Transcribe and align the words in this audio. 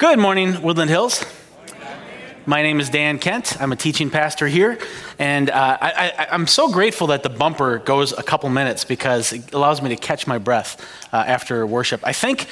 Good 0.00 0.18
morning, 0.18 0.62
Woodland 0.62 0.88
Hills. 0.88 1.22
My 2.46 2.62
name 2.62 2.80
is 2.80 2.88
Dan 2.88 3.18
Kent. 3.18 3.60
I'm 3.60 3.70
a 3.70 3.76
teaching 3.76 4.08
pastor 4.08 4.46
here, 4.46 4.78
and 5.18 5.50
uh, 5.50 5.76
I, 5.78 6.28
am 6.30 6.46
so 6.46 6.72
grateful 6.72 7.08
that 7.08 7.22
the 7.22 7.28
bumper 7.28 7.76
goes 7.80 8.14
a 8.14 8.22
couple 8.22 8.48
minutes 8.48 8.86
because 8.86 9.34
it 9.34 9.52
allows 9.52 9.82
me 9.82 9.90
to 9.90 9.96
catch 9.96 10.26
my 10.26 10.38
breath 10.38 10.82
uh, 11.12 11.18
after 11.18 11.66
worship. 11.66 12.00
I 12.02 12.14
think, 12.14 12.46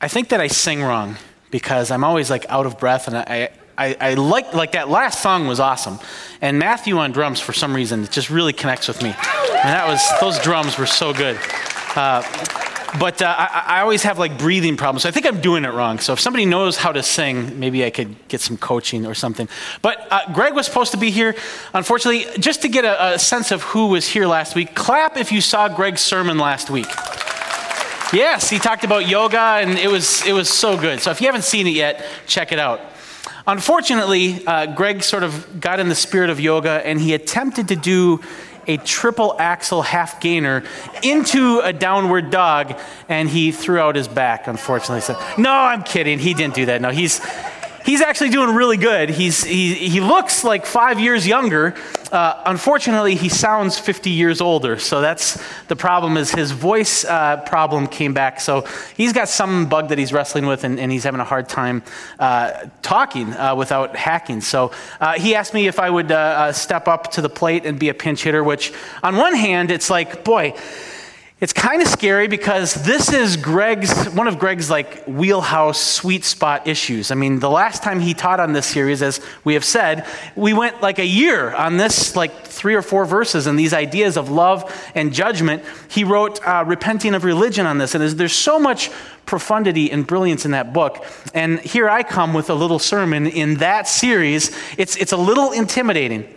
I 0.00 0.06
think 0.06 0.28
that 0.28 0.40
I 0.40 0.46
sing 0.46 0.80
wrong 0.80 1.16
because 1.50 1.90
I'm 1.90 2.04
always 2.04 2.30
like 2.30 2.46
out 2.48 2.64
of 2.64 2.78
breath, 2.78 3.08
and 3.08 3.16
I, 3.16 3.50
I, 3.76 3.96
I 4.00 4.14
like 4.14 4.54
like 4.54 4.70
that 4.72 4.88
last 4.88 5.20
song 5.20 5.48
was 5.48 5.58
awesome, 5.58 5.98
and 6.40 6.60
Matthew 6.60 6.96
on 6.98 7.10
drums 7.10 7.40
for 7.40 7.52
some 7.52 7.74
reason 7.74 8.04
it 8.04 8.12
just 8.12 8.30
really 8.30 8.52
connects 8.52 8.86
with 8.86 9.02
me, 9.02 9.08
and 9.08 9.68
that 9.68 9.88
was 9.88 10.00
those 10.20 10.38
drums 10.44 10.78
were 10.78 10.86
so 10.86 11.12
good. 11.12 11.40
Uh, 11.96 12.22
but 12.98 13.20
uh, 13.20 13.34
I, 13.36 13.64
I, 13.66 13.80
always 13.80 14.02
have 14.04 14.18
like 14.18 14.38
breathing 14.38 14.76
problems. 14.76 15.02
So 15.02 15.08
I 15.08 15.12
think 15.12 15.26
I'm 15.26 15.40
doing 15.40 15.64
it 15.64 15.72
wrong. 15.72 15.98
So 15.98 16.14
if 16.14 16.20
somebody 16.20 16.46
knows 16.46 16.78
how 16.78 16.90
to 16.90 17.02
sing, 17.02 17.58
maybe 17.58 17.84
I 17.84 17.90
could 17.90 18.16
get 18.28 18.40
some 18.40 18.56
coaching 18.56 19.04
or 19.04 19.14
something. 19.14 19.48
But 19.82 20.06
uh, 20.10 20.32
Greg 20.32 20.54
was 20.54 20.66
supposed 20.66 20.92
to 20.92 20.96
be 20.98 21.10
here. 21.10 21.34
Unfortunately, 21.74 22.26
just 22.40 22.62
to 22.62 22.68
get 22.68 22.86
a, 22.86 23.14
a 23.14 23.18
sense 23.18 23.50
of 23.50 23.62
who 23.62 23.88
was 23.88 24.08
here 24.08 24.26
last 24.26 24.54
week, 24.54 24.74
clap 24.74 25.18
if 25.18 25.30
you 25.30 25.42
saw 25.42 25.68
Greg's 25.68 26.00
sermon 26.00 26.38
last 26.38 26.70
week. 26.70 26.88
Yes, 28.10 28.48
he 28.48 28.58
talked 28.58 28.84
about 28.84 29.06
yoga, 29.06 29.38
and 29.38 29.78
it 29.78 29.88
was 29.88 30.26
it 30.26 30.32
was 30.32 30.48
so 30.48 30.78
good. 30.78 31.00
So 31.00 31.10
if 31.10 31.20
you 31.20 31.26
haven't 31.26 31.44
seen 31.44 31.66
it 31.66 31.74
yet, 31.74 32.06
check 32.26 32.52
it 32.52 32.58
out. 32.58 32.80
Unfortunately, 33.46 34.46
uh, 34.46 34.66
Greg 34.66 35.02
sort 35.02 35.22
of 35.22 35.60
got 35.60 35.78
in 35.78 35.90
the 35.90 35.94
spirit 35.94 36.30
of 36.30 36.40
yoga, 36.40 36.86
and 36.86 36.98
he 37.00 37.12
attempted 37.12 37.68
to 37.68 37.76
do 37.76 38.20
a 38.68 38.76
triple 38.76 39.34
axel 39.38 39.82
half 39.82 40.20
gainer 40.20 40.62
into 41.02 41.60
a 41.60 41.72
downward 41.72 42.30
dog, 42.30 42.78
and 43.08 43.28
he 43.28 43.50
threw 43.50 43.80
out 43.80 43.96
his 43.96 44.06
back, 44.06 44.46
unfortunately. 44.46 45.00
So, 45.00 45.20
no, 45.38 45.50
I'm 45.50 45.82
kidding. 45.82 46.18
He 46.18 46.34
didn't 46.34 46.54
do 46.54 46.66
that. 46.66 46.80
No, 46.80 46.90
he's, 46.90 47.20
he's 47.88 48.02
actually 48.02 48.28
doing 48.28 48.54
really 48.54 48.76
good. 48.76 49.08
He's, 49.08 49.42
he, 49.42 49.72
he 49.72 50.00
looks 50.00 50.44
like 50.44 50.66
five 50.66 51.00
years 51.00 51.26
younger. 51.26 51.74
Uh, 52.12 52.42
unfortunately, 52.44 53.14
he 53.14 53.30
sounds 53.30 53.78
50 53.78 54.10
years 54.10 54.42
older. 54.42 54.78
So 54.78 55.00
that's 55.00 55.42
the 55.68 55.76
problem 55.76 56.18
is 56.18 56.30
his 56.30 56.50
voice 56.50 57.06
uh, 57.06 57.38
problem 57.46 57.86
came 57.86 58.12
back. 58.12 58.40
So 58.40 58.66
he's 58.94 59.14
got 59.14 59.30
some 59.30 59.70
bug 59.70 59.88
that 59.88 59.96
he's 59.96 60.12
wrestling 60.12 60.44
with, 60.44 60.64
and, 60.64 60.78
and 60.78 60.92
he's 60.92 61.04
having 61.04 61.20
a 61.20 61.24
hard 61.24 61.48
time 61.48 61.82
uh, 62.18 62.66
talking 62.82 63.32
uh, 63.32 63.54
without 63.56 63.96
hacking. 63.96 64.42
So 64.42 64.70
uh, 65.00 65.18
he 65.18 65.34
asked 65.34 65.54
me 65.54 65.66
if 65.66 65.78
I 65.78 65.88
would 65.88 66.12
uh, 66.12 66.52
step 66.52 66.88
up 66.88 67.12
to 67.12 67.22
the 67.22 67.30
plate 67.30 67.64
and 67.64 67.78
be 67.78 67.88
a 67.88 67.94
pinch 67.94 68.22
hitter, 68.22 68.44
which 68.44 68.70
on 69.02 69.16
one 69.16 69.34
hand, 69.34 69.70
it's 69.70 69.88
like, 69.88 70.24
boy, 70.24 70.52
it's 71.40 71.52
kind 71.52 71.80
of 71.80 71.86
scary 71.86 72.26
because 72.26 72.74
this 72.74 73.12
is 73.12 73.36
Greg's, 73.36 74.06
one 74.06 74.26
of 74.26 74.40
Greg's 74.40 74.68
like 74.68 75.04
wheelhouse 75.04 75.80
sweet 75.80 76.24
spot 76.24 76.66
issues. 76.66 77.12
I 77.12 77.14
mean, 77.14 77.38
the 77.38 77.48
last 77.48 77.84
time 77.84 78.00
he 78.00 78.12
taught 78.12 78.40
on 78.40 78.52
this 78.52 78.66
series, 78.66 79.02
as 79.02 79.20
we 79.44 79.54
have 79.54 79.64
said, 79.64 80.04
we 80.34 80.52
went 80.52 80.82
like 80.82 80.98
a 80.98 81.06
year 81.06 81.54
on 81.54 81.76
this, 81.76 82.16
like 82.16 82.44
three 82.44 82.74
or 82.74 82.82
four 82.82 83.04
verses 83.04 83.46
and 83.46 83.56
these 83.56 83.72
ideas 83.72 84.16
of 84.16 84.30
love 84.30 84.90
and 84.96 85.14
judgment. 85.14 85.62
He 85.88 86.02
wrote 86.02 86.44
uh, 86.44 86.64
Repenting 86.66 87.14
of 87.14 87.22
Religion 87.22 87.66
on 87.66 87.78
this, 87.78 87.94
and 87.94 88.02
there's 88.02 88.32
so 88.32 88.58
much 88.58 88.90
profundity 89.24 89.92
and 89.92 90.04
brilliance 90.04 90.44
in 90.44 90.50
that 90.50 90.72
book. 90.72 91.04
And 91.34 91.60
here 91.60 91.88
I 91.88 92.02
come 92.02 92.34
with 92.34 92.50
a 92.50 92.54
little 92.54 92.80
sermon 92.80 93.28
in 93.28 93.58
that 93.58 93.86
series. 93.86 94.50
It's, 94.76 94.96
it's 94.96 95.12
a 95.12 95.16
little 95.16 95.52
intimidating. 95.52 96.34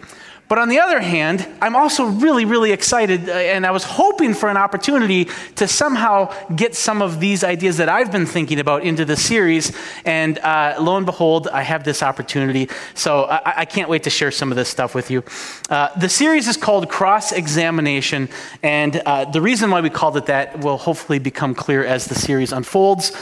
But 0.52 0.60
on 0.60 0.68
the 0.68 0.82
other 0.82 1.00
hand, 1.00 1.48
I'm 1.62 1.78
also 1.78 2.04
really, 2.04 2.44
really 2.44 2.74
excited, 2.74 3.30
uh, 3.30 3.32
and 3.32 3.66
I 3.66 3.72
was 3.72 3.86
hoping 3.86 4.34
for 4.34 4.50
an 4.50 4.58
opportunity 4.58 5.30
to 5.56 5.66
somehow 5.66 6.30
get 6.54 6.76
some 6.76 7.02
of 7.02 7.22
these 7.22 7.46
ideas 7.46 7.78
that 7.78 7.88
I've 7.88 8.12
been 8.12 8.26
thinking 8.26 8.60
about 8.60 8.84
into 8.84 9.06
the 9.06 9.16
series. 9.16 9.72
And 10.04 10.40
uh, 10.40 10.76
lo 10.78 10.98
and 10.98 11.06
behold, 11.06 11.48
I 11.48 11.62
have 11.62 11.86
this 11.86 12.04
opportunity. 12.04 12.68
So 12.96 13.24
I, 13.24 13.62
I, 13.62 13.64
can't 13.64 13.88
wait 13.88 14.04
to 14.04 14.10
share 14.10 14.30
some 14.30 14.52
of 14.52 14.58
this 14.58 14.68
stuff 14.68 14.94
with 14.94 15.10
you. 15.10 15.24
Uh, 15.70 15.98
the 15.98 16.10
series 16.10 16.50
is 16.50 16.58
called 16.58 16.90
Cross 16.90 17.32
Examination, 17.32 18.28
and 18.62 18.98
uh, 19.06 19.24
the 19.24 19.40
reason 19.40 19.72
why 19.72 19.80
we 19.80 19.90
called 19.90 20.18
it 20.18 20.26
that 20.26 20.60
will 20.60 20.78
hopefully 20.78 21.20
become 21.20 21.56
clear 21.56 21.86
as 21.86 22.08
the 22.08 22.16
series 22.16 22.52
unfolds. 22.52 23.16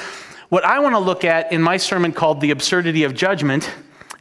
What 0.49 0.65
I 0.65 0.79
want 0.79 0.95
to 0.95 0.99
look 0.99 1.23
at 1.23 1.51
in 1.51 1.61
my 1.61 1.77
sermon 1.77 2.11
called 2.11 2.41
The 2.41 2.49
Absurdity 2.49 3.03
of 3.03 3.13
Judgment 3.13 3.69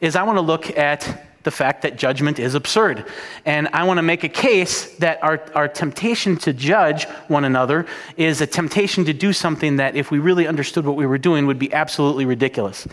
is 0.02 0.14
I 0.14 0.24
want 0.24 0.36
to 0.36 0.42
look 0.42 0.76
at 0.76 1.24
the 1.44 1.50
fact 1.50 1.82
that 1.82 1.96
judgment 1.96 2.38
is 2.38 2.54
absurd. 2.54 3.06
And 3.44 3.68
I 3.72 3.84
want 3.84 3.98
to 3.98 4.02
make 4.02 4.24
a 4.24 4.28
case 4.28 4.96
that 4.96 5.22
our, 5.22 5.40
our 5.54 5.68
temptation 5.68 6.36
to 6.38 6.52
judge 6.52 7.04
one 7.28 7.44
another 7.44 7.86
is 8.16 8.40
a 8.40 8.46
temptation 8.46 9.04
to 9.04 9.12
do 9.12 9.32
something 9.32 9.76
that, 9.76 9.96
if 9.96 10.10
we 10.10 10.18
really 10.18 10.46
understood 10.46 10.84
what 10.84 10.96
we 10.96 11.06
were 11.06 11.18
doing, 11.18 11.46
would 11.46 11.58
be 11.58 11.72
absolutely 11.72 12.24
ridiculous. 12.24 12.86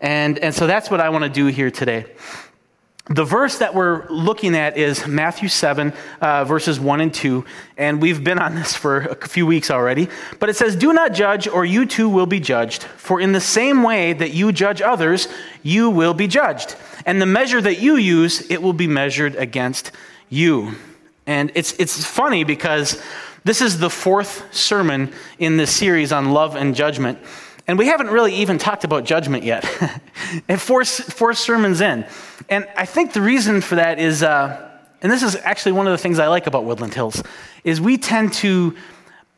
And, 0.00 0.38
and 0.38 0.54
so 0.54 0.66
that's 0.66 0.90
what 0.90 1.00
I 1.00 1.10
want 1.10 1.24
to 1.24 1.30
do 1.30 1.46
here 1.46 1.70
today. 1.70 2.06
The 3.10 3.24
verse 3.24 3.58
that 3.58 3.74
we're 3.74 4.08
looking 4.08 4.54
at 4.54 4.76
is 4.76 5.04
Matthew 5.04 5.48
7, 5.48 5.92
uh, 6.20 6.44
verses 6.44 6.78
1 6.78 7.00
and 7.00 7.12
2. 7.12 7.44
And 7.76 8.00
we've 8.00 8.22
been 8.22 8.38
on 8.38 8.54
this 8.54 8.76
for 8.76 8.98
a 8.98 9.26
few 9.26 9.46
weeks 9.46 9.68
already. 9.68 10.08
But 10.38 10.48
it 10.48 10.54
says, 10.54 10.76
Do 10.76 10.92
not 10.92 11.12
judge, 11.12 11.48
or 11.48 11.64
you 11.64 11.86
too 11.86 12.08
will 12.08 12.26
be 12.26 12.38
judged. 12.38 12.84
For 12.84 13.20
in 13.20 13.32
the 13.32 13.40
same 13.40 13.82
way 13.82 14.12
that 14.12 14.32
you 14.32 14.52
judge 14.52 14.80
others, 14.80 15.26
you 15.64 15.90
will 15.90 16.14
be 16.14 16.28
judged. 16.28 16.76
And 17.06 17.20
the 17.20 17.26
measure 17.26 17.60
that 17.60 17.80
you 17.80 17.96
use, 17.96 18.50
it 18.50 18.62
will 18.62 18.72
be 18.72 18.86
measured 18.86 19.36
against 19.36 19.92
you. 20.28 20.74
And 21.26 21.52
it's, 21.54 21.72
it's 21.74 22.04
funny 22.04 22.44
because 22.44 23.00
this 23.44 23.62
is 23.62 23.78
the 23.78 23.90
fourth 23.90 24.54
sermon 24.54 25.12
in 25.38 25.56
this 25.56 25.70
series 25.70 26.12
on 26.12 26.32
love 26.32 26.56
and 26.56 26.74
judgment. 26.74 27.18
And 27.66 27.78
we 27.78 27.86
haven't 27.86 28.08
really 28.08 28.34
even 28.34 28.58
talked 28.58 28.84
about 28.84 29.04
judgment 29.04 29.44
yet. 29.44 29.64
and 30.48 30.60
four, 30.60 30.84
four 30.84 31.34
sermons 31.34 31.80
in. 31.80 32.04
And 32.48 32.66
I 32.76 32.84
think 32.84 33.12
the 33.12 33.22
reason 33.22 33.60
for 33.60 33.76
that 33.76 33.98
is, 33.98 34.22
uh, 34.22 34.70
and 35.02 35.10
this 35.10 35.22
is 35.22 35.36
actually 35.36 35.72
one 35.72 35.86
of 35.86 35.92
the 35.92 35.98
things 35.98 36.18
I 36.18 36.26
like 36.26 36.46
about 36.46 36.64
Woodland 36.64 36.94
Hills, 36.94 37.22
is 37.64 37.80
we 37.80 37.96
tend 37.96 38.32
to 38.34 38.76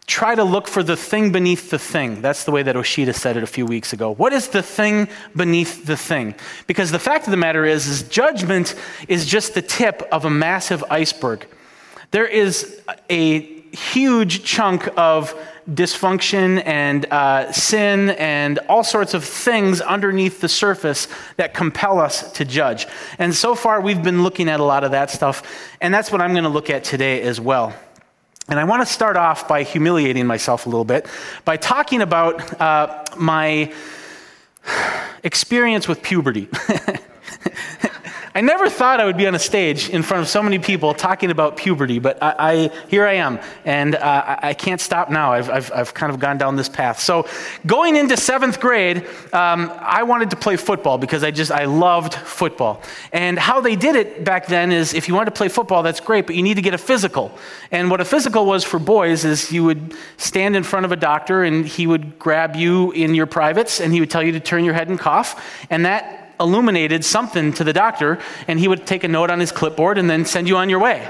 try 0.07 0.35
to 0.35 0.45
look 0.45 0.67
for 0.67 0.83
the 0.83 0.97
thing 0.97 1.33
beneath 1.33 1.71
the 1.71 1.79
thing. 1.79 2.21
That's 2.21 2.45
the 2.45 2.51
way 2.51 2.63
that 2.63 2.77
Osheta 2.77 3.15
said 3.15 3.37
it 3.37 3.43
a 3.43 3.47
few 3.47 3.65
weeks 3.65 3.93
ago. 3.93 4.15
What 4.15 4.33
is 4.33 4.49
the 4.49 4.63
thing 4.63 5.09
beneath 5.37 5.87
the 5.87 5.97
thing? 5.97 6.35
Because 6.67 6.91
the 6.91 6.99
fact 6.99 7.27
of 7.27 7.31
the 7.31 7.37
matter 7.37 7.65
is, 7.65 7.87
is 7.87 8.03
judgment 8.03 8.75
is 9.09 9.27
just 9.27 9.55
the 9.55 9.63
tip 9.63 10.03
of 10.11 10.25
a 10.25 10.31
massive 10.31 10.85
iceberg. 10.91 11.47
There 12.11 12.27
is 12.27 12.83
a 13.09 13.63
huge 13.73 14.45
chunk 14.45 14.89
of 14.99 15.35
dysfunction 15.71 16.63
and 16.67 17.07
uh, 17.07 17.51
sin 17.53 18.11
and 18.11 18.59
all 18.69 18.85
sorts 18.85 19.15
of 19.15 19.25
things 19.25 19.81
underneath 19.81 20.41
the 20.41 20.49
surface 20.49 21.09
that 21.37 21.55
compel 21.55 22.01
us 22.01 22.33
to 22.33 22.45
judge. 22.45 22.87
And 23.19 23.35
so 23.35 23.55
far, 23.55 23.81
we've 23.81 24.03
been 24.03 24.25
looking 24.25 24.49
at 24.49 24.61
a 24.61 24.65
lot 24.65 24.85
of 24.85 24.91
that 24.91 25.11
stuff, 25.11 25.43
and 25.81 25.95
that's 25.95 26.11
what 26.11 26.21
I'm 26.21 26.33
going 26.33 26.45
to 26.45 26.51
look 26.51 26.69
at 26.69 26.85
today 26.85 27.23
as 27.23 27.41
well. 27.41 27.73
And 28.53 28.61
I 28.61 28.65
want 28.65 28.87
to 28.87 28.93
start 28.93 29.17
off 29.17 29.49
by 29.49 29.63
humiliating 29.63 30.27
myself 30.27 30.67
a 30.67 30.69
little 30.69 30.85
bit 30.85 31.07
by 31.47 31.57
talking 31.57 32.03
about 32.03 32.61
uh, 32.61 33.03
my 33.17 33.73
experience 35.25 35.89
with 35.89 36.03
puberty. 36.03 36.51
I 38.35 38.41
never 38.41 38.71
thought 38.71 38.99
I 38.99 39.05
would 39.05 39.19
be 39.19 39.27
on 39.27 39.35
a 39.35 39.39
stage 39.39 39.91
in 39.91 40.03
front 40.03 40.23
of 40.23 40.29
so 40.29 40.43
many 40.43 40.59
people 40.59 40.95
talking 40.95 41.31
about 41.31 41.59
puberty, 41.59 41.99
but 41.99 42.23
I, 42.23 42.35
I 42.39 42.71
here 42.89 43.07
I 43.07 43.15
am, 43.15 43.39
and 43.67 43.95
uh, 43.95 44.37
I 44.43 44.55
can't 44.55 44.81
stop 44.81 45.11
now. 45.11 45.35
I've, 45.35 45.51
I've, 45.51 45.71
I've, 45.71 45.93
kind 45.93 46.11
of 46.11 46.19
gone 46.19 46.39
down 46.39 46.57
this 46.57 46.71
path. 46.71 46.99
So, 46.99 47.29
going 47.67 47.95
into 47.95 48.17
seventh 48.17 48.59
grade, 48.59 49.07
um, 49.35 49.71
I 49.79 50.05
wanted 50.05 50.31
to 50.31 50.37
play 50.37 50.57
football 50.57 50.97
because 50.97 51.23
I 51.23 51.31
just 51.31 51.53
I 51.53 51.67
loved 51.67 52.15
football. 52.15 52.81
And 53.13 53.39
how 53.39 53.61
they 53.61 53.77
did 53.77 53.97
it 53.97 54.25
back 54.25 54.47
then 54.47 54.73
is, 54.73 54.95
if 54.95 55.09
you 55.09 55.15
wanted 55.15 55.27
to 55.27 55.37
play 55.37 55.49
football, 55.49 55.83
that's 55.83 56.01
great, 56.01 56.27
but 56.27 56.35
you 56.35 56.43
need 56.43 56.55
to 56.55 56.63
get 56.63 56.73
a 56.73 56.79
physical. 56.79 57.37
And 57.71 57.91
what 57.91 58.01
a 58.01 58.05
physical 58.05 58.47
was 58.47 58.65
for 58.65 58.79
boys 58.79 59.27
is 59.27 59.53
you 59.53 59.63
would 59.65 59.95
stand 60.17 60.57
in 60.57 60.63
front 60.63 60.87
of 60.87 60.93
a 60.93 60.97
doctor, 60.97 61.43
and 61.45 61.67
he 61.67 61.87
would 61.87 62.19
grab 62.19 62.57
you 62.57 62.93
in 62.93 63.15
your 63.15 63.27
privates, 63.27 63.79
and 63.79 63.93
he 63.93 64.01
would 64.01 64.11
tell 64.11 64.23
you 64.23 64.33
to 64.33 64.41
turn 64.41 64.65
your 64.65 64.75
head 64.75 64.89
and 64.89 64.99
cough, 64.99 65.67
and 65.69 65.85
that 65.85 66.22
illuminated 66.41 67.05
something 67.05 67.53
to 67.55 67.65
the 67.65 67.73
doctor, 67.73 68.19
and 68.49 68.59
he 68.59 68.69
would 68.69 68.87
take 68.87 69.05
a 69.05 69.09
note 69.09 69.31
on 69.31 69.41
his 69.41 69.53
clipboard 69.53 69.99
and 69.99 70.09
then 70.09 70.25
send 70.25 70.49
you 70.49 70.57
on 70.57 70.69
your 70.69 70.79
way. 70.79 71.09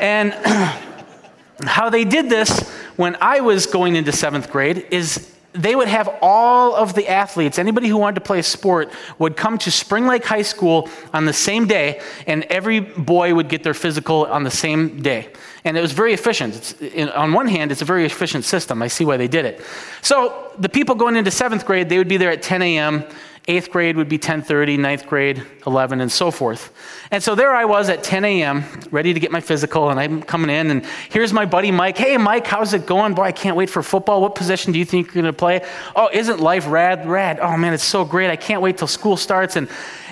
And 0.00 0.32
how 1.64 1.90
they 1.90 2.04
did 2.04 2.28
this 2.28 2.70
when 2.96 3.16
I 3.20 3.40
was 3.40 3.66
going 3.66 3.96
into 3.96 4.12
seventh 4.12 4.50
grade 4.50 4.86
is 4.90 5.32
they 5.52 5.74
would 5.74 5.88
have 5.88 6.08
all 6.22 6.74
of 6.74 6.94
the 6.94 7.08
athletes, 7.08 7.58
anybody 7.58 7.88
who 7.88 7.96
wanted 7.96 8.14
to 8.14 8.20
play 8.22 8.38
a 8.38 8.42
sport, 8.42 8.90
would 9.18 9.36
come 9.36 9.58
to 9.58 9.70
Spring 9.70 10.06
Lake 10.06 10.24
High 10.24 10.42
School 10.42 10.88
on 11.12 11.26
the 11.26 11.32
same 11.32 11.66
day, 11.66 12.00
and 12.26 12.44
every 12.44 12.80
boy 12.80 13.34
would 13.34 13.48
get 13.48 13.62
their 13.62 13.74
physical 13.74 14.26
on 14.26 14.44
the 14.44 14.50
same 14.50 15.02
day. 15.02 15.28
And 15.64 15.76
it 15.76 15.80
was 15.80 15.92
very 15.92 16.12
efficient. 16.12 16.80
In, 16.80 17.08
on 17.10 17.32
one 17.32 17.46
hand, 17.46 17.70
it's 17.70 17.82
a 17.82 17.86
very 17.86 18.04
efficient 18.04 18.44
system. 18.44 18.82
I 18.82 18.88
see 18.88 19.04
why 19.04 19.16
they 19.16 19.28
did 19.28 19.44
it. 19.44 19.60
So 20.00 20.52
the 20.58 20.68
people 20.68 20.94
going 20.94 21.16
into 21.16 21.30
seventh 21.30 21.66
grade, 21.66 21.88
they 21.88 21.98
would 21.98 22.08
be 22.08 22.16
there 22.16 22.30
at 22.30 22.42
10 22.42 22.62
a.m., 22.62 23.04
Eighth 23.48 23.72
grade 23.72 23.96
would 23.96 24.08
be 24.08 24.18
10:30, 24.18 24.78
ninth 24.78 25.08
grade 25.08 25.44
11, 25.66 26.00
and 26.00 26.12
so 26.12 26.30
forth. 26.30 26.72
And 27.10 27.20
so 27.20 27.34
there 27.34 27.52
I 27.52 27.64
was 27.64 27.88
at 27.88 28.04
10 28.04 28.24
a.m., 28.24 28.64
ready 28.92 29.12
to 29.12 29.18
get 29.18 29.32
my 29.32 29.40
physical, 29.40 29.90
and 29.90 29.98
I'm 29.98 30.22
coming 30.22 30.48
in, 30.48 30.70
and 30.70 30.86
here's 31.10 31.32
my 31.32 31.44
buddy 31.44 31.72
Mike. 31.72 31.98
Hey, 31.98 32.16
Mike, 32.18 32.46
how's 32.46 32.72
it 32.72 32.86
going? 32.86 33.14
Boy, 33.14 33.24
I 33.24 33.32
can't 33.32 33.56
wait 33.56 33.68
for 33.68 33.82
football. 33.82 34.20
What 34.20 34.36
position 34.36 34.72
do 34.72 34.78
you 34.78 34.84
think 34.84 35.08
you're 35.08 35.22
going 35.22 35.24
to 35.24 35.36
play? 35.36 35.66
Oh, 35.96 36.08
isn't 36.12 36.38
life 36.38 36.66
rad? 36.68 37.04
Rad. 37.04 37.40
Oh 37.40 37.56
man, 37.56 37.74
it's 37.74 37.82
so 37.82 38.04
great. 38.04 38.30
I 38.30 38.36
can't 38.36 38.62
wait 38.62 38.78
till 38.78 38.86
school 38.86 39.16
starts. 39.16 39.56
And 39.56 39.68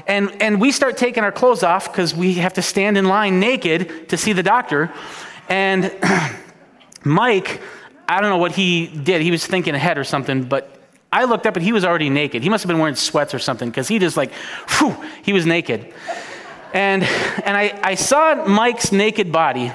and 0.09 0.43
and 0.43 0.61
we 0.61 0.73
start 0.73 0.97
taking 0.97 1.23
our 1.23 1.31
clothes 1.31 1.63
off 1.63 1.93
because 1.93 2.13
we 2.13 2.35
have 2.35 2.55
to 2.55 2.63
stand 2.63 2.99
in 2.99 3.05
line 3.05 3.39
naked 3.39 4.09
to 4.09 4.17
see 4.17 4.33
the 4.33 4.43
doctor. 4.43 4.93
And 5.49 5.95
Mike, 7.05 7.61
I 8.09 8.21
don't 8.21 8.31
know 8.31 8.39
what 8.39 8.53
he 8.53 8.89
did. 8.89 9.23
He 9.23 9.31
was 9.31 9.47
thinking 9.47 9.77
ahead 9.77 9.99
or 9.99 10.05
something, 10.05 10.43
but 10.43 10.80
I 11.13 11.25
looked 11.25 11.47
up 11.47 11.57
and 11.57 11.65
he 11.65 11.73
was 11.73 11.85
already 11.85 12.09
naked. 12.09 12.43
He 12.43 12.49
must 12.49 12.63
have 12.63 12.69
been 12.69 12.79
wearing 12.79 12.95
sweats 12.95 13.35
or 13.35 13.39
something 13.39 13.69
because 13.69 13.89
he 13.89 13.99
just 13.99 14.17
like, 14.17 14.33
whew, 14.79 14.97
he 15.23 15.33
was 15.33 15.45
naked. 15.45 15.93
And, 16.73 17.03
and 17.03 17.57
I, 17.57 17.79
I 17.83 17.95
saw 17.97 18.47
Mike's 18.47 18.93
naked 18.93 19.33
body, 19.33 19.73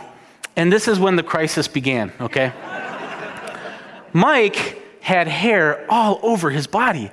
and 0.55 0.71
this 0.71 0.87
is 0.87 0.97
when 0.97 1.17
the 1.17 1.23
crisis 1.23 1.67
began, 1.67 2.13
okay? 2.21 2.53
Mike 4.13 4.81
had 5.01 5.27
hair 5.27 5.85
all 5.89 6.19
over 6.23 6.49
his 6.49 6.67
body. 6.67 7.11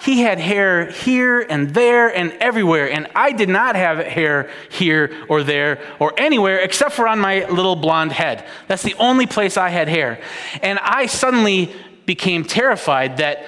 He 0.00 0.20
had 0.20 0.38
hair 0.38 0.90
here 0.90 1.40
and 1.40 1.74
there 1.74 2.14
and 2.14 2.32
everywhere, 2.34 2.90
and 2.90 3.08
I 3.16 3.32
did 3.32 3.48
not 3.48 3.74
have 3.74 3.98
hair 3.98 4.50
here 4.68 5.24
or 5.28 5.42
there 5.42 5.80
or 5.98 6.12
anywhere 6.18 6.58
except 6.58 6.92
for 6.92 7.08
on 7.08 7.18
my 7.18 7.48
little 7.48 7.74
blonde 7.74 8.12
head. 8.12 8.46
That's 8.68 8.82
the 8.82 8.94
only 8.98 9.26
place 9.26 9.56
I 9.56 9.70
had 9.70 9.88
hair. 9.88 10.20
And 10.62 10.78
I 10.78 11.06
suddenly 11.06 11.74
became 12.06 12.44
terrified 12.44 13.18
that 13.18 13.44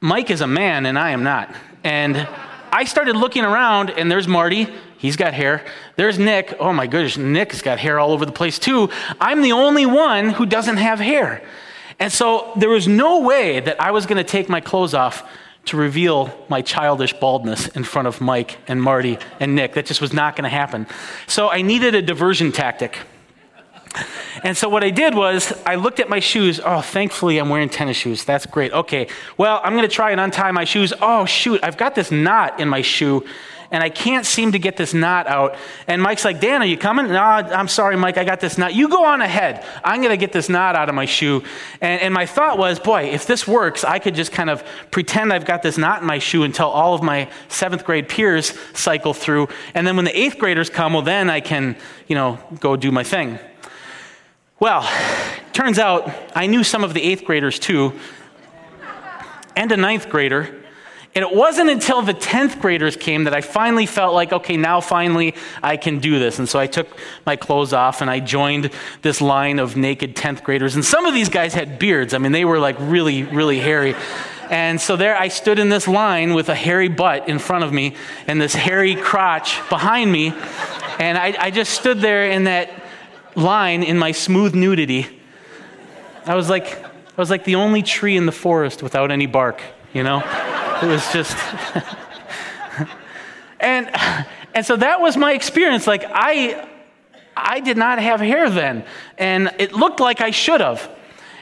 Mike 0.00 0.30
is 0.30 0.40
a 0.40 0.46
man 0.46 0.86
and 0.86 0.98
I 0.98 1.10
am 1.10 1.24
not. 1.24 1.54
And 1.82 2.28
I 2.72 2.84
started 2.84 3.16
looking 3.16 3.44
around, 3.44 3.90
and 3.90 4.10
there's 4.10 4.28
Marty. 4.28 4.68
He's 4.98 5.16
got 5.16 5.34
hair. 5.34 5.64
There's 5.96 6.18
Nick. 6.18 6.54
Oh 6.60 6.72
my 6.72 6.86
goodness, 6.86 7.16
Nick's 7.16 7.62
got 7.62 7.78
hair 7.78 7.98
all 7.98 8.10
over 8.10 8.26
the 8.26 8.32
place 8.32 8.58
too. 8.58 8.90
I'm 9.20 9.42
the 9.42 9.52
only 9.52 9.86
one 9.86 10.30
who 10.30 10.46
doesn't 10.46 10.76
have 10.76 10.98
hair. 10.98 11.42
And 11.98 12.12
so 12.12 12.52
there 12.56 12.68
was 12.68 12.86
no 12.86 13.20
way 13.20 13.60
that 13.60 13.80
I 13.80 13.90
was 13.90 14.04
going 14.04 14.18
to 14.18 14.24
take 14.24 14.48
my 14.48 14.60
clothes 14.60 14.94
off 14.94 15.26
to 15.66 15.76
reveal 15.76 16.30
my 16.48 16.62
childish 16.62 17.12
baldness 17.14 17.68
in 17.68 17.84
front 17.84 18.08
of 18.08 18.20
Mike 18.20 18.58
and 18.68 18.82
Marty 18.82 19.18
and 19.40 19.54
Nick. 19.54 19.74
That 19.74 19.86
just 19.86 20.00
was 20.00 20.12
not 20.12 20.36
going 20.36 20.44
to 20.44 20.50
happen. 20.50 20.86
So 21.26 21.48
I 21.48 21.62
needed 21.62 21.94
a 21.94 22.02
diversion 22.02 22.52
tactic. 22.52 22.98
And 24.42 24.56
so 24.56 24.68
what 24.68 24.84
I 24.84 24.90
did 24.90 25.14
was 25.14 25.52
I 25.64 25.76
looked 25.76 26.00
at 26.00 26.08
my 26.08 26.20
shoes. 26.20 26.60
Oh, 26.64 26.80
thankfully 26.80 27.38
I'm 27.38 27.48
wearing 27.48 27.68
tennis 27.68 27.96
shoes. 27.96 28.24
That's 28.24 28.46
great. 28.46 28.72
Okay. 28.72 29.08
Well, 29.36 29.60
I'm 29.62 29.72
going 29.72 29.88
to 29.88 29.94
try 29.94 30.10
and 30.10 30.20
untie 30.20 30.50
my 30.52 30.64
shoes. 30.64 30.92
Oh, 31.00 31.24
shoot. 31.24 31.60
I've 31.62 31.76
got 31.76 31.94
this 31.94 32.10
knot 32.10 32.60
in 32.60 32.68
my 32.68 32.82
shoe 32.82 33.24
and 33.70 33.82
I 33.82 33.88
can't 33.88 34.24
seem 34.24 34.52
to 34.52 34.58
get 34.58 34.76
this 34.76 34.94
knot 34.94 35.26
out. 35.26 35.56
And 35.86 36.00
Mike's 36.00 36.24
like, 36.24 36.40
Dan, 36.40 36.62
are 36.62 36.66
you 36.66 36.78
coming? 36.78 37.08
No, 37.08 37.20
I'm 37.20 37.68
sorry, 37.68 37.96
Mike, 37.96 38.18
I 38.18 38.24
got 38.24 38.40
this 38.40 38.58
knot. 38.58 38.74
You 38.74 38.88
go 38.88 39.04
on 39.04 39.20
ahead. 39.20 39.64
I'm 39.84 40.00
going 40.00 40.12
to 40.12 40.16
get 40.16 40.32
this 40.32 40.48
knot 40.48 40.76
out 40.76 40.88
of 40.88 40.94
my 40.94 41.04
shoe. 41.04 41.42
And, 41.80 42.00
and 42.00 42.14
my 42.14 42.26
thought 42.26 42.58
was, 42.58 42.78
boy, 42.78 43.04
if 43.04 43.26
this 43.26 43.46
works, 43.46 43.84
I 43.84 43.98
could 43.98 44.14
just 44.14 44.32
kind 44.32 44.50
of 44.50 44.64
pretend 44.90 45.32
I've 45.32 45.44
got 45.44 45.62
this 45.62 45.78
knot 45.78 46.00
in 46.00 46.06
my 46.06 46.18
shoe 46.18 46.44
until 46.44 46.68
all 46.68 46.94
of 46.94 47.02
my 47.02 47.28
seventh 47.48 47.84
grade 47.84 48.08
peers 48.08 48.56
cycle 48.74 49.14
through. 49.14 49.48
And 49.74 49.86
then 49.86 49.96
when 49.96 50.04
the 50.04 50.18
eighth 50.18 50.38
graders 50.38 50.70
come, 50.70 50.92
well, 50.92 51.02
then 51.02 51.30
I 51.30 51.40
can, 51.40 51.76
you 52.06 52.14
know, 52.14 52.38
go 52.60 52.76
do 52.76 52.90
my 52.92 53.02
thing. 53.02 53.38
Well, 54.58 54.90
turns 55.52 55.78
out 55.78 56.10
I 56.34 56.46
knew 56.46 56.64
some 56.64 56.82
of 56.82 56.94
the 56.94 57.02
eighth 57.02 57.24
graders 57.24 57.58
too, 57.58 57.92
and 59.54 59.70
a 59.70 59.76
ninth 59.76 60.08
grader. 60.08 60.62
And 61.14 61.22
it 61.22 61.34
wasn't 61.34 61.68
until 61.68 62.00
the 62.00 62.14
10th 62.14 62.60
graders 62.60 62.96
came 62.96 63.24
that 63.24 63.34
I 63.34 63.40
finally 63.40 63.86
felt 63.86 64.14
like, 64.14 64.32
okay, 64.32 64.56
now 64.56 64.80
finally 64.80 65.34
I 65.62 65.76
can 65.76 65.98
do 65.98 66.18
this. 66.18 66.38
And 66.38 66.48
so 66.48 66.58
I 66.58 66.66
took 66.66 66.88
my 67.24 67.36
clothes 67.36 67.72
off 67.72 68.02
and 68.02 68.10
I 68.10 68.20
joined 68.20 68.70
this 69.00 69.22
line 69.22 69.58
of 69.58 69.76
naked 69.76 70.14
10th 70.14 70.42
graders. 70.42 70.74
And 70.74 70.84
some 70.84 71.06
of 71.06 71.14
these 71.14 71.30
guys 71.30 71.54
had 71.54 71.78
beards. 71.78 72.12
I 72.12 72.18
mean, 72.18 72.32
they 72.32 72.44
were 72.44 72.58
like 72.58 72.76
really, 72.78 73.22
really 73.24 73.60
hairy. 73.60 73.94
And 74.50 74.78
so 74.78 74.96
there 74.96 75.16
I 75.16 75.28
stood 75.28 75.58
in 75.58 75.70
this 75.70 75.88
line 75.88 76.34
with 76.34 76.50
a 76.50 76.54
hairy 76.54 76.88
butt 76.88 77.28
in 77.30 77.38
front 77.38 77.64
of 77.64 77.72
me 77.72 77.94
and 78.26 78.40
this 78.40 78.54
hairy 78.54 78.94
crotch 78.94 79.66
behind 79.70 80.12
me. 80.12 80.34
And 80.98 81.16
I, 81.16 81.34
I 81.38 81.50
just 81.50 81.72
stood 81.72 82.00
there 82.00 82.30
in 82.30 82.44
that 82.44 82.70
line 83.36 83.82
in 83.82 83.98
my 83.98 84.12
smooth 84.12 84.54
nudity. 84.54 85.06
I 86.24 86.34
was 86.34 86.50
like, 86.50 86.84
I 86.84 87.20
was 87.20 87.30
like 87.30 87.44
the 87.44 87.54
only 87.54 87.82
tree 87.82 88.16
in 88.16 88.26
the 88.26 88.32
forest 88.32 88.82
without 88.82 89.10
any 89.10 89.26
bark, 89.26 89.62
you 89.92 90.02
know? 90.02 90.18
It 90.82 90.86
was 90.86 91.12
just. 91.12 91.36
and, 93.60 93.90
and 94.54 94.66
so 94.66 94.76
that 94.76 95.00
was 95.00 95.16
my 95.16 95.32
experience. 95.32 95.86
Like, 95.86 96.04
I, 96.06 96.68
I 97.36 97.60
did 97.60 97.76
not 97.76 97.98
have 97.98 98.20
hair 98.20 98.50
then, 98.50 98.84
and 99.16 99.52
it 99.58 99.72
looked 99.72 100.00
like 100.00 100.20
I 100.20 100.30
should 100.30 100.60
have. 100.60 100.90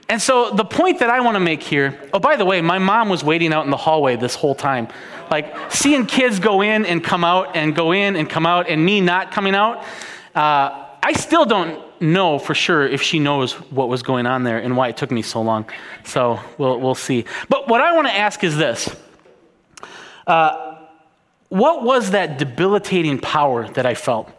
And 0.09 0.21
so 0.21 0.51
the 0.51 0.65
point 0.65 0.99
that 0.99 1.09
I 1.09 1.21
want 1.21 1.37
to 1.37 1.41
make 1.41 1.63
here 1.63 1.99
oh, 2.13 2.19
by 2.19 2.37
the 2.37 2.45
way, 2.45 2.61
my 2.61 2.79
mom 2.79 3.09
was 3.09 3.25
waiting 3.25 3.53
out 3.53 3.65
in 3.65 3.71
the 3.71 3.77
hallway 3.77 4.17
this 4.17 4.35
whole 4.35 4.55
time. 4.55 4.89
Like, 5.31 5.73
seeing 5.73 6.07
kids 6.07 6.39
go 6.39 6.61
in 6.61 6.85
and 6.85 7.03
come 7.03 7.25
out 7.25 7.57
and 7.57 7.75
go 7.75 7.93
in 7.93 8.15
and 8.15 8.29
come 8.29 8.45
out, 8.45 8.69
and 8.69 8.85
me 8.85 9.01
not 9.01 9.33
coming 9.33 9.55
out. 9.55 9.83
Uh, 10.35 10.85
I 11.03 11.13
still 11.15 11.45
don't 11.45 11.84
know 12.05 12.39
for 12.39 12.55
sure 12.55 12.87
if 12.87 13.03
she 13.03 13.19
knows 13.19 13.55
what 13.71 13.89
was 13.89 14.03
going 14.03 14.27
on 14.27 14.45
there 14.45 14.59
and 14.59 14.77
why 14.77 14.89
it 14.89 14.97
took 14.97 15.11
me 15.11 15.23
so 15.23 15.43
long. 15.43 15.69
So 16.05 16.39
we'll, 16.59 16.79
we'll 16.79 16.95
see. 16.95 17.25
But 17.49 17.69
what 17.69 17.81
I 17.81 17.95
want 17.95 18.07
to 18.07 18.15
ask 18.15 18.45
is 18.45 18.57
this 18.57 18.95
uh, 20.27 20.77
What 21.49 21.83
was 21.83 22.13
that 22.13 22.39
debilitating 22.39 23.19
power 23.19 23.69
that 23.71 23.87
I 23.87 23.95
felt? 23.95 24.31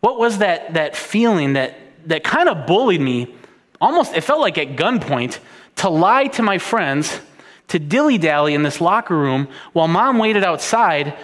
What 0.00 0.18
was 0.18 0.38
that, 0.38 0.74
that 0.74 0.96
feeling 0.96 1.52
that, 1.52 1.78
that 2.08 2.24
kind 2.24 2.48
of 2.48 2.66
bullied 2.66 3.00
me? 3.00 3.34
Almost, 3.80 4.14
it 4.14 4.22
felt 4.22 4.40
like 4.40 4.58
at 4.58 4.76
gunpoint 4.76 5.38
to 5.76 5.88
lie 5.88 6.26
to 6.28 6.42
my 6.42 6.58
friends, 6.58 7.20
to 7.68 7.78
dilly 7.78 8.18
dally 8.18 8.54
in 8.54 8.62
this 8.62 8.80
locker 8.80 9.16
room 9.16 9.48
while 9.72 9.88
mom 9.88 10.18
waited 10.18 10.44
outside. 10.44 11.14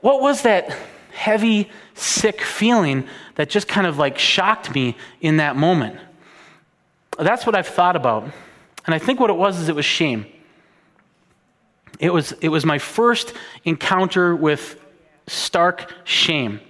What 0.00 0.20
was 0.20 0.42
that 0.42 0.76
heavy, 1.18 1.68
sick 1.94 2.40
feeling 2.40 3.06
that 3.34 3.50
just 3.50 3.66
kind 3.66 3.86
of 3.86 3.98
like 3.98 4.18
shocked 4.18 4.72
me 4.72 4.96
in 5.20 5.38
that 5.38 5.56
moment. 5.56 5.98
That's 7.18 7.44
what 7.44 7.56
I've 7.56 7.66
thought 7.66 7.96
about. 7.96 8.22
And 8.86 8.94
I 8.94 8.98
think 8.98 9.18
what 9.18 9.28
it 9.28 9.36
was 9.36 9.58
is 9.58 9.68
it 9.68 9.74
was 9.74 9.84
shame. 9.84 10.26
It 11.98 12.10
was, 12.10 12.32
it 12.40 12.48
was 12.48 12.64
my 12.64 12.78
first 12.78 13.34
encounter 13.64 14.36
with 14.36 14.80
stark 15.26 15.92
shame. 16.04 16.60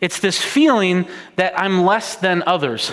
It's 0.00 0.20
this 0.20 0.40
feeling 0.40 1.08
that 1.34 1.58
I'm 1.58 1.84
less 1.84 2.14
than 2.14 2.44
others. 2.46 2.92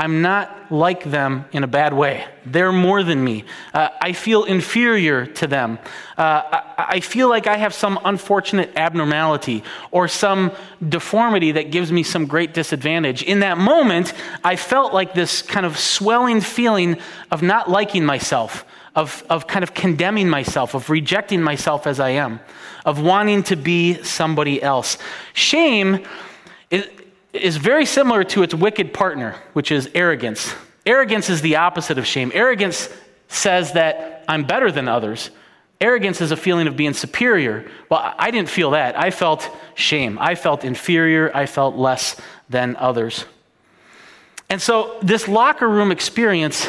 I'm 0.00 0.22
not 0.22 0.72
like 0.72 1.04
them 1.04 1.44
in 1.52 1.62
a 1.62 1.66
bad 1.66 1.92
way. 1.92 2.24
They're 2.46 2.72
more 2.72 3.02
than 3.02 3.22
me. 3.22 3.44
Uh, 3.74 3.90
I 4.00 4.12
feel 4.12 4.44
inferior 4.44 5.26
to 5.26 5.46
them. 5.46 5.78
Uh, 6.16 6.42
I, 6.78 6.86
I, 6.88 7.00
feel 7.00 7.28
like 7.28 7.46
I 7.46 7.58
have 7.58 7.74
some 7.74 8.00
unfortunate 8.02 8.74
abnormality 8.76 9.62
or 9.90 10.08
some 10.08 10.52
deformity 10.88 11.52
that 11.52 11.70
gives 11.70 11.92
me 11.92 12.02
some 12.02 12.24
great 12.24 12.54
disadvantage. 12.54 13.22
In 13.22 13.40
that 13.40 13.58
moment, 13.58 14.14
I 14.42 14.56
felt 14.56 14.94
like 14.94 15.12
this 15.12 15.42
kind 15.42 15.66
of 15.66 15.78
swelling 15.78 16.40
feeling 16.40 16.96
of 17.30 17.42
not 17.42 17.68
liking 17.68 18.06
myself, 18.06 18.64
of, 18.96 19.22
of 19.28 19.46
kind 19.46 19.62
of 19.62 19.74
condemning 19.74 20.30
myself, 20.30 20.72
of 20.72 20.88
rejecting 20.88 21.42
myself 21.42 21.86
as 21.86 22.00
I 22.00 22.10
am, 22.10 22.40
of 22.86 23.02
wanting 23.02 23.42
to 23.42 23.56
be 23.56 24.02
somebody 24.02 24.62
else. 24.62 24.96
Shame 25.34 26.06
is, 26.70 26.88
is 27.32 27.56
very 27.56 27.86
similar 27.86 28.24
to 28.24 28.42
its 28.42 28.54
wicked 28.54 28.92
partner, 28.92 29.36
which 29.52 29.70
is 29.70 29.88
arrogance. 29.94 30.54
Arrogance 30.86 31.30
is 31.30 31.40
the 31.40 31.56
opposite 31.56 31.98
of 31.98 32.06
shame. 32.06 32.32
Arrogance 32.34 32.88
says 33.28 33.72
that 33.72 34.24
I'm 34.28 34.44
better 34.44 34.72
than 34.72 34.88
others. 34.88 35.30
Arrogance 35.80 36.20
is 36.20 36.30
a 36.30 36.36
feeling 36.36 36.66
of 36.66 36.76
being 36.76 36.92
superior. 36.92 37.70
Well, 37.88 38.14
I 38.18 38.30
didn't 38.30 38.50
feel 38.50 38.72
that. 38.72 38.98
I 38.98 39.10
felt 39.10 39.48
shame. 39.74 40.18
I 40.18 40.34
felt 40.34 40.64
inferior. 40.64 41.34
I 41.34 41.46
felt 41.46 41.76
less 41.76 42.16
than 42.48 42.76
others. 42.76 43.24
And 44.50 44.60
so, 44.60 44.98
this 45.00 45.28
locker 45.28 45.68
room 45.68 45.92
experience, 45.92 46.68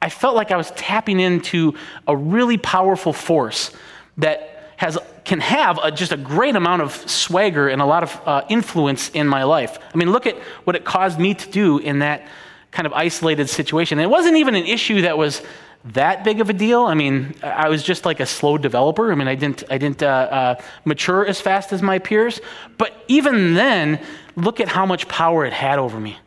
I 0.00 0.10
felt 0.10 0.36
like 0.36 0.50
I 0.50 0.56
was 0.56 0.70
tapping 0.72 1.18
into 1.18 1.74
a 2.06 2.16
really 2.16 2.58
powerful 2.58 3.12
force 3.12 3.70
that 4.18 4.72
has, 4.76 4.98
can 5.24 5.40
have 5.40 5.78
a, 5.82 5.90
just 5.90 6.12
a 6.12 6.16
great 6.16 6.54
amount 6.54 6.82
of 6.82 6.92
swagger 7.08 7.68
and 7.68 7.80
a 7.80 7.86
lot 7.86 8.02
of 8.02 8.20
uh, 8.26 8.42
influence 8.48 9.08
in 9.10 9.26
my 9.26 9.44
life. 9.44 9.78
I 9.92 9.96
mean, 9.96 10.12
look 10.12 10.26
at 10.26 10.36
what 10.64 10.76
it 10.76 10.84
caused 10.84 11.18
me 11.18 11.34
to 11.34 11.50
do 11.50 11.78
in 11.78 12.00
that 12.00 12.26
kind 12.70 12.86
of 12.86 12.92
isolated 12.92 13.48
situation. 13.48 13.98
And 13.98 14.04
it 14.04 14.10
wasn't 14.10 14.36
even 14.36 14.54
an 14.54 14.66
issue 14.66 15.02
that 15.02 15.16
was 15.16 15.42
that 15.86 16.24
big 16.24 16.40
of 16.40 16.50
a 16.50 16.52
deal. 16.52 16.82
I 16.82 16.94
mean, 16.94 17.34
I 17.42 17.68
was 17.68 17.82
just 17.82 18.04
like 18.04 18.20
a 18.20 18.26
slow 18.26 18.58
developer. 18.58 19.12
I 19.12 19.14
mean, 19.14 19.28
I 19.28 19.34
didn't, 19.34 19.64
I 19.70 19.78
didn't 19.78 20.02
uh, 20.02 20.06
uh, 20.06 20.62
mature 20.84 21.26
as 21.26 21.40
fast 21.40 21.72
as 21.72 21.82
my 21.82 21.98
peers. 21.98 22.40
But 22.78 22.92
even 23.08 23.54
then, 23.54 24.00
look 24.34 24.60
at 24.60 24.68
how 24.68 24.86
much 24.86 25.08
power 25.08 25.44
it 25.44 25.52
had 25.52 25.78
over 25.78 26.00
me. 26.00 26.18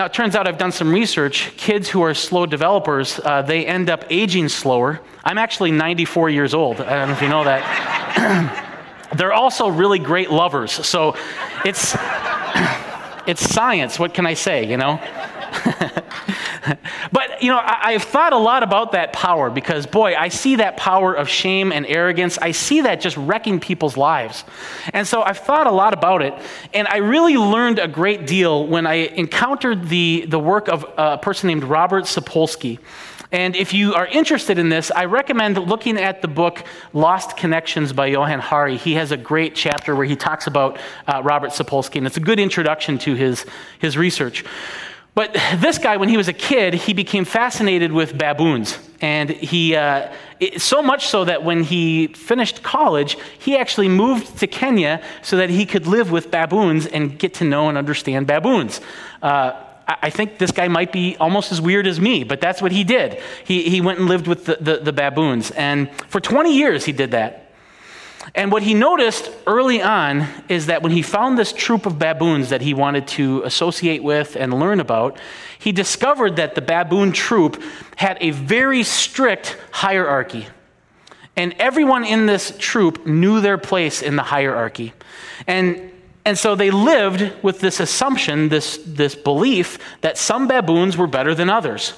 Now, 0.00 0.06
it 0.06 0.14
turns 0.14 0.34
out 0.34 0.48
I've 0.48 0.56
done 0.56 0.72
some 0.72 0.90
research. 0.90 1.54
Kids 1.58 1.86
who 1.86 2.00
are 2.00 2.14
slow 2.14 2.46
developers, 2.46 3.20
uh, 3.22 3.42
they 3.42 3.66
end 3.66 3.90
up 3.90 4.06
aging 4.08 4.48
slower. 4.48 4.98
I'm 5.24 5.36
actually 5.36 5.72
94 5.72 6.30
years 6.30 6.54
old. 6.54 6.80
I 6.80 7.00
don't 7.00 7.08
know 7.08 7.14
if 7.14 7.20
you 7.20 7.28
know 7.28 7.44
that. 7.44 9.04
They're 9.18 9.34
also 9.34 9.68
really 9.68 9.98
great 9.98 10.30
lovers. 10.30 10.72
So 10.72 11.16
it's, 11.66 11.94
it's 13.26 13.46
science. 13.46 13.98
What 13.98 14.14
can 14.14 14.24
I 14.24 14.32
say, 14.32 14.64
you 14.64 14.78
know? 14.78 14.98
but, 17.12 17.29
you 17.40 17.48
know, 17.48 17.60
I, 17.62 17.92
have 17.92 18.02
thought 18.02 18.32
a 18.32 18.38
lot 18.38 18.62
about 18.62 18.92
that 18.92 19.12
power 19.12 19.50
because, 19.50 19.86
boy, 19.86 20.14
I 20.14 20.28
see 20.28 20.56
that 20.56 20.76
power 20.76 21.14
of 21.14 21.28
shame 21.28 21.72
and 21.72 21.86
arrogance. 21.86 22.38
I 22.38 22.52
see 22.52 22.82
that 22.82 23.00
just 23.00 23.16
wrecking 23.16 23.60
people's 23.60 23.96
lives. 23.96 24.44
And 24.92 25.06
so 25.06 25.22
I've 25.22 25.38
thought 25.38 25.66
a 25.66 25.70
lot 25.70 25.92
about 25.92 26.22
it. 26.22 26.34
And 26.74 26.86
I 26.88 26.98
really 26.98 27.36
learned 27.36 27.78
a 27.78 27.88
great 27.88 28.26
deal 28.26 28.66
when 28.66 28.86
I 28.86 28.94
encountered 28.94 29.88
the, 29.88 30.26
the 30.28 30.38
work 30.38 30.68
of 30.68 30.84
a 30.96 31.18
person 31.18 31.48
named 31.48 31.64
Robert 31.64 32.04
Sapolsky. 32.04 32.78
And 33.32 33.54
if 33.54 33.72
you 33.72 33.94
are 33.94 34.06
interested 34.06 34.58
in 34.58 34.70
this, 34.70 34.90
I 34.90 35.04
recommend 35.04 35.56
looking 35.56 35.96
at 35.98 36.20
the 36.20 36.26
book 36.26 36.64
Lost 36.92 37.36
Connections 37.36 37.92
by 37.92 38.06
Johann 38.06 38.40
Hari. 38.40 38.76
He 38.76 38.94
has 38.94 39.12
a 39.12 39.16
great 39.16 39.54
chapter 39.54 39.94
where 39.94 40.06
he 40.06 40.16
talks 40.16 40.48
about 40.48 40.80
uh, 41.06 41.22
Robert 41.22 41.50
Sapolsky, 41.50 41.96
and 41.96 42.08
it's 42.08 42.16
a 42.16 42.20
good 42.20 42.40
introduction 42.40 42.98
to 42.98 43.14
his, 43.14 43.46
his 43.78 43.96
research. 43.96 44.44
But 45.14 45.34
this 45.56 45.78
guy, 45.78 45.96
when 45.96 46.08
he 46.08 46.16
was 46.16 46.28
a 46.28 46.32
kid, 46.32 46.74
he 46.74 46.94
became 46.94 47.24
fascinated 47.24 47.92
with 47.92 48.16
baboons. 48.16 48.78
And 49.00 49.30
he, 49.30 49.74
uh, 49.74 50.12
it, 50.38 50.60
so 50.60 50.82
much 50.82 51.06
so 51.08 51.24
that 51.24 51.42
when 51.42 51.64
he 51.64 52.08
finished 52.08 52.62
college, 52.62 53.16
he 53.38 53.56
actually 53.56 53.88
moved 53.88 54.38
to 54.38 54.46
Kenya 54.46 55.02
so 55.22 55.36
that 55.36 55.50
he 55.50 55.66
could 55.66 55.86
live 55.86 56.10
with 56.10 56.30
baboons 56.30 56.86
and 56.86 57.18
get 57.18 57.34
to 57.34 57.44
know 57.44 57.68
and 57.68 57.76
understand 57.76 58.26
baboons. 58.26 58.80
Uh, 59.22 59.64
I 59.88 60.10
think 60.10 60.38
this 60.38 60.52
guy 60.52 60.68
might 60.68 60.92
be 60.92 61.16
almost 61.18 61.50
as 61.50 61.60
weird 61.60 61.86
as 61.86 62.00
me, 62.00 62.22
but 62.22 62.40
that's 62.40 62.62
what 62.62 62.70
he 62.70 62.84
did. 62.84 63.20
He, 63.44 63.68
he 63.68 63.80
went 63.80 63.98
and 63.98 64.08
lived 64.08 64.28
with 64.28 64.44
the, 64.44 64.56
the, 64.60 64.76
the 64.76 64.92
baboons. 64.92 65.50
And 65.50 65.90
for 66.08 66.20
20 66.20 66.54
years, 66.54 66.84
he 66.84 66.92
did 66.92 67.10
that. 67.10 67.49
And 68.34 68.52
what 68.52 68.62
he 68.62 68.74
noticed 68.74 69.30
early 69.46 69.80
on 69.80 70.26
is 70.48 70.66
that 70.66 70.82
when 70.82 70.92
he 70.92 71.02
found 71.02 71.38
this 71.38 71.52
troop 71.52 71.86
of 71.86 71.98
baboons 71.98 72.50
that 72.50 72.60
he 72.60 72.74
wanted 72.74 73.08
to 73.08 73.42
associate 73.44 74.02
with 74.02 74.36
and 74.36 74.52
learn 74.52 74.78
about, 74.78 75.18
he 75.58 75.72
discovered 75.72 76.36
that 76.36 76.54
the 76.54 76.60
baboon 76.60 77.12
troop 77.12 77.62
had 77.96 78.18
a 78.20 78.30
very 78.30 78.82
strict 78.82 79.56
hierarchy. 79.72 80.46
And 81.36 81.54
everyone 81.58 82.04
in 82.04 82.26
this 82.26 82.54
troop 82.58 83.06
knew 83.06 83.40
their 83.40 83.58
place 83.58 84.02
in 84.02 84.16
the 84.16 84.22
hierarchy. 84.22 84.92
And, 85.46 85.90
and 86.24 86.38
so 86.38 86.54
they 86.54 86.70
lived 86.70 87.32
with 87.42 87.60
this 87.60 87.80
assumption, 87.80 88.50
this, 88.50 88.78
this 88.84 89.14
belief, 89.14 89.78
that 90.02 90.18
some 90.18 90.46
baboons 90.46 90.96
were 90.96 91.06
better 91.06 91.34
than 91.34 91.48
others. 91.48 91.94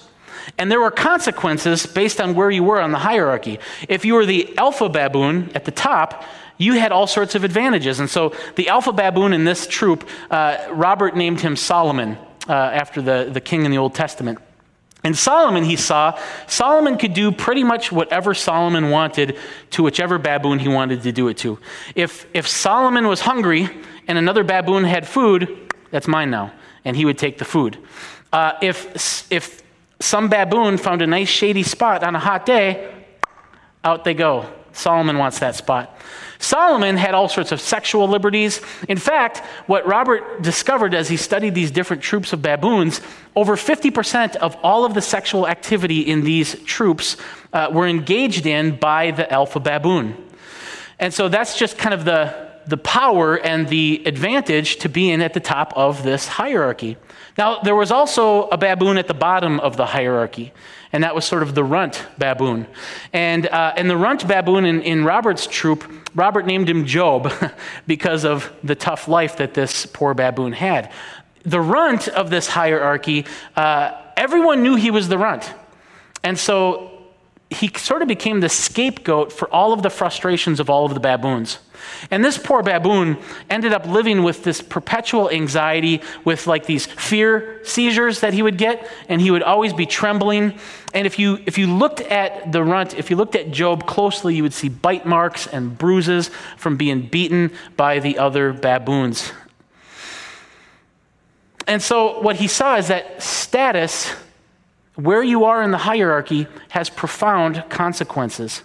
And 0.59 0.71
there 0.71 0.81
were 0.81 0.91
consequences 0.91 1.87
based 1.87 2.21
on 2.21 2.35
where 2.35 2.51
you 2.51 2.65
were 2.65 2.81
on 2.81 2.93
the 2.93 2.99
hierarchy. 2.99 3.59
If 3.89 4.05
you 4.05 4.15
were 4.15 4.27
the 4.27 4.57
alpha 4.59 4.89
baboon 4.89 5.51
at 5.55 5.65
the 5.65 5.71
top, 5.71 6.25
you 6.59 6.75
had 6.75 6.93
all 6.93 7.07
sorts 7.07 7.35
of 7.35 7.45
advantages. 7.45 8.01
And 8.01 8.09
so 8.09 8.35
the 8.57 8.69
alpha 8.69 8.93
baboon 8.93 9.33
in 9.33 9.45
this 9.45 9.67
troop, 9.67 10.09
uh, 10.31 10.69
Robert 10.71 11.17
named 11.17 11.41
him 11.41 11.57
Solomon 11.57 12.17
uh, 12.49 12.53
after 12.53 13.03
the, 13.03 13.31
the 13.33 13.41
king 13.41 13.65
in 13.65 13.71
the 13.71 13.79
Old 13.79 13.95
Testament. 13.95 14.39
And 15.05 15.17
Solomon, 15.17 15.65
he 15.65 15.75
saw, 15.75 16.19
Solomon 16.47 16.97
could 16.97 17.13
do 17.13 17.33
pretty 17.33 17.65
much 17.65 17.91
whatever 17.91 18.35
Solomon 18.35 18.91
wanted 18.91 19.37
to 19.71 19.83
whichever 19.83 20.17
baboon 20.19 20.61
he 20.61 20.69
wanted 20.69 21.03
to 21.03 21.11
do 21.11 21.27
it 21.27 21.39
to. 21.39 21.59
If, 21.97 22.27
if 22.33 22.47
Solomon 22.47 23.09
was 23.09 23.21
hungry 23.21 23.69
and 24.07 24.17
another 24.17 24.45
baboon 24.45 24.85
had 24.85 25.09
food, 25.09 25.73
that's 25.91 26.07
mine 26.07 26.31
now. 26.31 26.53
And 26.85 26.97
he 26.97 27.05
would 27.05 27.19
take 27.19 27.39
the 27.39 27.45
food. 27.45 27.79
Uh, 28.33 28.53
if, 28.63 29.31
if 29.33 29.62
some 30.03 30.29
baboon 30.29 30.79
found 30.79 31.03
a 31.03 31.07
nice 31.07 31.29
shady 31.29 31.63
spot 31.63 32.03
on 32.03 32.15
a 32.15 32.19
hot 32.19 32.45
day, 32.45 32.93
out 33.85 34.05
they 34.05 34.15
go. 34.15 34.47
Solomon 34.73 35.19
wants 35.19 35.39
that 35.41 35.55
spot. 35.55 35.97
Solomon 36.39 36.97
had 36.97 37.15
all 37.15 37.29
sorts 37.29 37.53
of 37.53 37.61
sexual 37.61 38.09
liberties. 38.09 38.61
In 38.89 38.99
fact, 38.99 39.39
what 39.67 39.87
Robert 39.87 40.43
discovered 40.43 40.93
as 40.93 41.09
he 41.09 41.17
studied 41.17 41.55
these 41.55 41.71
different 41.71 42.03
troops 42.03 42.33
of 42.33 42.43
baboons, 42.43 43.01
over 43.37 43.55
50% 43.55 44.37
of 44.37 44.57
all 44.63 44.85
of 44.85 44.95
the 44.95 45.03
sexual 45.03 45.47
activity 45.47 46.01
in 46.01 46.23
these 46.23 46.61
troops 46.65 47.17
uh, 47.53 47.69
were 47.73 47.87
engaged 47.87 48.47
in 48.47 48.77
by 48.77 49.13
the 49.13 49.31
alpha 49.33 49.61
baboon. 49.61 50.17
And 50.99 51.15
so 51.15 51.29
that's 51.29 51.57
just 51.57 51.79
kind 51.79 51.95
of 51.95 52.05
the, 52.05 52.51
the 52.67 52.77
power 52.77 53.37
and 53.37 53.69
the 53.69 54.03
advantage 54.05 54.77
to 54.79 54.89
being 54.89 55.23
at 55.23 55.35
the 55.35 55.41
top 55.41 55.73
of 55.77 56.03
this 56.03 56.27
hierarchy. 56.27 56.97
Now, 57.39 57.61
there 57.61 57.75
was 57.75 57.91
also 57.91 58.49
a 58.49 58.59
baboon 58.59 58.99
at 58.99 59.09
the 59.09 59.15
bottom 59.15 59.59
of 59.61 59.77
the 59.77 59.87
hierarchy, 59.87 60.53
and 60.93 61.03
that 61.03 61.15
was 61.15 61.25
sort 61.25 61.43
of 61.43 61.55
the 61.55 61.65
runt 61.65 62.07
baboon. 62.19 62.67
And, 63.13 63.47
uh, 63.47 63.73
and 63.77 63.89
the 63.89 63.97
runt 63.97 64.29
baboon 64.29 64.65
in, 64.67 64.83
in 64.83 65.05
Robert's 65.05 65.47
troop, 65.47 65.91
Robert 66.15 66.47
named 66.47 66.69
him 66.69 66.85
Job 66.85 67.33
because 67.87 68.25
of 68.25 68.53
the 68.63 68.75
tough 68.75 69.09
life 69.09 69.37
that 69.39 69.55
this 69.55 69.87
poor 69.87 70.13
baboon 70.13 70.53
had. 70.53 70.93
The 71.45 71.61
runt 71.61 72.09
of 72.09 72.29
this 72.29 72.49
hierarchy, 72.49 73.25
uh, 73.57 73.93
everyone 74.17 74.63
knew 74.63 74.77
he 74.77 74.91
was 74.91 75.09
the 75.09 75.19
runt. 75.19 75.53
And 76.23 76.39
so 76.39 76.92
he 77.53 77.71
sort 77.77 78.03
of 78.03 78.09
became 78.09 78.41
the 78.41 78.49
scapegoat 78.49 79.33
for 79.33 79.53
all 79.53 79.73
of 79.73 79.83
the 79.83 79.91
frustrations 79.91 80.61
of 80.61 80.69
all 80.69 80.85
of 80.85 80.95
the 80.95 81.01
baboons. 81.01 81.59
And 82.11 82.25
this 82.25 82.39
poor 82.39 82.63
baboon 82.63 83.19
ended 83.51 83.73
up 83.73 83.87
living 83.87 84.23
with 84.23 84.45
this 84.45 84.61
perpetual 84.61 85.31
anxiety, 85.31 86.01
with 86.25 86.47
like 86.47 86.67
these 86.67 86.87
fear 86.87 87.61
seizures 87.65 88.21
that 88.21 88.35
he 88.35 88.43
would 88.43 88.59
get, 88.59 88.89
and 89.09 89.21
he 89.21 89.31
would 89.31 89.43
always 89.43 89.73
be 89.73 89.87
trembling. 89.87 90.59
And 90.95 91.07
if 91.07 91.19
you, 91.19 91.39
if 91.47 91.59
you 91.59 91.67
looked 91.67 92.01
at 92.01 92.53
the 92.53 92.63
runt, 92.63 92.95
if 92.95 93.11
you 93.11 93.17
looked 93.17 93.35
at 93.35 93.51
Job 93.51 93.87
closely, 93.87 94.35
you 94.35 94.43
would 94.43 94.55
see 94.55 94.69
bite 94.69 95.07
marks 95.07 95.47
and 95.47 95.77
bruises 95.77 96.31
from 96.57 96.77
being 96.77 97.07
beaten 97.07 97.51
by 97.77 97.99
the 97.99 98.19
other 98.19 98.53
baboons. 98.53 99.33
And 101.67 101.83
so 101.83 102.21
what 102.21 102.37
he 102.37 102.49
saw 102.49 102.77
is 102.77 102.89
that 102.89 103.23
status, 103.23 104.13
where 104.95 105.23
you 105.23 105.45
are 105.45 105.63
in 105.63 105.71
the 105.71 105.79
hierarchy, 105.79 106.47
has 106.71 106.91
profound 106.91 107.65
consequences. 107.69 108.63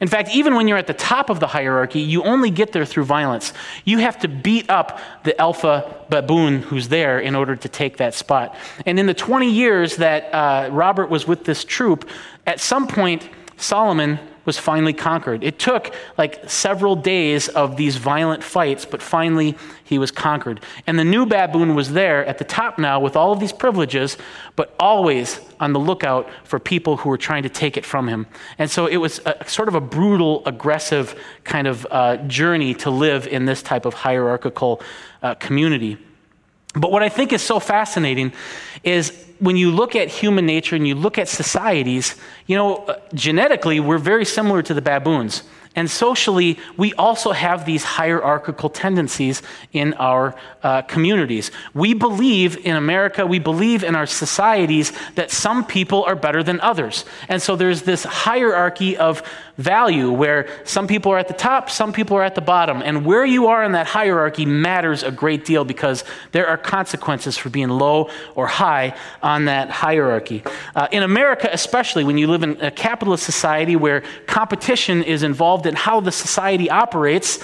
In 0.00 0.08
fact, 0.08 0.30
even 0.32 0.54
when 0.54 0.68
you're 0.68 0.78
at 0.78 0.86
the 0.86 0.94
top 0.94 1.30
of 1.30 1.40
the 1.40 1.46
hierarchy, 1.46 2.00
you 2.00 2.22
only 2.22 2.50
get 2.50 2.72
there 2.72 2.84
through 2.84 3.04
violence. 3.04 3.52
You 3.84 3.98
have 3.98 4.18
to 4.20 4.28
beat 4.28 4.68
up 4.70 5.00
the 5.24 5.38
alpha 5.40 6.04
baboon 6.08 6.62
who's 6.62 6.88
there 6.88 7.18
in 7.18 7.34
order 7.34 7.56
to 7.56 7.68
take 7.68 7.96
that 7.96 8.14
spot. 8.14 8.54
And 8.86 9.00
in 9.00 9.06
the 9.06 9.14
20 9.14 9.50
years 9.50 9.96
that 9.96 10.32
uh, 10.32 10.68
Robert 10.70 11.10
was 11.10 11.26
with 11.26 11.44
this 11.44 11.64
troop, 11.64 12.08
at 12.46 12.60
some 12.60 12.86
point, 12.86 13.28
Solomon 13.56 14.20
was 14.48 14.58
finally 14.58 14.94
conquered. 14.94 15.44
It 15.44 15.58
took 15.58 15.94
like 16.16 16.48
several 16.48 16.96
days 16.96 17.48
of 17.48 17.76
these 17.76 17.96
violent 17.98 18.42
fights, 18.42 18.86
but 18.86 19.02
finally 19.02 19.54
he 19.84 19.98
was 19.98 20.10
conquered. 20.10 20.58
And 20.86 20.98
the 20.98 21.04
new 21.04 21.26
baboon 21.26 21.74
was 21.74 21.92
there 21.92 22.24
at 22.24 22.38
the 22.38 22.44
top 22.44 22.78
now 22.78 22.98
with 22.98 23.14
all 23.14 23.30
of 23.30 23.40
these 23.40 23.52
privileges, 23.52 24.16
but 24.56 24.74
always 24.80 25.38
on 25.60 25.74
the 25.74 25.78
lookout 25.78 26.30
for 26.44 26.58
people 26.58 26.96
who 26.96 27.10
were 27.10 27.18
trying 27.18 27.42
to 27.42 27.50
take 27.50 27.76
it 27.76 27.84
from 27.84 28.08
him. 28.08 28.26
And 28.56 28.70
so 28.70 28.86
it 28.86 28.96
was 28.96 29.20
a, 29.26 29.44
sort 29.46 29.68
of 29.68 29.74
a 29.74 29.82
brutal, 29.82 30.42
aggressive 30.46 31.14
kind 31.44 31.66
of 31.66 31.86
uh, 31.90 32.16
journey 32.26 32.72
to 32.76 32.88
live 32.90 33.26
in 33.26 33.44
this 33.44 33.62
type 33.62 33.84
of 33.84 33.92
hierarchical 33.92 34.80
uh, 35.22 35.34
community. 35.34 35.98
But 36.74 36.90
what 36.92 37.02
I 37.02 37.08
think 37.08 37.32
is 37.32 37.42
so 37.42 37.60
fascinating 37.60 38.32
is 38.84 39.26
when 39.38 39.56
you 39.56 39.70
look 39.70 39.96
at 39.96 40.08
human 40.08 40.46
nature 40.46 40.76
and 40.76 40.86
you 40.86 40.94
look 40.94 41.18
at 41.18 41.28
societies, 41.28 42.16
you 42.46 42.56
know, 42.56 42.76
uh, 42.76 43.00
genetically, 43.14 43.80
we're 43.80 43.98
very 43.98 44.24
similar 44.24 44.62
to 44.62 44.74
the 44.74 44.82
baboons. 44.82 45.42
And 45.78 45.88
socially, 45.88 46.58
we 46.76 46.92
also 46.94 47.30
have 47.30 47.64
these 47.64 47.84
hierarchical 47.84 48.68
tendencies 48.68 49.42
in 49.72 49.94
our 49.94 50.34
uh, 50.64 50.82
communities. 50.82 51.52
We 51.72 51.94
believe 51.94 52.66
in 52.66 52.74
America, 52.74 53.24
we 53.24 53.38
believe 53.38 53.84
in 53.84 53.94
our 53.94 54.06
societies 54.06 54.92
that 55.14 55.30
some 55.30 55.64
people 55.64 56.02
are 56.02 56.16
better 56.16 56.42
than 56.42 56.60
others. 56.62 57.04
And 57.28 57.40
so 57.40 57.54
there's 57.54 57.82
this 57.82 58.02
hierarchy 58.02 58.96
of 58.96 59.22
value 59.56 60.10
where 60.10 60.48
some 60.64 60.88
people 60.88 61.12
are 61.12 61.18
at 61.18 61.28
the 61.28 61.34
top, 61.34 61.70
some 61.70 61.92
people 61.92 62.16
are 62.16 62.24
at 62.24 62.34
the 62.34 62.40
bottom. 62.40 62.82
And 62.82 63.06
where 63.06 63.24
you 63.24 63.46
are 63.46 63.62
in 63.62 63.70
that 63.72 63.86
hierarchy 63.86 64.46
matters 64.46 65.04
a 65.04 65.12
great 65.12 65.44
deal 65.44 65.64
because 65.64 66.02
there 66.32 66.48
are 66.48 66.56
consequences 66.56 67.36
for 67.36 67.50
being 67.50 67.68
low 67.68 68.10
or 68.34 68.48
high 68.48 68.96
on 69.22 69.44
that 69.44 69.70
hierarchy. 69.70 70.42
Uh, 70.74 70.88
in 70.90 71.04
America, 71.04 71.48
especially 71.52 72.02
when 72.02 72.18
you 72.18 72.26
live 72.26 72.42
in 72.42 72.60
a 72.60 72.70
capitalist 72.72 73.22
society 73.22 73.76
where 73.76 74.02
competition 74.26 75.04
is 75.04 75.22
involved 75.22 75.67
in 75.68 75.76
how 75.76 76.00
the 76.00 76.12
society 76.12 76.68
operates, 76.70 77.38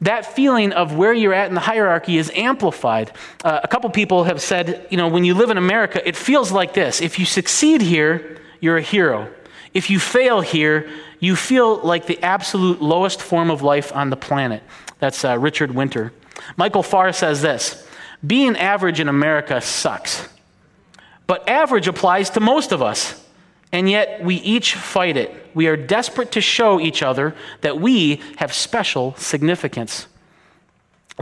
that 0.00 0.24
feeling 0.24 0.72
of 0.72 0.96
where 0.96 1.12
you're 1.12 1.34
at 1.34 1.48
in 1.48 1.54
the 1.54 1.60
hierarchy 1.60 2.16
is 2.16 2.32
amplified. 2.34 3.12
Uh, 3.44 3.60
a 3.62 3.68
couple 3.68 3.90
people 3.90 4.24
have 4.24 4.40
said, 4.40 4.86
you 4.90 4.96
know, 4.96 5.08
when 5.08 5.24
you 5.24 5.34
live 5.34 5.50
in 5.50 5.58
America, 5.58 6.06
it 6.08 6.16
feels 6.16 6.50
like 6.50 6.72
this. 6.72 7.00
If 7.00 7.18
you 7.18 7.26
succeed 7.26 7.82
here, 7.82 8.38
you're 8.60 8.78
a 8.78 8.82
hero. 8.82 9.28
If 9.74 9.90
you 9.90 10.00
fail 10.00 10.40
here, 10.40 10.90
you 11.20 11.36
feel 11.36 11.76
like 11.78 12.06
the 12.06 12.20
absolute 12.22 12.80
lowest 12.80 13.20
form 13.20 13.50
of 13.50 13.62
life 13.62 13.94
on 13.94 14.10
the 14.10 14.16
planet. 14.16 14.62
That's 14.98 15.24
uh, 15.24 15.38
Richard 15.38 15.74
Winter. 15.74 16.12
Michael 16.56 16.82
Farr 16.82 17.12
says 17.12 17.42
this 17.42 17.86
Being 18.26 18.56
average 18.56 19.00
in 19.00 19.08
America 19.08 19.60
sucks. 19.60 20.28
but 21.26 21.48
average 21.48 21.88
applies 21.88 22.30
to 22.30 22.40
most 22.40 22.72
of 22.72 22.82
us. 22.82 23.22
And 23.72 23.88
yet 23.88 24.24
we 24.24 24.36
each 24.36 24.74
fight 24.74 25.16
it. 25.16 25.32
We 25.54 25.66
are 25.68 25.76
desperate 25.76 26.32
to 26.32 26.40
show 26.40 26.80
each 26.80 27.02
other 27.02 27.34
that 27.60 27.80
we 27.80 28.20
have 28.36 28.52
special 28.52 29.14
significance 29.16 30.06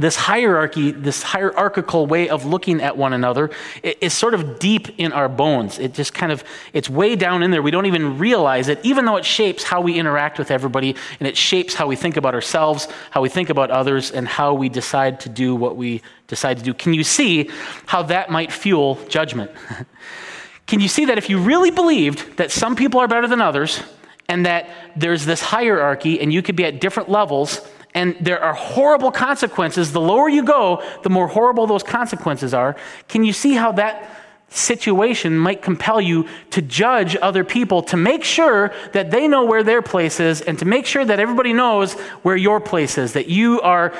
this 0.01 0.17
hierarchy, 0.17 0.93
this 0.93 1.23
hierarchical 1.23 2.07
way 2.07 2.29
of 2.29 2.45
looking 2.45 2.81
at 2.81 2.97
one 2.97 3.13
another 3.13 3.51
is 3.83 4.13
sort 4.13 4.35
of 4.35 4.59
deep 4.59 4.89
in 4.99 5.13
our 5.13 5.29
bones. 5.29 5.79
It 5.79 5.95
just 5.95 6.15
kind 6.15 6.31
of, 6.31 6.45
it's 6.73 6.89
way 6.89 7.17
down 7.17 7.43
in 7.43 7.51
there. 7.51 7.63
We 7.63 7.71
don't 7.71 7.87
even 7.87 8.19
realize 8.19 8.69
it, 8.69 8.79
even 8.85 9.05
though 9.05 9.17
it 9.17 9.25
shapes 9.25 9.65
how 9.65 9.81
we 9.81 9.99
interact 9.99 10.39
with 10.39 10.51
everybody 10.51 10.95
and 11.19 11.27
it 11.27 11.37
shapes 11.37 11.75
how 11.75 11.87
we 11.87 11.97
think 11.97 12.17
about 12.17 12.35
ourselves, 12.35 12.89
how 13.11 13.23
we 13.23 13.29
think 13.29 13.51
about 13.51 13.71
others, 13.71 14.11
and 14.11 14.29
how 14.29 14.55
we 14.55 14.69
decide 14.69 15.21
to 15.21 15.29
do 15.29 15.55
what 15.55 15.77
we 15.77 16.03
decide 16.29 16.59
to 16.59 16.63
do. 16.63 16.75
Can 16.75 16.95
you 16.95 17.05
see 17.05 17.51
how 17.87 18.03
that 18.05 18.31
might 18.31 18.53
fuel 18.53 18.99
judgment? 19.09 19.51
Can 20.69 20.81
you 20.81 20.89
see 20.89 21.07
that 21.07 21.17
if 21.17 21.31
you 21.31 21.39
really 21.39 21.71
believed 21.71 22.37
that 22.37 22.53
some 22.53 22.77
people 22.77 23.01
are 23.01 23.09
better 23.09 23.27
than 23.27 23.41
others 23.41 23.83
and 24.29 24.45
that 24.45 24.69
there's 24.95 25.25
this 25.25 25.41
hierarchy 25.41 26.21
and 26.21 26.31
you 26.31 26.43
could 26.43 26.57
be 26.57 26.65
at 26.67 26.79
different 26.79 27.09
levels, 27.09 27.63
and 27.95 28.15
there 28.21 28.41
are 28.41 28.53
horrible 28.53 29.11
consequences. 29.11 29.93
The 29.93 30.01
lower 30.01 30.29
you 30.29 30.45
go, 30.45 30.83
the 31.03 31.09
more 31.09 31.27
horrible 31.27 31.67
those 31.67 31.83
consequences 31.83 32.53
are. 32.53 32.77
Can 33.09 33.25
you 33.25 33.33
see 33.33 33.55
how 33.55 33.73
that 33.73 34.11
situation 34.51 35.39
might 35.39 35.63
compel 35.63 36.03
you 36.03 36.29
to 36.51 36.61
judge 36.61 37.17
other 37.17 37.45
people 37.45 37.83
to 37.85 37.97
make 37.97 38.23
sure 38.23 38.73
that 38.93 39.11
they 39.11 39.27
know 39.27 39.47
where 39.47 39.63
their 39.63 39.81
place 39.81 40.21
is 40.21 40.43
and 40.43 40.59
to 40.59 40.67
make 40.67 40.85
sure 40.85 41.05
that 41.05 41.19
everybody 41.19 41.55
knows 41.55 41.95
where 42.23 42.37
your 42.37 42.61
place 42.61 42.99
is, 42.99 43.15
that 43.15 43.29
you 43.29 43.61
are 43.63 43.95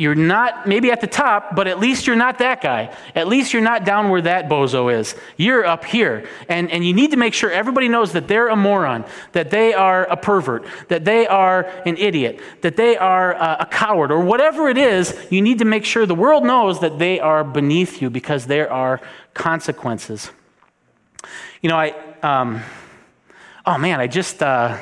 you're 0.00 0.14
not 0.14 0.66
maybe 0.66 0.90
at 0.90 1.02
the 1.02 1.06
top, 1.06 1.54
but 1.54 1.66
at 1.66 1.78
least 1.78 2.06
you're 2.06 2.16
not 2.16 2.38
that 2.38 2.62
guy. 2.62 2.96
At 3.14 3.28
least 3.28 3.52
you're 3.52 3.60
not 3.60 3.84
down 3.84 4.08
where 4.08 4.22
that 4.22 4.48
bozo 4.48 4.90
is. 4.90 5.14
You're 5.36 5.66
up 5.66 5.84
here. 5.84 6.26
And, 6.48 6.70
and 6.70 6.86
you 6.86 6.94
need 6.94 7.10
to 7.10 7.18
make 7.18 7.34
sure 7.34 7.50
everybody 7.50 7.86
knows 7.86 8.12
that 8.12 8.26
they're 8.26 8.48
a 8.48 8.56
moron, 8.56 9.04
that 9.32 9.50
they 9.50 9.74
are 9.74 10.04
a 10.04 10.16
pervert, 10.16 10.66
that 10.88 11.04
they 11.04 11.26
are 11.26 11.64
an 11.84 11.98
idiot, 11.98 12.40
that 12.62 12.76
they 12.76 12.96
are 12.96 13.34
a, 13.34 13.58
a 13.60 13.66
coward, 13.66 14.10
or 14.10 14.20
whatever 14.20 14.70
it 14.70 14.78
is. 14.78 15.14
You 15.28 15.42
need 15.42 15.58
to 15.58 15.66
make 15.66 15.84
sure 15.84 16.06
the 16.06 16.14
world 16.14 16.44
knows 16.44 16.80
that 16.80 16.98
they 16.98 17.20
are 17.20 17.44
beneath 17.44 18.00
you 18.00 18.08
because 18.08 18.46
there 18.46 18.72
are 18.72 19.02
consequences. 19.34 20.30
You 21.60 21.68
know, 21.68 21.76
I, 21.76 21.94
um, 22.22 22.62
oh 23.66 23.76
man, 23.76 24.00
I 24.00 24.06
just, 24.06 24.42
uh, 24.42 24.78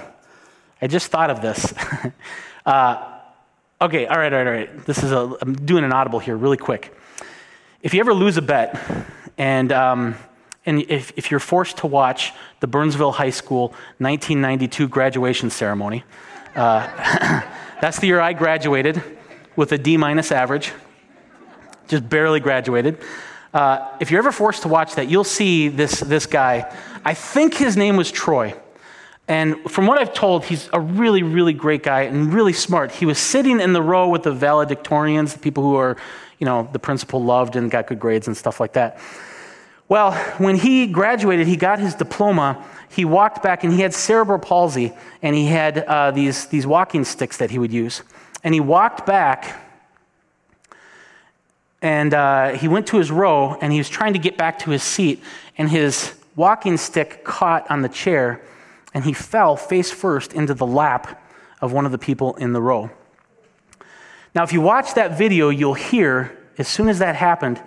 I 0.81 0.87
just 0.87 1.09
thought 1.09 1.31
of 1.31 1.43
this. 1.43 1.75
uh, 2.67 3.18
Okay, 3.81 4.07
all 4.07 4.19
right, 4.19 4.33
all 4.33 4.41
right, 4.41 4.47
all 4.49 4.53
right. 4.53 4.87
This 4.87 5.05
is 5.05 5.13
a, 5.13 5.37
I'm 5.41 5.55
doing 5.55 5.85
an 5.85 5.93
audible 5.93 6.19
here 6.19 6.37
really 6.37 6.57
quick. 6.57 6.93
If 7.81 7.95
you 7.95 8.01
ever 8.01 8.13
lose 8.13 8.37
a 8.37 8.43
bet, 8.43 8.77
and, 9.39 9.71
um, 9.71 10.17
and 10.67 10.81
if, 10.91 11.13
if 11.15 11.31
you're 11.31 11.39
forced 11.39 11.77
to 11.77 11.87
watch 11.87 12.33
the 12.59 12.67
Burnsville 12.67 13.13
High 13.13 13.31
School 13.31 13.69
1992 13.99 14.89
graduation 14.89 15.49
ceremony, 15.49 16.03
uh, 16.57 16.89
that's 17.81 18.01
the 18.01 18.09
year 18.09 18.19
I 18.19 18.33
graduated 18.33 19.01
with 19.55 19.71
a 19.71 19.79
D 19.79 19.97
minus 19.97 20.33
average, 20.33 20.73
just 21.87 22.09
barely 22.09 22.41
graduated. 22.41 22.99
Uh, 23.55 23.97
if 24.01 24.11
you're 24.11 24.19
ever 24.19 24.33
forced 24.33 24.63
to 24.63 24.69
watch 24.69 24.97
that, 24.97 25.07
you'll 25.07 25.23
see 25.23 25.69
this, 25.69 26.01
this 26.01 26.27
guy. 26.27 26.69
I 27.05 27.15
think 27.15 27.55
his 27.55 27.77
name 27.77 27.97
was 27.97 28.11
Troy. 28.11 28.57
And 29.29 29.71
from 29.71 29.87
what 29.87 29.99
I've 29.99 30.15
told, 30.15 30.47
he's 30.47 30.71
a 30.73 30.81
really, 30.81 31.23
really 31.23 31.53
great 31.53 31.83
guy 31.83 32.03
and 32.03 32.33
really 32.33 32.55
smart. 32.55 32.91
He 32.91 33.05
was 33.05 33.19
sitting 33.19 33.61
in 33.61 33.75
the 33.75 33.83
row 33.83 34.09
with 34.09 34.23
the 34.23 34.35
valedictorians, 34.35 35.35
the 35.35 35.39
people 35.39 35.63
who 35.63 35.77
are, 35.77 35.99
you 36.39 36.47
know, 36.47 36.67
the 36.73 36.79
principal 36.79 37.23
loved 37.23 37.55
and 37.55 37.71
got 37.71 37.87
good 37.87 38.01
grades 38.01 38.27
and 38.27 38.35
stuff 38.35 38.59
like 38.59 38.73
that. 38.73 38.99
Well, 39.87 40.13
when 40.39 40.57
he 40.57 40.87
graduated, 40.87 41.47
he 41.47 41.57
got 41.57 41.79
his 41.79 41.95
diploma. 41.95 42.65
He 42.91 43.05
walked 43.05 43.43
back 43.43 43.65
and 43.65 43.73
he 43.73 43.83
had 43.83 43.93
cerebral 43.93 44.39
palsy 44.39 44.95
and 45.21 45.37
he 45.37 45.47
had 45.47 45.79
uh, 45.79 46.11
these, 46.11 46.47
these 46.47 46.67
walking 46.67 47.05
sticks 47.05 47.37
that 47.37 47.51
he 47.51 47.59
would 47.59 47.73
use. 47.73 48.03
And 48.43 48.55
he 48.55 48.61
walked 48.61 49.05
back 49.05 49.63
and 51.83 52.15
uh, 52.15 52.51
he 52.53 52.67
went 52.67 52.87
to 52.89 52.97
his 52.97 53.11
row 53.11 53.59
and 53.61 53.73
he 53.73 53.79
was 53.79 53.91
trying 53.91 54.15
to 54.15 54.19
get 54.19 54.39
back 54.39 54.59
to 54.61 54.71
his 54.71 54.83
seat 54.83 55.23
and 55.59 55.71
his 55.71 56.15
walking 56.35 56.79
stick 56.79 57.25
caught 57.25 57.71
on 57.71 57.83
the 57.83 57.89
chair 57.89 58.43
and 58.95 59.05
he 59.05 59.13
fell 59.13 59.57
face 59.57 59.91
first 59.91 60.33
into 60.33 60.55
the 60.55 60.67
lap 60.67 61.23
of 61.61 61.73
one 61.73 61.87
of 61.87 61.93
the 61.93 61.99
people 61.99 62.35
in 62.37 62.53
the 62.53 62.63
row. 62.63 62.91
Now, 64.35 64.43
if 64.43 64.53
you 64.53 64.61
watch 64.61 64.95
that 64.95 65.19
video, 65.19 65.49
you'll 65.49 65.75
hear, 65.75 66.37
as 66.59 66.69
soon 66.69 66.89
as 66.89 66.99
that 67.01 67.17
happened, 67.17 67.63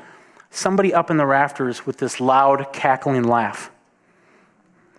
somebody 0.50 0.94
up 0.94 1.10
in 1.10 1.18
the 1.18 1.26
rafters 1.26 1.86
with 1.86 1.98
this 1.98 2.20
loud, 2.20 2.72
cackling 2.74 3.24
laugh 3.24 3.72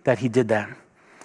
that 0.05 0.19
he 0.19 0.29
did 0.29 0.49
that. 0.49 0.69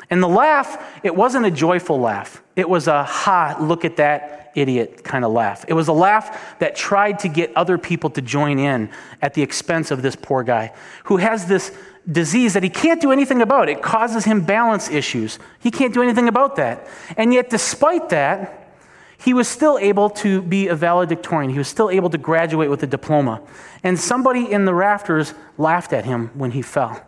And 0.10 0.24
the 0.24 0.28
laugh, 0.28 1.00
it 1.04 1.16
wasn't 1.16 1.46
a 1.46 1.52
joyful 1.52 2.00
laugh. 2.00 2.42
It 2.56 2.70
was 2.70 2.88
a, 2.88 3.04
ha, 3.04 3.58
look 3.60 3.84
at 3.84 3.98
that 3.98 4.52
idiot 4.56 5.04
kind 5.04 5.26
of 5.26 5.32
laugh. 5.32 5.66
It 5.68 5.74
was 5.74 5.88
a 5.88 5.94
laugh 5.94 6.58
that 6.60 6.76
tried 6.76 7.20
to 7.20 7.28
get 7.28 7.56
other 7.56 7.78
people 7.78 8.10
to 8.12 8.22
join 8.22 8.58
in 8.58 8.90
at 9.22 9.34
the 9.34 9.42
expense 9.42 9.92
of 9.92 10.02
this 10.02 10.16
poor 10.16 10.44
guy 10.44 10.74
who 11.06 11.18
has 11.18 11.46
this 11.48 11.76
disease 12.10 12.54
that 12.54 12.64
he 12.64 12.70
can't 12.70 13.02
do 13.02 13.12
anything 13.12 13.42
about. 13.42 13.70
It 13.70 13.82
causes 13.82 14.26
him 14.26 14.42
balance 14.42 14.90
issues. 14.90 15.40
He 15.60 15.72
can't 15.72 15.94
do 15.94 16.02
anything 16.02 16.28
about 16.28 16.56
that. 16.56 16.88
And 17.18 17.34
yet, 17.34 17.50
despite 17.50 18.10
that, 18.10 18.74
he 19.20 19.34
was 19.34 19.48
still 19.48 19.78
able 19.80 20.10
to 20.12 20.42
be 20.42 20.68
a 20.68 20.76
valedictorian. 20.76 21.52
He 21.52 21.58
was 21.58 21.68
still 21.68 21.90
able 21.90 22.10
to 22.12 22.18
graduate 22.18 22.70
with 22.70 22.84
a 22.84 22.88
diploma. 22.88 23.42
And 23.84 24.00
somebody 24.00 24.52
in 24.52 24.66
the 24.66 24.74
rafters 24.74 25.34
laughed 25.58 25.92
at 25.92 26.06
him 26.06 26.32
when 26.34 26.52
he 26.52 26.62
fell. 26.62 27.04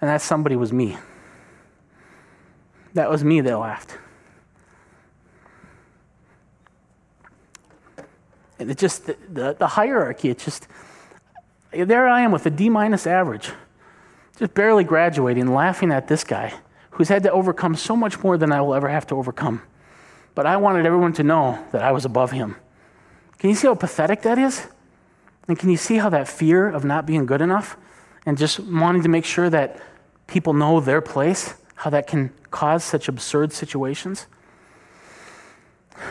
And 0.00 0.08
that 0.08 0.22
somebody 0.22 0.56
was 0.56 0.72
me. 0.72 0.96
That 2.94 3.10
was 3.10 3.24
me 3.24 3.40
that 3.40 3.58
laughed. 3.58 3.98
And 8.58 8.70
it 8.70 8.78
just, 8.78 9.06
the, 9.06 9.16
the, 9.28 9.56
the 9.58 9.66
hierarchy, 9.66 10.30
it 10.30 10.38
just, 10.38 10.68
there 11.72 12.06
I 12.06 12.20
am 12.20 12.30
with 12.30 12.46
a 12.46 12.50
D 12.50 12.68
minus 12.68 13.06
average 13.06 13.50
just 14.38 14.54
barely 14.54 14.84
graduating, 14.84 15.52
laughing 15.52 15.92
at 15.92 16.08
this 16.08 16.24
guy 16.24 16.54
who's 16.92 17.08
had 17.08 17.22
to 17.22 17.32
overcome 17.32 17.74
so 17.74 17.96
much 17.96 18.22
more 18.22 18.36
than 18.36 18.52
I 18.52 18.60
will 18.60 18.74
ever 18.74 18.88
have 18.88 19.06
to 19.08 19.16
overcome. 19.16 19.62
But 20.34 20.46
I 20.46 20.56
wanted 20.56 20.86
everyone 20.86 21.12
to 21.14 21.22
know 21.22 21.62
that 21.72 21.82
I 21.82 21.92
was 21.92 22.04
above 22.04 22.30
him. 22.30 22.56
Can 23.38 23.50
you 23.50 23.56
see 23.56 23.66
how 23.66 23.74
pathetic 23.74 24.22
that 24.22 24.38
is? 24.38 24.66
And 25.48 25.58
can 25.58 25.68
you 25.68 25.76
see 25.76 25.96
how 25.96 26.08
that 26.10 26.28
fear 26.28 26.68
of 26.68 26.84
not 26.84 27.06
being 27.06 27.26
good 27.26 27.40
enough 27.40 27.76
and 28.24 28.38
just 28.38 28.60
wanting 28.60 29.02
to 29.02 29.08
make 29.08 29.24
sure 29.24 29.50
that 29.50 29.80
people 30.26 30.54
know 30.54 30.80
their 30.80 31.00
place, 31.00 31.54
how 31.74 31.90
that 31.90 32.06
can 32.06 32.32
cause 32.50 32.84
such 32.84 33.08
absurd 33.08 33.52
situations? 33.52 34.26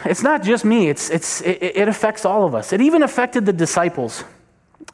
It's 0.06 0.22
not 0.22 0.44
just 0.44 0.64
me, 0.66 0.90
it's, 0.90 1.10
it's, 1.10 1.42
it, 1.42 1.62
it 1.62 1.88
affects 1.88 2.26
all 2.26 2.46
of 2.46 2.54
us. 2.54 2.74
It 2.74 2.82
even 2.82 3.04
affected 3.04 3.46
the 3.46 3.54
disciples 3.54 4.24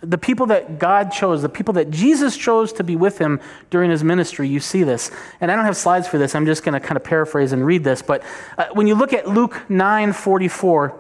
the 0.01 0.17
people 0.17 0.47
that 0.47 0.79
God 0.79 1.11
chose, 1.11 1.41
the 1.41 1.49
people 1.49 1.73
that 1.75 1.89
Jesus 1.89 2.37
chose 2.37 2.73
to 2.73 2.83
be 2.83 2.95
with 2.95 3.17
him 3.17 3.39
during 3.69 3.89
his 3.89 4.03
ministry, 4.03 4.47
you 4.47 4.59
see 4.59 4.83
this. 4.83 5.11
And 5.41 5.51
I 5.51 5.55
don't 5.55 5.65
have 5.65 5.77
slides 5.77 6.07
for 6.07 6.17
this. 6.17 6.35
I'm 6.35 6.45
just 6.45 6.63
going 6.63 6.79
to 6.79 6.85
kind 6.85 6.97
of 6.97 7.03
paraphrase 7.03 7.51
and 7.51 7.65
read 7.65 7.83
this. 7.83 8.01
But 8.01 8.23
uh, 8.57 8.67
when 8.73 8.87
you 8.87 8.95
look 8.95 9.13
at 9.13 9.27
Luke 9.27 9.69
9 9.69 10.13
44, 10.13 10.99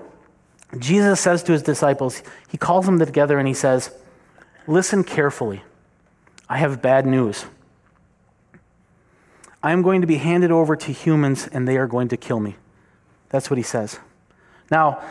Jesus 0.79 1.21
says 1.21 1.43
to 1.43 1.51
his 1.51 1.63
disciples, 1.63 2.23
he 2.49 2.57
calls 2.57 2.85
them 2.85 2.99
together 2.99 3.37
and 3.37 3.47
he 3.47 3.53
says, 3.53 3.91
Listen 4.67 5.03
carefully. 5.03 5.63
I 6.49 6.57
have 6.57 6.81
bad 6.81 7.05
news. 7.05 7.45
I 9.63 9.71
am 9.71 9.81
going 9.81 10.01
to 10.01 10.07
be 10.07 10.17
handed 10.17 10.51
over 10.51 10.75
to 10.75 10.91
humans 10.91 11.47
and 11.47 11.67
they 11.67 11.77
are 11.77 11.87
going 11.87 12.09
to 12.09 12.17
kill 12.17 12.39
me. 12.39 12.55
That's 13.29 13.49
what 13.49 13.57
he 13.57 13.63
says. 13.63 13.99
Now, 14.71 15.01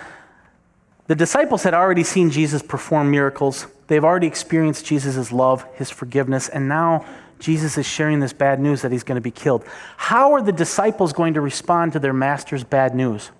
the 1.06 1.14
disciples 1.14 1.62
had 1.62 1.74
already 1.74 2.02
seen 2.02 2.30
Jesus 2.30 2.62
perform 2.62 3.10
miracles. 3.10 3.66
They've 3.86 4.04
already 4.04 4.26
experienced 4.26 4.84
Jesus' 4.84 5.30
love, 5.30 5.64
his 5.74 5.90
forgiveness, 5.90 6.48
and 6.48 6.68
now 6.68 7.04
Jesus 7.38 7.78
is 7.78 7.86
sharing 7.86 8.20
this 8.20 8.32
bad 8.32 8.60
news 8.60 8.82
that 8.82 8.92
he's 8.92 9.04
going 9.04 9.16
to 9.16 9.22
be 9.22 9.30
killed. 9.30 9.64
How 9.96 10.32
are 10.32 10.42
the 10.42 10.52
disciples 10.52 11.12
going 11.12 11.34
to 11.34 11.40
respond 11.40 11.92
to 11.92 11.98
their 11.98 12.12
master's 12.12 12.64
bad 12.64 12.94
news? 12.94 13.30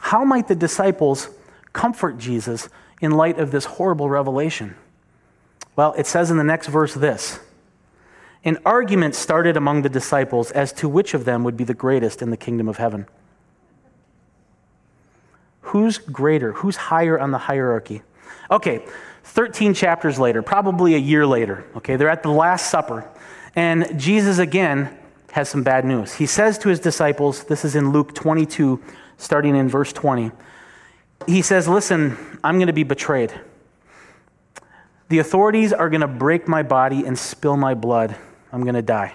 How 0.00 0.24
might 0.24 0.48
the 0.48 0.56
disciples 0.56 1.28
comfort 1.72 2.18
Jesus 2.18 2.68
in 3.00 3.12
light 3.12 3.38
of 3.38 3.50
this 3.50 3.64
horrible 3.64 4.10
revelation? 4.10 4.74
Well, 5.76 5.94
it 5.96 6.06
says 6.06 6.30
in 6.30 6.36
the 6.36 6.44
next 6.44 6.66
verse 6.66 6.92
this 6.92 7.38
An 8.44 8.58
argument 8.66 9.14
started 9.14 9.56
among 9.56 9.82
the 9.82 9.88
disciples 9.88 10.50
as 10.50 10.72
to 10.74 10.88
which 10.88 11.14
of 11.14 11.24
them 11.24 11.44
would 11.44 11.56
be 11.56 11.64
the 11.64 11.74
greatest 11.74 12.20
in 12.20 12.30
the 12.30 12.36
kingdom 12.36 12.68
of 12.68 12.76
heaven. 12.76 13.06
Who's 15.62 15.98
greater? 15.98 16.52
Who's 16.52 16.76
higher 16.76 17.18
on 17.18 17.30
the 17.30 17.38
hierarchy? 17.38 18.02
Okay, 18.50 18.84
13 19.24 19.74
chapters 19.74 20.18
later, 20.18 20.42
probably 20.42 20.94
a 20.94 20.98
year 20.98 21.26
later, 21.26 21.64
okay, 21.76 21.96
they're 21.96 22.10
at 22.10 22.22
the 22.22 22.30
Last 22.30 22.70
Supper, 22.70 23.08
and 23.54 23.98
Jesus 23.98 24.38
again 24.38 24.96
has 25.32 25.48
some 25.48 25.62
bad 25.62 25.84
news. 25.84 26.14
He 26.14 26.26
says 26.26 26.58
to 26.58 26.68
his 26.68 26.78
disciples, 26.78 27.44
this 27.44 27.64
is 27.64 27.74
in 27.74 27.92
Luke 27.92 28.14
22, 28.14 28.82
starting 29.16 29.56
in 29.56 29.68
verse 29.68 29.92
20, 29.92 30.30
he 31.26 31.42
says, 31.42 31.68
Listen, 31.68 32.16
I'm 32.42 32.56
going 32.56 32.66
to 32.66 32.72
be 32.72 32.82
betrayed. 32.82 33.32
The 35.08 35.18
authorities 35.18 35.72
are 35.72 35.88
going 35.88 36.00
to 36.00 36.08
break 36.08 36.48
my 36.48 36.62
body 36.62 37.06
and 37.06 37.18
spill 37.18 37.56
my 37.56 37.74
blood. 37.74 38.16
I'm 38.52 38.62
going 38.62 38.74
to 38.74 38.82
die. 38.82 39.14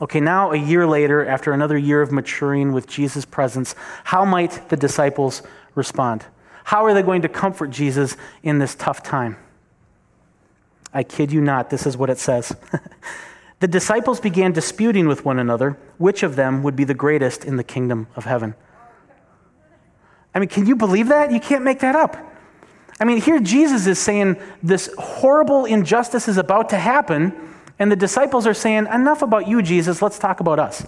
Okay, 0.00 0.20
now 0.20 0.52
a 0.52 0.56
year 0.56 0.86
later, 0.86 1.26
after 1.26 1.52
another 1.52 1.76
year 1.76 2.02
of 2.02 2.12
maturing 2.12 2.72
with 2.72 2.86
Jesus' 2.86 3.24
presence, 3.24 3.74
how 4.04 4.24
might 4.24 4.68
the 4.68 4.76
disciples 4.76 5.42
respond? 5.74 6.24
How 6.64 6.84
are 6.84 6.94
they 6.94 7.02
going 7.02 7.22
to 7.22 7.28
comfort 7.28 7.70
Jesus 7.70 8.16
in 8.42 8.58
this 8.58 8.74
tough 8.74 9.02
time? 9.02 9.36
I 10.92 11.02
kid 11.02 11.32
you 11.32 11.40
not, 11.40 11.70
this 11.70 11.86
is 11.86 11.96
what 11.96 12.10
it 12.10 12.18
says. 12.18 12.54
the 13.60 13.66
disciples 13.66 14.20
began 14.20 14.52
disputing 14.52 15.08
with 15.08 15.24
one 15.24 15.38
another 15.38 15.76
which 15.98 16.22
of 16.22 16.36
them 16.36 16.62
would 16.62 16.76
be 16.76 16.84
the 16.84 16.94
greatest 16.94 17.44
in 17.44 17.56
the 17.56 17.64
kingdom 17.64 18.06
of 18.14 18.24
heaven. 18.24 18.54
I 20.34 20.38
mean, 20.38 20.48
can 20.48 20.66
you 20.66 20.76
believe 20.76 21.08
that? 21.08 21.32
You 21.32 21.40
can't 21.40 21.64
make 21.64 21.80
that 21.80 21.96
up. 21.96 22.16
I 23.00 23.04
mean, 23.04 23.20
here 23.20 23.40
Jesus 23.40 23.86
is 23.86 23.98
saying 23.98 24.36
this 24.62 24.92
horrible 24.98 25.64
injustice 25.64 26.28
is 26.28 26.36
about 26.36 26.68
to 26.70 26.76
happen 26.76 27.32
and 27.78 27.90
the 27.92 27.96
disciples 27.96 28.46
are 28.46 28.54
saying, 28.54 28.86
Enough 28.86 29.22
about 29.22 29.46
you, 29.48 29.62
Jesus, 29.62 30.02
let's 30.02 30.18
talk 30.18 30.40
about 30.40 30.58
us. 30.58 30.86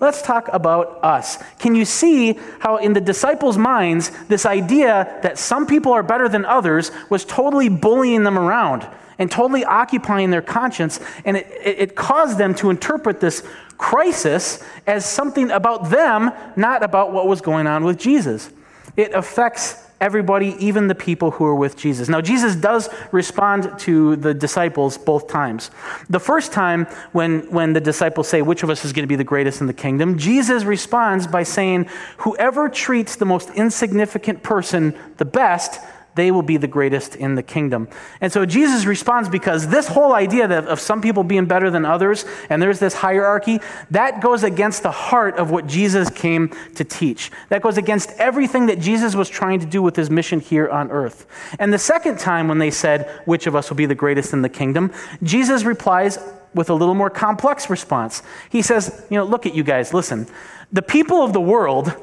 Let's 0.00 0.22
talk 0.22 0.48
about 0.52 1.02
us. 1.04 1.42
Can 1.58 1.74
you 1.74 1.84
see 1.84 2.38
how, 2.58 2.76
in 2.76 2.92
the 2.92 3.00
disciples' 3.00 3.56
minds, 3.56 4.10
this 4.26 4.44
idea 4.44 5.18
that 5.22 5.38
some 5.38 5.66
people 5.66 5.92
are 5.92 6.02
better 6.02 6.28
than 6.28 6.44
others 6.44 6.90
was 7.10 7.24
totally 7.24 7.68
bullying 7.68 8.24
them 8.24 8.38
around 8.38 8.86
and 9.18 9.30
totally 9.30 9.64
occupying 9.64 10.30
their 10.30 10.42
conscience? 10.42 11.00
And 11.24 11.36
it, 11.36 11.46
it 11.62 11.96
caused 11.96 12.38
them 12.38 12.54
to 12.56 12.70
interpret 12.70 13.20
this 13.20 13.46
crisis 13.78 14.62
as 14.86 15.06
something 15.06 15.50
about 15.50 15.90
them, 15.90 16.32
not 16.56 16.82
about 16.82 17.12
what 17.12 17.26
was 17.26 17.40
going 17.40 17.66
on 17.66 17.84
with 17.84 17.98
Jesus. 17.98 18.50
It 18.96 19.12
affects 19.12 19.83
everybody, 20.00 20.56
even 20.58 20.88
the 20.88 20.94
people 20.94 21.30
who 21.32 21.44
are 21.44 21.54
with 21.54 21.76
Jesus. 21.76 22.08
Now, 22.08 22.20
Jesus 22.20 22.56
does 22.56 22.88
respond 23.12 23.78
to 23.80 24.16
the 24.16 24.34
disciples 24.34 24.98
both 24.98 25.28
times. 25.28 25.70
The 26.10 26.20
first 26.20 26.52
time, 26.52 26.86
when, 27.12 27.50
when 27.50 27.72
the 27.72 27.80
disciples 27.80 28.28
say, 28.28 28.42
Which 28.42 28.62
of 28.62 28.70
us 28.70 28.84
is 28.84 28.92
going 28.92 29.04
to 29.04 29.08
be 29.08 29.16
the 29.16 29.24
greatest 29.24 29.60
in 29.60 29.66
the 29.66 29.72
kingdom? 29.72 30.18
Jesus 30.18 30.64
responds 30.64 31.26
by 31.26 31.42
saying, 31.42 31.88
Whoever 32.18 32.68
treats 32.68 33.16
the 33.16 33.24
most 33.24 33.50
insignificant 33.50 34.42
person 34.42 34.94
the 35.16 35.24
best 35.24 35.80
they 36.14 36.30
will 36.30 36.42
be 36.42 36.56
the 36.56 36.66
greatest 36.66 37.16
in 37.16 37.34
the 37.34 37.42
kingdom. 37.42 37.88
And 38.20 38.32
so 38.32 38.46
Jesus 38.46 38.84
responds 38.84 39.28
because 39.28 39.68
this 39.68 39.88
whole 39.88 40.14
idea 40.14 40.48
of 40.48 40.80
some 40.80 41.00
people 41.00 41.24
being 41.24 41.46
better 41.46 41.70
than 41.70 41.84
others, 41.84 42.24
and 42.48 42.62
there's 42.62 42.78
this 42.78 42.94
hierarchy, 42.94 43.60
that 43.90 44.20
goes 44.20 44.44
against 44.44 44.82
the 44.82 44.90
heart 44.90 45.36
of 45.36 45.50
what 45.50 45.66
Jesus 45.66 46.10
came 46.10 46.50
to 46.76 46.84
teach. 46.84 47.30
That 47.48 47.62
goes 47.62 47.78
against 47.78 48.10
everything 48.18 48.66
that 48.66 48.78
Jesus 48.78 49.14
was 49.14 49.28
trying 49.28 49.60
to 49.60 49.66
do 49.66 49.82
with 49.82 49.96
his 49.96 50.10
mission 50.10 50.40
here 50.40 50.68
on 50.68 50.90
earth. 50.90 51.26
And 51.58 51.72
the 51.72 51.78
second 51.78 52.18
time 52.18 52.48
when 52.48 52.58
they 52.58 52.70
said, 52.70 53.08
Which 53.24 53.46
of 53.46 53.56
us 53.56 53.70
will 53.70 53.76
be 53.76 53.86
the 53.86 53.94
greatest 53.94 54.32
in 54.32 54.42
the 54.42 54.48
kingdom? 54.48 54.92
Jesus 55.22 55.64
replies 55.64 56.18
with 56.54 56.70
a 56.70 56.74
little 56.74 56.94
more 56.94 57.10
complex 57.10 57.68
response. 57.68 58.22
He 58.50 58.62
says, 58.62 59.04
You 59.10 59.18
know, 59.18 59.24
look 59.24 59.46
at 59.46 59.54
you 59.54 59.64
guys, 59.64 59.92
listen. 59.92 60.26
The 60.72 60.82
people 60.82 61.22
of 61.22 61.32
the 61.32 61.40
world, 61.40 61.94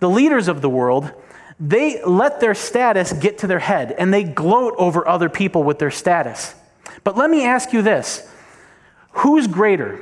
the 0.00 0.08
leaders 0.08 0.48
of 0.48 0.60
the 0.60 0.68
world, 0.68 1.10
they 1.60 2.02
let 2.04 2.40
their 2.40 2.54
status 2.54 3.12
get 3.12 3.38
to 3.38 3.46
their 3.46 3.58
head 3.58 3.92
and 3.92 4.12
they 4.12 4.24
gloat 4.24 4.74
over 4.76 5.06
other 5.06 5.28
people 5.28 5.62
with 5.62 5.78
their 5.78 5.90
status. 5.90 6.54
But 7.04 7.16
let 7.16 7.30
me 7.30 7.44
ask 7.44 7.72
you 7.72 7.82
this 7.82 8.28
who's 9.10 9.46
greater? 9.46 10.00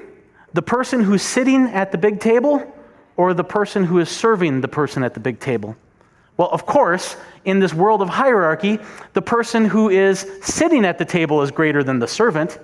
The 0.54 0.62
person 0.62 1.00
who's 1.02 1.22
sitting 1.22 1.66
at 1.68 1.92
the 1.92 1.98
big 1.98 2.20
table 2.20 2.70
or 3.16 3.34
the 3.34 3.44
person 3.44 3.84
who 3.84 3.98
is 3.98 4.08
serving 4.08 4.60
the 4.60 4.68
person 4.68 5.02
at 5.02 5.14
the 5.14 5.20
big 5.20 5.40
table? 5.40 5.76
Well, 6.36 6.48
of 6.50 6.66
course, 6.66 7.16
in 7.44 7.58
this 7.58 7.74
world 7.74 8.02
of 8.02 8.08
hierarchy, 8.08 8.78
the 9.12 9.22
person 9.22 9.64
who 9.64 9.90
is 9.90 10.26
sitting 10.42 10.84
at 10.84 10.98
the 10.98 11.04
table 11.04 11.42
is 11.42 11.50
greater 11.50 11.84
than 11.84 11.98
the 11.98 12.08
servant. 12.08 12.58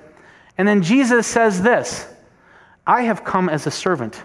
And 0.57 0.67
then 0.67 0.83
Jesus 0.83 1.27
says 1.27 1.63
this 1.63 2.07
I 2.87 3.03
have 3.03 3.25
come 3.25 3.49
as 3.49 3.67
a 3.67 3.71
servant. 3.71 4.23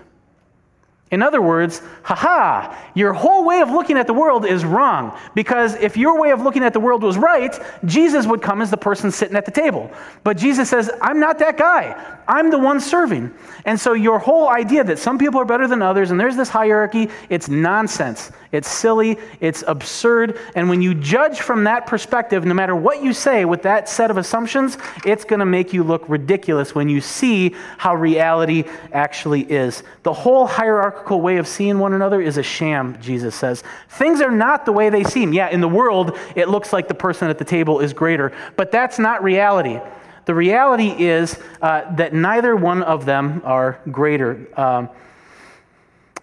In 1.14 1.22
other 1.22 1.44
words, 1.44 1.84
haha, 2.02 2.76
your 2.96 3.14
whole 3.14 3.46
way 3.46 3.62
of 3.62 3.70
looking 3.70 4.00
at 4.00 4.08
the 4.08 4.14
world 4.16 4.48
is 4.48 4.66
wrong. 4.66 5.16
Because 5.36 5.76
if 5.76 5.96
your 5.96 6.20
way 6.20 6.32
of 6.32 6.42
looking 6.42 6.64
at 6.64 6.74
the 6.74 6.80
world 6.80 7.04
was 7.04 7.20
right, 7.20 7.56
Jesus 7.86 8.26
would 8.26 8.42
come 8.42 8.64
as 8.64 8.72
the 8.72 8.78
person 8.78 9.12
sitting 9.12 9.38
at 9.38 9.46
the 9.46 9.52
table. 9.52 9.92
But 10.24 10.38
Jesus 10.38 10.72
says, 10.72 10.90
I'm 11.02 11.20
not 11.20 11.38
that 11.38 11.56
guy. 11.56 12.18
I'm 12.28 12.50
the 12.50 12.58
one 12.58 12.80
serving. 12.80 13.32
And 13.66 13.80
so 13.80 13.94
your 13.94 14.18
whole 14.18 14.50
idea 14.50 14.84
that 14.86 14.98
some 14.98 15.20
people 15.20 15.40
are 15.40 15.46
better 15.46 15.68
than 15.68 15.84
others 15.84 16.10
and 16.10 16.20
there's 16.20 16.36
this 16.36 16.50
hierarchy, 16.50 17.12
it's 17.30 17.48
nonsense. 17.48 18.32
It's 18.54 18.70
silly. 18.70 19.18
It's 19.40 19.64
absurd. 19.68 20.40
And 20.56 20.70
when 20.70 20.82
you 20.82 20.94
judge 20.94 21.42
from 21.42 21.64
that 21.64 21.88
perspective, 21.88 22.46
no 22.46 22.54
matter 22.54 22.76
what 22.76 23.04
you 23.04 23.12
say 23.12 23.46
with 23.46 23.64
that 23.64 23.90
set 23.90 24.12
of 24.12 24.18
assumptions, 24.18 24.78
it's 25.06 25.26
going 25.26 25.40
to 25.40 25.46
make 25.46 25.74
you 25.74 25.84
look 25.84 26.08
ridiculous 26.08 26.76
when 26.76 26.88
you 26.88 27.02
see 27.02 27.56
how 27.80 27.96
reality 27.96 28.66
actually 28.94 29.42
is. 29.42 29.82
The 30.04 30.14
whole 30.14 30.46
hierarchy 30.46 31.03
hierarchical 31.04 31.22
way 31.22 31.38
of 31.38 31.48
seeing 31.48 31.80
one 31.80 31.94
another 31.94 32.22
is 32.22 32.38
a 32.38 32.44
sham, 32.44 32.98
Jesus 33.02 33.36
says. 33.36 33.62
Things 33.90 34.22
are 34.22 34.32
not 34.32 34.66
the 34.66 34.72
way 34.72 34.90
they 34.90 35.04
seem. 35.04 35.34
Yeah, 35.34 35.50
in 35.50 35.60
the 35.60 35.68
world, 35.68 36.18
it 36.36 36.48
looks 36.48 36.72
like 36.72 36.88
the 36.88 36.94
person 36.94 37.30
at 37.30 37.38
the 37.38 37.46
table 37.46 37.82
is 37.82 37.94
greater, 37.94 38.32
but 38.56 38.72
that's 38.72 39.00
not 39.00 39.22
reality. 39.22 39.80
The 40.26 40.34
reality 40.34 40.92
is 40.98 41.38
uh, 41.62 41.94
that 41.96 42.14
neither 42.14 42.56
one 42.56 42.84
of 42.84 43.06
them 43.06 43.42
are 43.44 43.80
greater. 43.92 44.48
Um, 44.58 44.90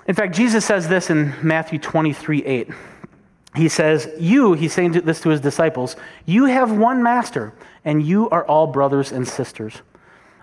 in 0.07 0.15
fact, 0.15 0.35
Jesus 0.35 0.65
says 0.65 0.89
this 0.89 1.11
in 1.11 1.35
Matthew 1.43 1.79
23 1.79 2.43
8. 2.43 2.71
He 3.57 3.69
says, 3.69 4.09
You, 4.19 4.55
he's 4.55 4.73
saying 4.73 4.93
this 4.93 5.21
to 5.21 5.29
his 5.29 5.41
disciples, 5.41 5.97
you 6.25 6.47
have 6.47 6.73
one 6.73 7.03
master, 7.03 7.53
and 7.85 8.03
you 8.03 8.31
are 8.31 8.47
all 8.47 8.67
brothers 8.67 9.13
and 9.13 9.29
sisters. 9.29 9.83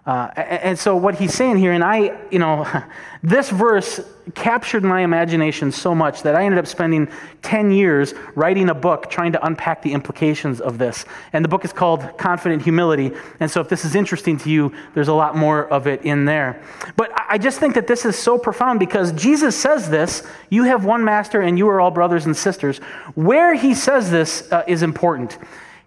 Uh, 0.08 0.32
and 0.38 0.80
so 0.80 0.96
what 0.96 1.16
he's 1.16 1.34
saying 1.34 1.58
here, 1.58 1.74
and 1.74 1.84
I, 1.84 2.18
you 2.32 2.40
know, 2.40 2.66
this 3.24 3.50
verse 3.50 4.00
captured 4.36 4.82
my 4.82 5.02
imagination 5.02 5.70
so 5.70 5.94
much 5.94 6.24
that 6.24 6.34
I 6.34 6.46
ended 6.46 6.60
up 6.60 6.66
spending 6.66 7.10
10 7.42 7.72
years 7.72 8.14
writing 8.34 8.70
a 8.70 8.74
book 8.74 9.10
trying 9.10 9.34
to 9.34 9.46
unpack 9.46 9.82
the 9.82 9.92
implications 9.92 10.62
of 10.62 10.78
this. 10.78 11.04
And 11.34 11.44
the 11.44 11.50
book 11.50 11.66
is 11.66 11.74
called 11.74 12.18
Confident 12.18 12.62
Humility. 12.62 13.12
And 13.42 13.52
so 13.52 13.60
if 13.60 13.68
this 13.68 13.84
is 13.84 13.96
interesting 13.96 14.38
to 14.40 14.50
you, 14.50 14.74
there's 14.94 15.10
a 15.10 15.14
lot 15.14 15.36
more 15.36 15.68
of 15.68 15.88
it 15.88 16.04
in 16.04 16.24
there. 16.24 16.64
But 16.96 17.12
I 17.28 17.38
just 17.38 17.60
think 17.60 17.74
that 17.76 17.88
this 17.88 18.06
is 18.06 18.18
so 18.18 18.38
profound 18.38 18.80
because 18.80 19.12
Jesus 19.12 19.58
says 19.58 19.90
this 19.90 20.26
you 20.50 20.64
have 20.64 20.86
one 20.86 21.04
master 21.04 21.42
and 21.42 21.58
you 21.58 21.68
are 21.68 21.82
all 21.82 21.92
brothers 21.92 22.26
and 22.26 22.36
sisters. 22.36 22.78
Where 23.16 23.54
he 23.56 23.74
says 23.74 24.10
this 24.10 24.50
uh, 24.54 24.64
is 24.68 24.84
important. 24.84 25.38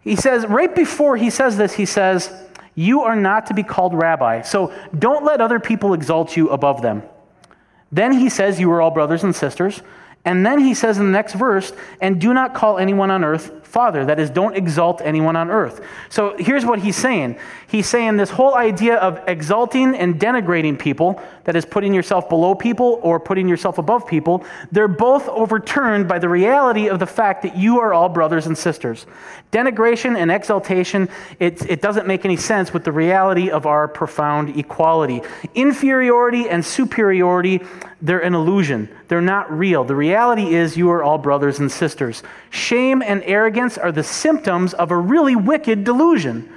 He 0.02 0.16
says, 0.16 0.46
right 0.46 0.74
before 0.74 1.16
he 1.16 1.30
says 1.30 1.56
this, 1.56 1.74
he 1.74 1.86
says, 1.86 2.30
you 2.80 3.02
are 3.02 3.14
not 3.14 3.46
to 3.46 3.54
be 3.54 3.62
called 3.62 3.92
rabbi. 3.92 4.40
So 4.40 4.72
don't 4.98 5.22
let 5.22 5.42
other 5.42 5.60
people 5.60 5.92
exalt 5.92 6.34
you 6.34 6.48
above 6.48 6.80
them. 6.80 7.02
Then 7.92 8.12
he 8.12 8.30
says, 8.30 8.58
You 8.58 8.72
are 8.72 8.80
all 8.80 8.90
brothers 8.90 9.22
and 9.22 9.36
sisters. 9.36 9.82
And 10.24 10.46
then 10.46 10.60
he 10.60 10.72
says 10.72 10.98
in 10.98 11.04
the 11.04 11.12
next 11.12 11.34
verse, 11.34 11.72
and 12.00 12.20
do 12.20 12.32
not 12.32 12.54
call 12.54 12.78
anyone 12.78 13.10
on 13.10 13.22
earth 13.22 13.59
father. 13.70 14.04
That 14.04 14.18
is, 14.18 14.28
don't 14.30 14.56
exalt 14.56 15.00
anyone 15.02 15.36
on 15.36 15.50
earth. 15.50 15.80
So 16.08 16.36
here's 16.38 16.64
what 16.64 16.80
he's 16.80 16.96
saying. 16.96 17.38
He's 17.68 17.86
saying 17.86 18.16
this 18.16 18.30
whole 18.30 18.56
idea 18.56 18.96
of 18.96 19.20
exalting 19.28 19.94
and 19.94 20.18
denigrating 20.18 20.78
people, 20.78 21.22
that 21.44 21.54
is, 21.54 21.64
putting 21.64 21.94
yourself 21.94 22.28
below 22.28 22.54
people 22.54 22.98
or 23.02 23.20
putting 23.20 23.48
yourself 23.48 23.78
above 23.78 24.06
people, 24.06 24.44
they're 24.72 24.88
both 24.88 25.28
overturned 25.28 26.08
by 26.08 26.18
the 26.18 26.28
reality 26.28 26.88
of 26.88 26.98
the 26.98 27.06
fact 27.06 27.42
that 27.42 27.56
you 27.56 27.78
are 27.78 27.94
all 27.94 28.08
brothers 28.08 28.46
and 28.46 28.58
sisters. 28.58 29.06
Denigration 29.52 30.16
and 30.16 30.30
exaltation, 30.30 31.08
it, 31.38 31.68
it 31.68 31.80
doesn't 31.80 32.06
make 32.06 32.24
any 32.24 32.36
sense 32.36 32.72
with 32.72 32.84
the 32.84 32.92
reality 32.92 33.50
of 33.50 33.66
our 33.66 33.86
profound 33.88 34.56
equality. 34.56 35.22
Inferiority 35.54 36.48
and 36.48 36.64
superiority, 36.64 37.60
they're 38.02 38.20
an 38.20 38.34
illusion. 38.34 38.88
They're 39.08 39.20
not 39.20 39.50
real. 39.50 39.84
The 39.84 39.96
reality 39.96 40.54
is 40.54 40.76
you 40.76 40.90
are 40.90 41.02
all 41.02 41.18
brothers 41.18 41.58
and 41.58 41.70
sisters. 41.70 42.22
Shame 42.50 43.02
and 43.02 43.22
arrogance 43.24 43.59
are 43.78 43.92
the 43.92 44.02
symptoms 44.02 44.74
of 44.74 44.90
a 44.90 44.96
really 44.96 45.36
wicked 45.36 45.84
delusion. 45.84 46.52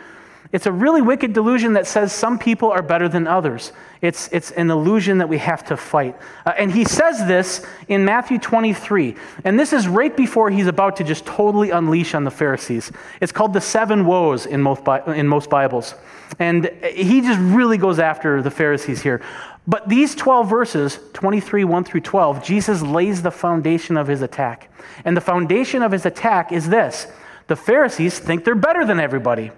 It's 0.53 0.67
a 0.67 0.71
really 0.71 1.01
wicked 1.01 1.33
delusion 1.33 1.73
that 1.73 1.87
says 1.87 2.13
some 2.13 2.37
people 2.37 2.71
are 2.71 2.83
better 2.83 3.09
than 3.09 3.25
others. 3.25 3.71
It's, 4.03 4.29
it's 4.31 4.51
an 4.51 4.69
illusion 4.69 5.17
that 5.17 5.27
we 5.27 5.39
have 5.39 5.65
to 5.65 5.77
fight. 5.77 6.15
Uh, 6.45 6.53
and 6.57 6.71
he 6.71 6.85
says 6.85 7.25
this 7.25 7.65
in 7.87 8.05
Matthew 8.05 8.37
23. 8.37 9.15
And 9.45 9.59
this 9.59 9.73
is 9.73 9.87
right 9.87 10.15
before 10.15 10.51
he's 10.51 10.67
about 10.67 10.97
to 10.97 11.03
just 11.03 11.25
totally 11.25 11.71
unleash 11.71 12.13
on 12.13 12.23
the 12.23 12.31
Pharisees. 12.31 12.91
It's 13.19 13.31
called 13.31 13.53
the 13.53 13.61
seven 13.61 14.05
woes 14.05 14.45
in 14.45 14.61
most, 14.61 14.83
in 15.07 15.27
most 15.27 15.49
Bibles. 15.49 15.95
And 16.37 16.69
he 16.83 17.21
just 17.21 17.39
really 17.39 17.77
goes 17.77 17.97
after 17.97 18.43
the 18.43 18.51
Pharisees 18.51 19.01
here. 19.01 19.21
But 19.65 19.87
these 19.87 20.13
12 20.15 20.49
verses, 20.49 20.99
23, 21.13 21.63
1 21.63 21.83
through 21.85 22.01
12, 22.01 22.43
Jesus 22.43 22.81
lays 22.81 23.21
the 23.21 23.31
foundation 23.31 23.95
of 23.95 24.07
his 24.07 24.21
attack. 24.21 24.69
And 25.05 25.15
the 25.15 25.21
foundation 25.21 25.81
of 25.81 25.91
his 25.91 26.05
attack 26.05 26.51
is 26.51 26.69
this 26.69 27.07
the 27.47 27.55
Pharisees 27.55 28.19
think 28.19 28.43
they're 28.43 28.55
better 28.55 28.85
than 28.85 28.99
everybody. 28.99 29.51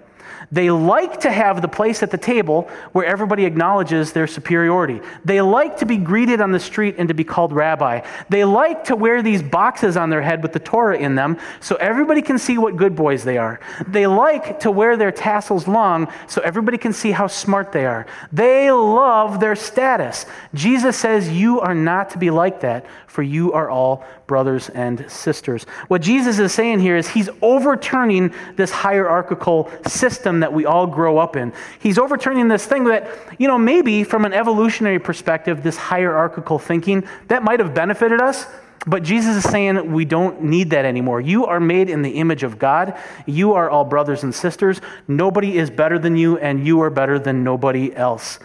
They 0.52 0.70
like 0.70 1.20
to 1.20 1.30
have 1.30 1.62
the 1.62 1.68
place 1.68 2.02
at 2.02 2.10
the 2.10 2.18
table 2.18 2.68
where 2.92 3.04
everybody 3.04 3.44
acknowledges 3.44 4.12
their 4.12 4.26
superiority. 4.26 5.00
They 5.24 5.40
like 5.40 5.78
to 5.78 5.86
be 5.86 5.96
greeted 5.96 6.40
on 6.40 6.52
the 6.52 6.60
street 6.60 6.96
and 6.98 7.08
to 7.08 7.14
be 7.14 7.24
called 7.24 7.52
rabbi. 7.52 8.06
They 8.28 8.44
like 8.44 8.84
to 8.84 8.96
wear 8.96 9.22
these 9.22 9.42
boxes 9.42 9.96
on 9.96 10.10
their 10.10 10.22
head 10.22 10.42
with 10.42 10.52
the 10.52 10.60
Torah 10.60 10.98
in 10.98 11.14
them 11.14 11.38
so 11.60 11.76
everybody 11.76 12.22
can 12.22 12.38
see 12.38 12.58
what 12.58 12.76
good 12.76 12.94
boys 12.94 13.24
they 13.24 13.38
are. 13.38 13.60
They 13.86 14.06
like 14.06 14.60
to 14.60 14.70
wear 14.70 14.96
their 14.96 15.12
tassels 15.12 15.66
long 15.66 16.12
so 16.28 16.40
everybody 16.42 16.78
can 16.78 16.92
see 16.92 17.10
how 17.10 17.26
smart 17.26 17.72
they 17.72 17.86
are. 17.86 18.06
They 18.32 18.70
love 18.70 19.40
their 19.40 19.56
status. 19.56 20.26
Jesus 20.54 20.96
says, 20.96 21.28
You 21.28 21.60
are 21.60 21.74
not 21.74 22.10
to 22.10 22.18
be 22.18 22.30
like 22.30 22.60
that, 22.60 22.86
for 23.06 23.22
you 23.22 23.52
are 23.52 23.70
all 23.70 24.04
brothers 24.26 24.68
and 24.70 25.08
sisters. 25.10 25.64
What 25.88 26.02
Jesus 26.02 26.38
is 26.38 26.52
saying 26.52 26.80
here 26.80 26.96
is 26.96 27.08
he's 27.08 27.28
overturning 27.42 28.34
this 28.56 28.70
hierarchical 28.70 29.70
system 29.86 30.40
that 30.40 30.52
we 30.52 30.66
all 30.66 30.86
grow 30.86 31.18
up 31.18 31.36
in. 31.36 31.52
He's 31.78 31.98
overturning 31.98 32.48
this 32.48 32.66
thing 32.66 32.84
that, 32.84 33.08
you 33.38 33.48
know, 33.48 33.58
maybe 33.58 34.04
from 34.04 34.24
an 34.24 34.32
evolutionary 34.32 34.98
perspective, 34.98 35.62
this 35.62 35.76
hierarchical 35.76 36.58
thinking, 36.58 37.06
that 37.28 37.42
might 37.42 37.60
have 37.60 37.74
benefited 37.74 38.20
us. 38.20 38.46
But 38.86 39.02
Jesus 39.02 39.44
is 39.44 39.50
saying 39.50 39.92
we 39.92 40.04
don't 40.04 40.44
need 40.44 40.70
that 40.70 40.84
anymore. 40.84 41.20
You 41.20 41.46
are 41.46 41.58
made 41.58 41.90
in 41.90 42.02
the 42.02 42.10
image 42.10 42.44
of 42.44 42.56
God. 42.56 42.96
You 43.26 43.54
are 43.54 43.68
all 43.68 43.84
brothers 43.84 44.22
and 44.22 44.32
sisters. 44.32 44.80
Nobody 45.08 45.58
is 45.58 45.70
better 45.70 45.98
than 45.98 46.16
you, 46.16 46.38
and 46.38 46.64
you 46.64 46.80
are 46.82 46.90
better 46.90 47.18
than 47.18 47.42
nobody 47.42 47.94
else. 47.94 48.38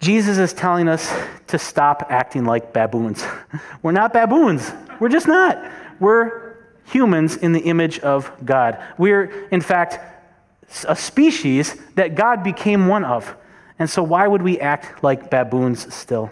Jesus 0.00 0.38
is 0.38 0.52
telling 0.52 0.88
us 0.88 1.12
to 1.48 1.58
stop 1.58 2.06
acting 2.10 2.44
like 2.44 2.72
baboons. 2.72 3.24
We're 3.82 3.92
not 3.92 4.12
baboons. 4.12 4.70
We're 5.00 5.08
just 5.08 5.26
not. 5.26 5.70
We're 6.00 6.56
humans 6.84 7.36
in 7.36 7.52
the 7.52 7.60
image 7.60 7.98
of 8.00 8.30
God. 8.44 8.82
We're, 8.98 9.48
in 9.50 9.60
fact, 9.60 9.98
a 10.86 10.96
species 10.96 11.76
that 11.94 12.14
God 12.14 12.42
became 12.42 12.88
one 12.88 13.04
of. 13.04 13.36
And 13.78 13.88
so, 13.88 14.02
why 14.02 14.26
would 14.26 14.42
we 14.42 14.58
act 14.58 15.02
like 15.02 15.30
baboons 15.30 15.92
still? 15.94 16.30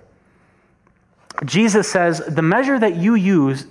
Jesus 1.45 1.91
says 1.91 2.23
the 2.27 2.43
measure 2.43 2.79
that 2.79 2.97
you 2.97 3.17
use 3.17 3.67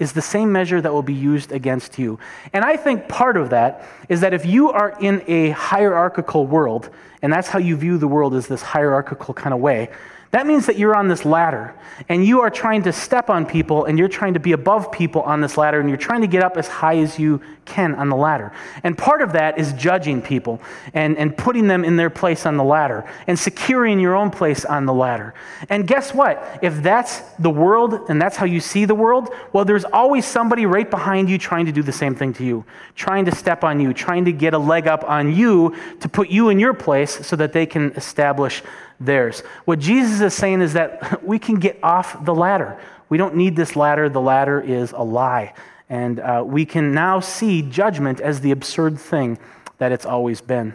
is 0.00 0.12
the 0.12 0.22
same 0.22 0.50
measure 0.50 0.80
that 0.80 0.92
will 0.92 1.02
be 1.02 1.14
used 1.14 1.52
against 1.52 1.98
you. 1.98 2.18
And 2.52 2.64
I 2.64 2.76
think 2.76 3.06
part 3.06 3.36
of 3.36 3.50
that 3.50 3.86
is 4.08 4.22
that 4.22 4.34
if 4.34 4.44
you 4.44 4.70
are 4.70 4.96
in 5.00 5.22
a 5.28 5.50
hierarchical 5.50 6.46
world, 6.46 6.90
and 7.22 7.32
that's 7.32 7.46
how 7.46 7.60
you 7.60 7.76
view 7.76 7.98
the 7.98 8.08
world 8.08 8.34
as 8.34 8.48
this 8.48 8.62
hierarchical 8.62 9.34
kind 9.34 9.54
of 9.54 9.60
way, 9.60 9.90
that 10.32 10.46
means 10.46 10.66
that 10.66 10.78
you're 10.78 10.94
on 10.94 11.08
this 11.08 11.24
ladder 11.24 11.74
and 12.08 12.24
you 12.24 12.40
are 12.40 12.50
trying 12.50 12.84
to 12.84 12.92
step 12.92 13.28
on 13.30 13.44
people 13.44 13.86
and 13.86 13.98
you're 13.98 14.08
trying 14.08 14.34
to 14.34 14.40
be 14.40 14.52
above 14.52 14.92
people 14.92 15.22
on 15.22 15.40
this 15.40 15.56
ladder 15.56 15.80
and 15.80 15.88
you're 15.88 15.98
trying 15.98 16.20
to 16.20 16.28
get 16.28 16.44
up 16.44 16.56
as 16.56 16.68
high 16.68 16.98
as 16.98 17.18
you 17.18 17.42
can 17.64 17.96
on 17.96 18.08
the 18.08 18.16
ladder. 18.16 18.52
And 18.84 18.96
part 18.96 19.22
of 19.22 19.32
that 19.32 19.58
is 19.58 19.72
judging 19.72 20.22
people 20.22 20.60
and, 20.94 21.18
and 21.18 21.36
putting 21.36 21.66
them 21.66 21.84
in 21.84 21.96
their 21.96 22.10
place 22.10 22.46
on 22.46 22.56
the 22.56 22.62
ladder 22.62 23.10
and 23.26 23.36
securing 23.36 23.98
your 23.98 24.14
own 24.14 24.30
place 24.30 24.64
on 24.64 24.86
the 24.86 24.94
ladder. 24.94 25.34
And 25.68 25.84
guess 25.86 26.14
what? 26.14 26.60
If 26.62 26.80
that's 26.80 27.20
the 27.40 27.50
world 27.50 28.08
and 28.08 28.22
that's 28.22 28.36
how 28.36 28.46
you 28.46 28.60
see 28.60 28.84
the 28.84 28.94
world, 28.94 29.30
well, 29.52 29.64
there's 29.64 29.84
always 29.84 30.24
somebody 30.24 30.64
right 30.64 30.88
behind 30.88 31.28
you 31.28 31.38
trying 31.38 31.66
to 31.66 31.72
do 31.72 31.82
the 31.82 31.92
same 31.92 32.14
thing 32.14 32.32
to 32.34 32.44
you, 32.44 32.64
trying 32.94 33.24
to 33.24 33.34
step 33.34 33.64
on 33.64 33.80
you, 33.80 33.92
trying 33.92 34.24
to 34.26 34.32
get 34.32 34.54
a 34.54 34.58
leg 34.58 34.86
up 34.86 35.02
on 35.10 35.34
you 35.34 35.74
to 35.98 36.08
put 36.08 36.28
you 36.28 36.50
in 36.50 36.60
your 36.60 36.72
place 36.72 37.26
so 37.26 37.34
that 37.34 37.52
they 37.52 37.66
can 37.66 37.90
establish 37.92 38.62
theirs. 39.00 39.42
What 39.64 39.78
Jesus 39.78 40.20
is 40.20 40.34
saying 40.34 40.60
is 40.60 40.74
that 40.74 41.24
we 41.24 41.38
can 41.38 41.56
get 41.56 41.78
off 41.82 42.24
the 42.24 42.34
ladder. 42.34 42.78
We 43.08 43.18
don't 43.18 43.34
need 43.34 43.56
this 43.56 43.74
ladder. 43.74 44.08
The 44.08 44.20
ladder 44.20 44.60
is 44.60 44.92
a 44.92 45.02
lie. 45.02 45.54
And 45.88 46.20
uh, 46.20 46.44
we 46.46 46.64
can 46.66 46.92
now 46.94 47.18
see 47.18 47.62
judgment 47.62 48.20
as 48.20 48.40
the 48.40 48.52
absurd 48.52 49.00
thing 49.00 49.38
that 49.78 49.90
it's 49.90 50.06
always 50.06 50.40
been. 50.40 50.74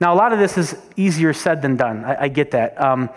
Now, 0.00 0.14
a 0.14 0.16
lot 0.16 0.32
of 0.32 0.38
this 0.38 0.56
is 0.56 0.76
easier 0.96 1.32
said 1.32 1.60
than 1.60 1.76
done. 1.76 2.04
I, 2.04 2.22
I 2.22 2.28
get 2.28 2.52
that. 2.52 2.80
Um, 2.80 3.10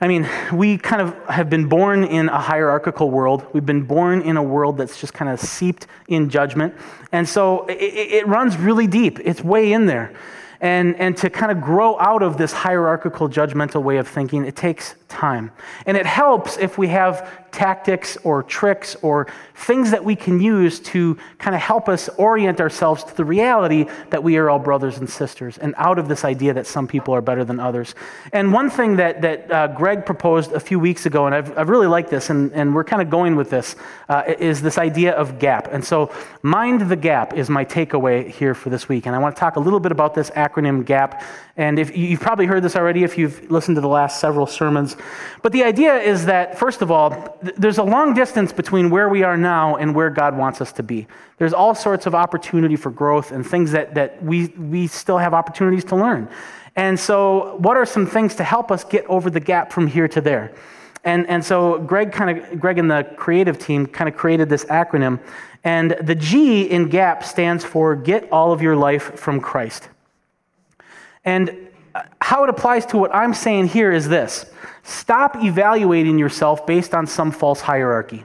I 0.00 0.08
mean, 0.08 0.28
we 0.52 0.76
kind 0.76 1.00
of 1.00 1.14
have 1.28 1.48
been 1.48 1.68
born 1.68 2.04
in 2.04 2.28
a 2.28 2.38
hierarchical 2.38 3.10
world. 3.10 3.46
We've 3.52 3.64
been 3.64 3.82
born 3.82 4.22
in 4.22 4.36
a 4.36 4.42
world 4.42 4.78
that's 4.78 5.00
just 5.00 5.14
kind 5.14 5.30
of 5.30 5.40
seeped 5.40 5.86
in 6.08 6.28
judgment. 6.28 6.74
And 7.12 7.28
so 7.28 7.66
it, 7.66 7.74
it 7.74 8.26
runs 8.26 8.56
really 8.56 8.86
deep, 8.86 9.20
it's 9.20 9.42
way 9.42 9.72
in 9.72 9.86
there. 9.86 10.12
And, 10.60 10.96
and 10.96 11.16
to 11.18 11.30
kind 11.30 11.52
of 11.52 11.60
grow 11.60 11.98
out 11.98 12.22
of 12.22 12.38
this 12.38 12.52
hierarchical, 12.52 13.28
judgmental 13.28 13.82
way 13.82 13.98
of 13.98 14.08
thinking, 14.08 14.44
it 14.44 14.56
takes 14.56 14.94
time. 15.08 15.52
And 15.86 15.96
it 15.96 16.06
helps 16.06 16.56
if 16.56 16.78
we 16.78 16.88
have 16.88 17.45
tactics 17.56 18.18
or 18.22 18.42
tricks 18.42 18.96
or 19.00 19.26
things 19.54 19.90
that 19.90 20.04
we 20.04 20.14
can 20.14 20.38
use 20.38 20.78
to 20.78 21.16
kind 21.38 21.56
of 21.56 21.62
help 21.62 21.88
us 21.88 22.10
orient 22.18 22.60
ourselves 22.60 23.02
to 23.02 23.16
the 23.16 23.24
reality 23.24 23.86
that 24.10 24.22
we 24.22 24.36
are 24.36 24.50
all 24.50 24.58
brothers 24.58 24.98
and 24.98 25.08
sisters 25.08 25.56
and 25.56 25.74
out 25.78 25.98
of 25.98 26.06
this 26.06 26.22
idea 26.22 26.52
that 26.52 26.66
some 26.66 26.86
people 26.86 27.14
are 27.14 27.22
better 27.22 27.44
than 27.44 27.58
others. 27.58 27.94
And 28.34 28.52
one 28.52 28.68
thing 28.68 28.96
that, 28.96 29.22
that 29.22 29.50
uh, 29.50 29.68
Greg 29.68 30.04
proposed 30.04 30.52
a 30.52 30.60
few 30.60 30.78
weeks 30.78 31.06
ago, 31.06 31.24
and 31.24 31.34
I've, 31.34 31.56
I've 31.56 31.70
really 31.70 31.86
liked 31.86 32.10
this, 32.10 32.28
and, 32.28 32.52
and 32.52 32.74
we're 32.74 32.84
kind 32.84 33.00
of 33.00 33.08
going 33.08 33.36
with 33.36 33.48
this, 33.48 33.74
uh, 34.10 34.24
is 34.38 34.60
this 34.60 34.76
idea 34.76 35.12
of 35.14 35.38
gap. 35.38 35.68
And 35.72 35.82
so, 35.82 36.12
mind 36.42 36.82
the 36.82 36.96
gap 36.96 37.32
is 37.32 37.48
my 37.48 37.64
takeaway 37.64 38.28
here 38.28 38.54
for 38.54 38.68
this 38.68 38.86
week. 38.86 39.06
And 39.06 39.16
I 39.16 39.18
want 39.18 39.34
to 39.34 39.40
talk 39.40 39.56
a 39.56 39.60
little 39.60 39.80
bit 39.80 39.92
about 39.92 40.14
this 40.14 40.28
acronym 40.30 40.84
GAP. 40.84 41.22
And 41.56 41.78
if 41.78 41.96
you've 41.96 42.20
probably 42.20 42.44
heard 42.44 42.62
this 42.62 42.76
already 42.76 43.02
if 43.02 43.16
you've 43.16 43.50
listened 43.50 43.76
to 43.76 43.80
the 43.80 43.88
last 43.88 44.20
several 44.20 44.46
sermons. 44.46 44.96
But 45.42 45.52
the 45.52 45.64
idea 45.64 45.96
is 45.96 46.26
that, 46.26 46.58
first 46.58 46.82
of 46.82 46.90
all, 46.90 47.38
there's 47.40 47.78
a 47.78 47.82
long 47.82 48.12
distance 48.12 48.52
between 48.52 48.90
where 48.90 49.08
we 49.08 49.22
are 49.22 49.38
now 49.38 49.76
and 49.76 49.94
where 49.94 50.10
God 50.10 50.36
wants 50.36 50.60
us 50.60 50.70
to 50.72 50.82
be. 50.82 51.06
There's 51.38 51.54
all 51.54 51.74
sorts 51.74 52.04
of 52.04 52.14
opportunity 52.14 52.76
for 52.76 52.90
growth 52.90 53.32
and 53.32 53.46
things 53.46 53.72
that, 53.72 53.94
that 53.94 54.22
we, 54.22 54.48
we 54.48 54.86
still 54.86 55.16
have 55.16 55.32
opportunities 55.32 55.84
to 55.84 55.96
learn. 55.96 56.28
And 56.76 57.00
so, 57.00 57.56
what 57.56 57.78
are 57.78 57.86
some 57.86 58.06
things 58.06 58.34
to 58.34 58.44
help 58.44 58.70
us 58.70 58.84
get 58.84 59.06
over 59.06 59.30
the 59.30 59.40
gap 59.40 59.72
from 59.72 59.86
here 59.86 60.08
to 60.08 60.20
there? 60.20 60.54
And, 61.04 61.26
and 61.28 61.42
so 61.42 61.78
Greg 61.78 62.12
kind 62.12 62.38
of 62.38 62.60
Greg 62.60 62.78
and 62.78 62.90
the 62.90 63.04
creative 63.16 63.58
team 63.58 63.86
kind 63.86 64.08
of 64.08 64.16
created 64.16 64.48
this 64.48 64.64
acronym. 64.64 65.20
And 65.64 65.96
the 66.02 66.16
G 66.16 66.64
in 66.64 66.88
GAP 66.88 67.24
stands 67.24 67.64
for 67.64 67.94
Get 67.94 68.30
All 68.30 68.52
of 68.52 68.60
Your 68.60 68.76
Life 68.76 69.18
from 69.18 69.40
Christ. 69.40 69.88
And 71.26 71.68
uh, 71.94 72.04
how 72.22 72.44
it 72.44 72.48
applies 72.50 72.86
to 72.86 72.98
what 72.98 73.14
I'm 73.14 73.34
saying 73.34 73.66
here 73.66 73.92
is 73.92 74.08
this 74.08 74.46
stop 74.82 75.36
evaluating 75.44 76.18
yourself 76.18 76.66
based 76.66 76.94
on 76.94 77.06
some 77.06 77.30
false 77.30 77.60
hierarchy. 77.60 78.24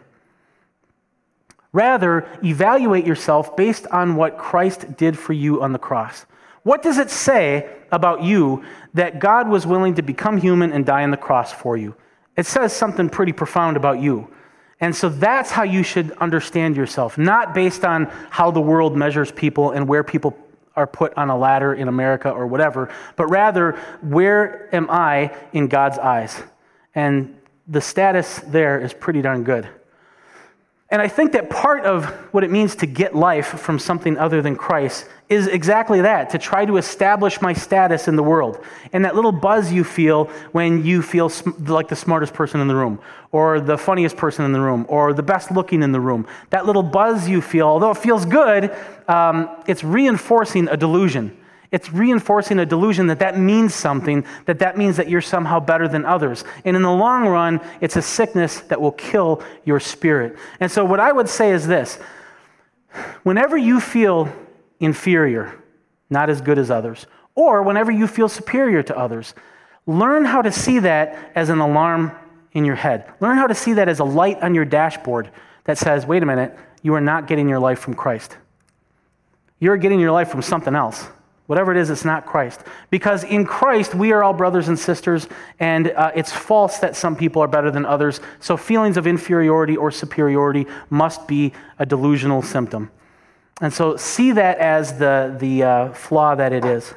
Rather, 1.74 2.28
evaluate 2.44 3.06
yourself 3.06 3.56
based 3.56 3.88
on 3.88 4.16
what 4.16 4.38
Christ 4.38 4.96
did 4.98 5.18
for 5.18 5.34
you 5.34 5.62
on 5.62 5.74
the 5.74 5.80
cross. 5.80 6.26
What 6.64 6.84
does 6.84 6.98
it 6.98 7.10
say 7.10 7.70
about 7.92 8.24
you 8.24 8.64
that 8.94 9.20
God 9.20 9.50
was 9.50 9.66
willing 9.66 9.96
to 9.96 10.02
become 10.02 10.38
human 10.38 10.72
and 10.74 10.86
die 10.86 11.04
on 11.04 11.12
the 11.12 11.18
cross 11.18 11.52
for 11.52 11.78
you? 11.78 11.96
It 12.38 12.46
says 12.46 12.74
something 12.74 13.10
pretty 13.10 13.34
profound 13.34 13.78
about 13.78 14.00
you. 14.00 14.30
And 14.80 14.96
so 14.96 15.10
that's 15.10 15.52
how 15.52 15.64
you 15.64 15.84
should 15.84 16.12
understand 16.14 16.76
yourself, 16.76 17.18
not 17.18 17.54
based 17.54 17.86
on 17.86 18.06
how 18.30 18.52
the 18.52 18.62
world 18.62 18.98
measures 18.98 19.32
people 19.32 19.72
and 19.72 19.88
where 19.88 20.04
people 20.04 20.38
are 20.76 20.88
put 20.88 21.14
on 21.18 21.30
a 21.30 21.38
ladder 21.38 21.74
in 21.74 21.88
America 21.88 22.30
or 22.30 22.48
whatever, 22.48 22.90
but 23.16 23.28
rather, 23.28 23.74
where 24.02 24.74
am 24.74 24.90
I 24.90 25.36
in 25.54 25.68
God's 25.68 25.98
eyes? 25.98 26.42
And 26.96 27.38
the 27.68 27.82
status 27.82 28.40
there 28.40 28.80
is 28.80 28.94
pretty 28.94 29.22
darn 29.22 29.44
good. 29.44 29.68
And 30.92 31.02
I 31.02 31.08
think 31.08 31.32
that 31.32 31.50
part 31.50 31.86
of 31.86 32.06
what 32.34 32.44
it 32.44 32.52
means 32.52 32.76
to 32.76 32.86
get 32.86 33.16
life 33.16 33.48
from 33.48 33.80
something 33.80 34.18
other 34.18 34.42
than 34.42 34.58
Christ 34.58 35.08
is 35.30 35.48
exactly 35.48 36.02
that 36.02 36.30
to 36.32 36.38
try 36.38 36.66
to 36.66 36.76
establish 36.76 37.42
my 37.42 37.54
status 37.54 38.10
in 38.10 38.18
the 38.18 38.24
world. 38.24 38.62
And 38.92 39.06
that 39.06 39.16
little 39.16 39.32
buzz 39.32 39.72
you 39.72 39.86
feel 39.86 40.26
when 40.52 40.84
you 40.84 41.02
feel 41.02 41.30
sm- 41.30 41.52
like 41.66 41.88
the 41.88 41.96
smartest 41.96 42.34
person 42.34 42.60
in 42.60 42.68
the 42.68 42.76
room, 42.76 43.00
or 43.32 43.62
the 43.62 43.78
funniest 43.78 44.18
person 44.18 44.44
in 44.44 44.52
the 44.52 44.60
room, 44.60 44.86
or 44.90 45.14
the 45.14 45.24
best 45.24 45.50
looking 45.50 45.82
in 45.82 45.94
the 45.94 46.02
room. 46.02 46.28
That 46.50 46.66
little 46.66 46.84
buzz 46.84 47.30
you 47.30 47.42
feel, 47.42 47.68
although 47.68 47.92
it 47.92 47.98
feels 47.98 48.26
good, 48.26 48.76
um, 49.08 49.50
it's 49.68 49.86
reinforcing 49.86 50.68
a 50.68 50.76
delusion. 50.76 51.38
It's 51.72 51.94
reinforcing 51.94 52.60
a 52.60 52.66
delusion 52.66 53.08
that 53.08 53.20
that 53.20 53.40
means 53.40 53.74
something, 53.74 54.26
that 54.46 54.60
that 54.60 54.78
means 54.78 54.98
that 54.98 55.10
you're 55.10 55.22
somehow 55.22 55.62
better 55.62 55.88
than 55.88 56.06
others. 56.06 56.44
And 56.66 56.76
in 56.76 56.82
the 56.82 56.92
long 56.92 57.26
run, 57.26 57.62
it's 57.80 57.96
a 57.96 58.02
sickness 58.02 58.60
that 58.62 58.82
will 58.82 58.92
kill 58.92 59.42
your 59.64 59.80
spirit. 59.80 60.36
And 60.60 60.70
so, 60.70 60.84
what 60.84 61.00
I 61.00 61.14
would 61.14 61.30
say 61.30 61.52
is 61.52 61.66
this 61.66 61.98
whenever 63.24 63.58
you 63.58 63.80
feel 63.80 64.32
inferior, 64.82 65.58
not 66.10 66.30
as 66.30 66.42
good 66.42 66.58
as 66.58 66.70
others, 66.70 67.08
or 67.36 67.64
whenever 67.64 67.92
you 67.92 68.06
feel 68.06 68.28
superior 68.28 68.84
to 68.84 68.98
others, 68.98 69.34
learn 69.86 70.26
how 70.26 70.42
to 70.42 70.52
see 70.52 70.80
that 70.80 71.32
as 71.36 71.48
an 71.50 71.60
alarm 71.60 72.12
in 72.52 72.66
your 72.66 72.76
head. 72.76 73.10
Learn 73.22 73.38
how 73.38 73.48
to 73.48 73.56
see 73.56 73.74
that 73.74 73.88
as 73.88 74.00
a 74.00 74.04
light 74.04 74.42
on 74.44 74.54
your 74.54 74.66
dashboard 74.66 75.30
that 75.64 75.78
says, 75.78 76.06
wait 76.06 76.22
a 76.22 76.26
minute, 76.26 76.58
you 76.82 76.94
are 76.96 77.02
not 77.02 77.28
getting 77.28 77.48
your 77.48 77.60
life 77.60 77.80
from 77.80 77.94
Christ. 77.94 78.36
You're 79.60 79.78
getting 79.78 80.00
your 80.00 80.12
life 80.12 80.30
from 80.30 80.42
something 80.42 80.76
else. 80.76 81.08
Whatever 81.48 81.72
it 81.72 81.78
is, 81.78 81.90
it's 81.90 82.06
not 82.06 82.26
Christ. 82.26 82.62
Because 82.90 83.24
in 83.24 83.46
Christ, 83.46 83.94
we 83.94 84.12
are 84.14 84.24
all 84.24 84.34
brothers 84.34 84.68
and 84.70 84.80
sisters, 84.80 85.28
and 85.60 85.90
uh, 85.92 86.12
it's 86.16 86.32
false 86.32 86.78
that 86.80 86.96
some 86.96 87.16
people 87.16 87.42
are 87.42 87.48
better 87.48 87.72
than 87.72 87.86
others. 87.86 88.22
So 88.40 88.56
feelings 88.56 88.96
of 88.96 89.06
inferiority 89.06 89.76
or 89.76 89.92
superiority 89.92 90.66
must 90.90 91.28
be 91.28 91.52
a 91.80 91.86
delusional 91.86 92.42
symptom. 92.42 92.90
And 93.60 93.74
so 93.74 93.98
see 93.98 94.32
that 94.32 94.60
as 94.60 94.98
the, 94.98 95.36
the 95.40 95.64
uh, 95.64 95.94
flaw 95.94 96.36
that 96.36 96.54
it 96.54 96.66
is. 96.66 96.94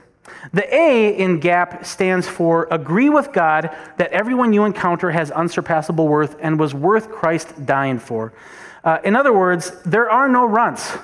The 0.53 0.73
A 0.75 1.17
in 1.17 1.41
GAP 1.41 1.85
stands 1.85 2.29
for 2.29 2.69
agree 2.71 3.11
with 3.11 3.33
God 3.33 3.75
that 3.99 4.11
everyone 4.13 4.53
you 4.53 4.65
encounter 4.65 5.11
has 5.11 5.31
unsurpassable 5.31 6.09
worth 6.09 6.37
and 6.41 6.59
was 6.59 6.75
worth 6.75 7.11
Christ 7.11 7.67
dying 7.67 7.99
for. 7.99 8.33
Uh, 8.83 8.99
in 9.05 9.17
other 9.17 9.33
words, 9.33 9.73
there 9.83 10.11
are 10.11 10.29
no 10.29 10.45
runts 10.45 10.97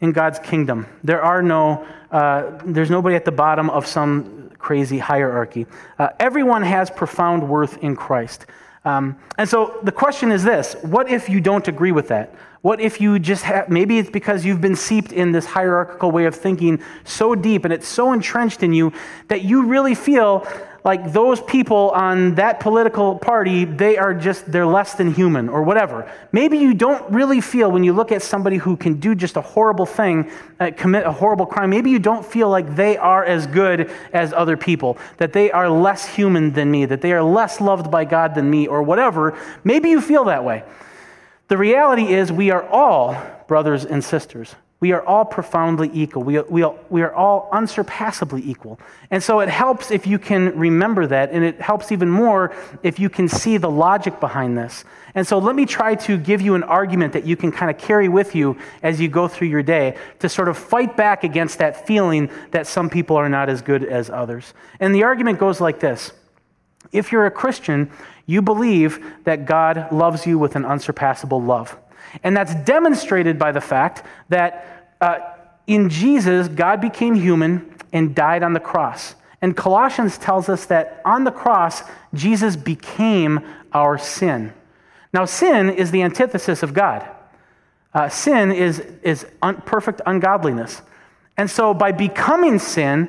in 0.00 0.12
God's 0.12 0.38
kingdom. 0.38 0.86
There 1.02 1.22
are 1.22 1.42
no, 1.42 1.86
uh, 2.10 2.58
there's 2.64 2.90
nobody 2.90 3.16
at 3.16 3.24
the 3.24 3.32
bottom 3.32 3.68
of 3.70 3.86
some 3.86 4.50
crazy 4.58 4.98
hierarchy. 4.98 5.66
Uh, 5.98 6.10
everyone 6.20 6.62
has 6.62 6.90
profound 6.90 7.48
worth 7.48 7.78
in 7.78 7.96
Christ. 7.96 8.46
Um, 8.84 9.18
and 9.36 9.48
so 9.48 9.78
the 9.82 9.92
question 9.92 10.30
is 10.30 10.44
this 10.44 10.74
what 10.82 11.10
if 11.10 11.28
you 11.28 11.40
don't 11.40 11.66
agree 11.68 11.92
with 11.92 12.08
that? 12.08 12.34
What 12.60 12.80
if 12.80 13.00
you 13.00 13.18
just 13.18 13.44
have, 13.44 13.68
maybe 13.68 13.98
it's 13.98 14.10
because 14.10 14.44
you've 14.44 14.60
been 14.60 14.74
seeped 14.74 15.12
in 15.12 15.30
this 15.30 15.46
hierarchical 15.46 16.10
way 16.10 16.24
of 16.24 16.34
thinking 16.34 16.82
so 17.04 17.34
deep 17.34 17.64
and 17.64 17.72
it's 17.72 17.86
so 17.86 18.12
entrenched 18.12 18.62
in 18.62 18.72
you 18.72 18.92
that 19.28 19.42
you 19.42 19.66
really 19.66 19.94
feel 19.94 20.46
like 20.88 21.12
those 21.12 21.42
people 21.42 21.90
on 21.90 22.34
that 22.36 22.60
political 22.60 23.18
party, 23.18 23.66
they 23.66 23.98
are 23.98 24.14
just, 24.14 24.50
they're 24.50 24.64
less 24.66 24.94
than 24.94 25.12
human 25.12 25.50
or 25.50 25.62
whatever. 25.62 26.10
Maybe 26.32 26.56
you 26.56 26.72
don't 26.72 27.12
really 27.12 27.42
feel 27.42 27.70
when 27.70 27.84
you 27.84 27.92
look 27.92 28.10
at 28.10 28.22
somebody 28.22 28.56
who 28.56 28.74
can 28.74 28.94
do 28.94 29.14
just 29.14 29.36
a 29.36 29.42
horrible 29.42 29.84
thing, 29.84 30.30
uh, 30.58 30.70
commit 30.74 31.04
a 31.04 31.12
horrible 31.12 31.44
crime, 31.44 31.68
maybe 31.68 31.90
you 31.90 31.98
don't 31.98 32.24
feel 32.24 32.48
like 32.48 32.74
they 32.74 32.96
are 32.96 33.22
as 33.22 33.46
good 33.46 33.90
as 34.14 34.32
other 34.32 34.56
people, 34.56 34.96
that 35.18 35.34
they 35.34 35.50
are 35.50 35.68
less 35.68 36.06
human 36.06 36.54
than 36.54 36.70
me, 36.70 36.86
that 36.86 37.02
they 37.02 37.12
are 37.12 37.22
less 37.22 37.60
loved 37.60 37.90
by 37.90 38.06
God 38.06 38.34
than 38.34 38.48
me 38.48 38.66
or 38.66 38.82
whatever. 38.82 39.38
Maybe 39.64 39.90
you 39.90 40.00
feel 40.00 40.24
that 40.24 40.42
way. 40.42 40.64
The 41.48 41.58
reality 41.58 42.14
is, 42.14 42.32
we 42.32 42.50
are 42.50 42.66
all 42.66 43.14
brothers 43.46 43.84
and 43.84 44.02
sisters. 44.02 44.54
We 44.80 44.92
are 44.92 45.04
all 45.04 45.24
profoundly 45.24 45.90
equal. 45.92 46.22
We 46.22 46.38
are, 46.38 46.44
we, 46.44 46.64
we 46.88 47.02
are 47.02 47.12
all 47.12 47.48
unsurpassably 47.50 48.48
equal. 48.48 48.78
And 49.10 49.20
so 49.20 49.40
it 49.40 49.48
helps 49.48 49.90
if 49.90 50.06
you 50.06 50.20
can 50.20 50.56
remember 50.56 51.04
that, 51.08 51.32
and 51.32 51.44
it 51.44 51.60
helps 51.60 51.90
even 51.90 52.08
more 52.08 52.54
if 52.84 53.00
you 53.00 53.10
can 53.10 53.28
see 53.28 53.56
the 53.56 53.70
logic 53.70 54.20
behind 54.20 54.56
this. 54.56 54.84
And 55.16 55.26
so 55.26 55.38
let 55.38 55.56
me 55.56 55.66
try 55.66 55.96
to 55.96 56.16
give 56.16 56.40
you 56.40 56.54
an 56.54 56.62
argument 56.62 57.12
that 57.14 57.24
you 57.24 57.34
can 57.34 57.50
kind 57.50 57.72
of 57.72 57.78
carry 57.78 58.08
with 58.08 58.36
you 58.36 58.56
as 58.80 59.00
you 59.00 59.08
go 59.08 59.26
through 59.26 59.48
your 59.48 59.64
day 59.64 59.96
to 60.20 60.28
sort 60.28 60.48
of 60.48 60.56
fight 60.56 60.96
back 60.96 61.24
against 61.24 61.58
that 61.58 61.84
feeling 61.84 62.30
that 62.52 62.68
some 62.68 62.88
people 62.88 63.16
are 63.16 63.28
not 63.28 63.48
as 63.48 63.62
good 63.62 63.82
as 63.82 64.10
others. 64.10 64.54
And 64.78 64.94
the 64.94 65.02
argument 65.02 65.40
goes 65.40 65.60
like 65.60 65.80
this 65.80 66.12
If 66.92 67.10
you're 67.10 67.26
a 67.26 67.32
Christian, 67.32 67.90
you 68.26 68.42
believe 68.42 69.04
that 69.24 69.44
God 69.44 69.90
loves 69.90 70.24
you 70.24 70.38
with 70.38 70.54
an 70.54 70.64
unsurpassable 70.64 71.42
love. 71.42 71.76
And 72.22 72.36
that's 72.36 72.54
demonstrated 72.54 73.38
by 73.38 73.52
the 73.52 73.60
fact 73.60 74.04
that 74.28 74.94
uh, 75.00 75.18
in 75.66 75.88
Jesus, 75.88 76.48
God 76.48 76.80
became 76.80 77.14
human 77.14 77.74
and 77.92 78.14
died 78.14 78.42
on 78.42 78.52
the 78.52 78.60
cross. 78.60 79.14
And 79.40 79.56
Colossians 79.56 80.18
tells 80.18 80.48
us 80.48 80.66
that 80.66 81.00
on 81.04 81.24
the 81.24 81.30
cross, 81.30 81.82
Jesus 82.14 82.56
became 82.56 83.40
our 83.72 83.98
sin. 83.98 84.52
Now, 85.12 85.24
sin 85.24 85.70
is 85.70 85.90
the 85.90 86.02
antithesis 86.02 86.62
of 86.62 86.74
God. 86.74 87.08
Uh, 87.94 88.08
sin 88.08 88.52
is, 88.52 88.80
is 89.02 89.26
un- 89.42 89.62
perfect 89.62 90.00
ungodliness. 90.06 90.82
And 91.36 91.50
so, 91.50 91.72
by 91.72 91.92
becoming 91.92 92.58
sin 92.58 93.08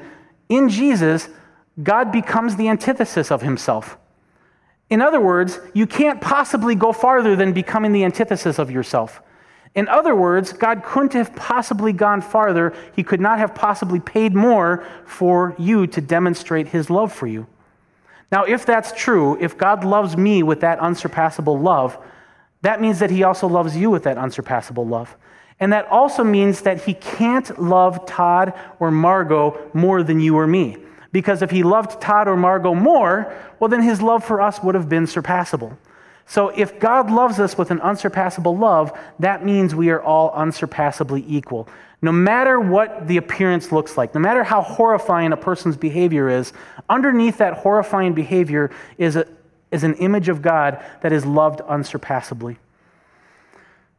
in 0.50 0.70
Jesus, 0.70 1.30
God 1.82 2.12
becomes 2.12 2.56
the 2.56 2.70
antithesis 2.70 3.32
of 3.32 3.42
himself. 3.42 3.98
In 4.90 5.02
other 5.02 5.22
words, 5.22 5.60
you 5.74 5.86
can't 5.86 6.20
possibly 6.20 6.76
go 6.76 6.92
farther 6.92 7.36
than 7.36 7.54
becoming 7.54 7.92
the 7.92 8.04
antithesis 8.04 8.58
of 8.58 8.72
yourself. 8.72 9.22
In 9.76 9.88
other 9.88 10.16
words, 10.16 10.52
God 10.52 10.84
couldn't 10.84 11.14
have 11.14 11.36
possibly 11.36 11.94
gone 11.94 12.22
farther. 12.22 12.74
He 12.96 13.04
could 13.04 13.22
not 13.22 13.38
have 13.38 13.54
possibly 13.54 14.00
paid 14.00 14.34
more 14.34 14.86
for 15.06 15.56
you 15.60 15.86
to 15.88 16.02
demonstrate 16.02 16.70
his 16.70 16.90
love 16.90 17.14
for 17.14 17.28
you. 17.28 17.46
Now, 18.32 18.46
if 18.46 18.66
that's 18.66 18.92
true, 18.92 19.38
if 19.40 19.58
God 19.58 19.84
loves 19.84 20.18
me 20.18 20.42
with 20.44 20.62
that 20.62 20.80
unsurpassable 20.80 21.60
love, 21.60 21.98
that 22.62 22.82
means 22.82 23.00
that 23.00 23.12
he 23.12 23.24
also 23.24 23.48
loves 23.48 23.78
you 23.78 23.90
with 23.90 24.04
that 24.04 24.18
unsurpassable 24.18 24.86
love. 24.86 25.16
And 25.60 25.72
that 25.74 25.88
also 25.88 26.24
means 26.24 26.62
that 26.62 26.84
he 26.84 26.94
can't 26.94 27.62
love 27.62 28.06
Todd 28.06 28.54
or 28.80 28.92
Margot 28.92 29.70
more 29.74 30.04
than 30.04 30.20
you 30.20 30.38
or 30.38 30.48
me. 30.48 30.78
Because 31.12 31.42
if 31.42 31.50
he 31.52 31.64
loved 31.64 32.02
Todd 32.02 32.28
or 32.28 32.36
Margot 32.36 32.76
more, 32.76 33.34
well, 33.60 33.68
then 33.68 33.82
his 33.82 34.02
love 34.02 34.24
for 34.24 34.42
us 34.42 34.62
would 34.62 34.76
have 34.76 34.90
been 34.90 35.06
surpassable. 35.06 35.76
So 36.26 36.50
if 36.50 36.80
God 36.80 37.10
loves 37.10 37.40
us 37.40 37.58
with 37.58 37.72
an 37.72 37.82
unsurpassable 37.82 38.56
love, 38.56 38.96
that 39.18 39.44
means 39.44 39.74
we 39.74 39.90
are 39.90 40.02
all 40.02 40.32
unsurpassably 40.32 41.26
equal. 41.28 41.68
No 42.04 42.12
matter 42.12 42.60
what 42.60 43.08
the 43.08 43.18
appearance 43.18 43.72
looks 43.72 43.98
like, 43.98 44.14
no 44.14 44.22
matter 44.22 44.44
how 44.44 44.62
horrifying 44.62 45.34
a 45.34 45.38
person's 45.38 45.76
behavior 45.76 46.30
is, 46.30 46.54
underneath 46.88 47.40
that 47.40 47.56
horrifying 47.56 48.14
behavior 48.14 48.70
is, 49.00 49.16
a, 49.16 49.28
is 49.72 49.84
an 49.84 49.96
image 49.96 50.30
of 50.30 50.44
God 50.44 50.84
that 51.02 51.12
is 51.12 51.26
loved 51.26 51.62
unsurpassably. 51.62 52.60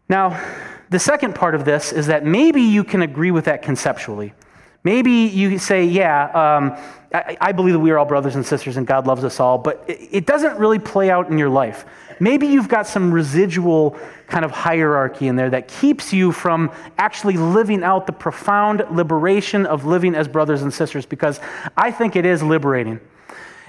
Now, 0.08 0.40
the 0.88 1.00
second 1.00 1.34
part 1.34 1.56
of 1.56 1.64
this 1.64 1.92
is 1.92 2.06
that 2.06 2.24
maybe 2.24 2.62
you 2.62 2.84
can 2.84 3.02
agree 3.02 3.32
with 3.32 3.46
that 3.46 3.62
conceptually. 3.62 4.34
Maybe 4.82 5.10
you 5.10 5.58
say, 5.58 5.84
yeah, 5.84 6.24
um, 6.30 6.76
I, 7.12 7.36
I, 7.40 7.52
believe 7.52 7.74
that 7.74 7.80
we 7.80 7.90
are 7.90 7.98
all 7.98 8.06
brothers 8.06 8.34
and 8.34 8.46
sisters 8.46 8.78
and 8.78 8.86
God 8.86 9.06
loves 9.06 9.24
us 9.24 9.38
all, 9.38 9.58
but 9.58 9.84
it, 9.86 10.08
it 10.10 10.26
doesn't 10.26 10.56
really 10.58 10.78
play 10.78 11.10
out 11.10 11.30
in 11.30 11.36
your 11.36 11.50
life. 11.50 11.84
Maybe 12.18 12.46
you've 12.46 12.68
got 12.68 12.86
some 12.86 13.12
residual 13.12 13.98
kind 14.26 14.44
of 14.44 14.50
hierarchy 14.50 15.28
in 15.28 15.36
there 15.36 15.50
that 15.50 15.68
keeps 15.68 16.12
you 16.12 16.32
from 16.32 16.70
actually 16.98 17.36
living 17.36 17.82
out 17.82 18.06
the 18.06 18.12
profound 18.12 18.84
liberation 18.90 19.66
of 19.66 19.84
living 19.84 20.14
as 20.14 20.28
brothers 20.28 20.62
and 20.62 20.72
sisters, 20.72 21.04
because 21.04 21.40
I 21.76 21.90
think 21.90 22.16
it 22.16 22.24
is 22.24 22.42
liberating. 22.42 23.00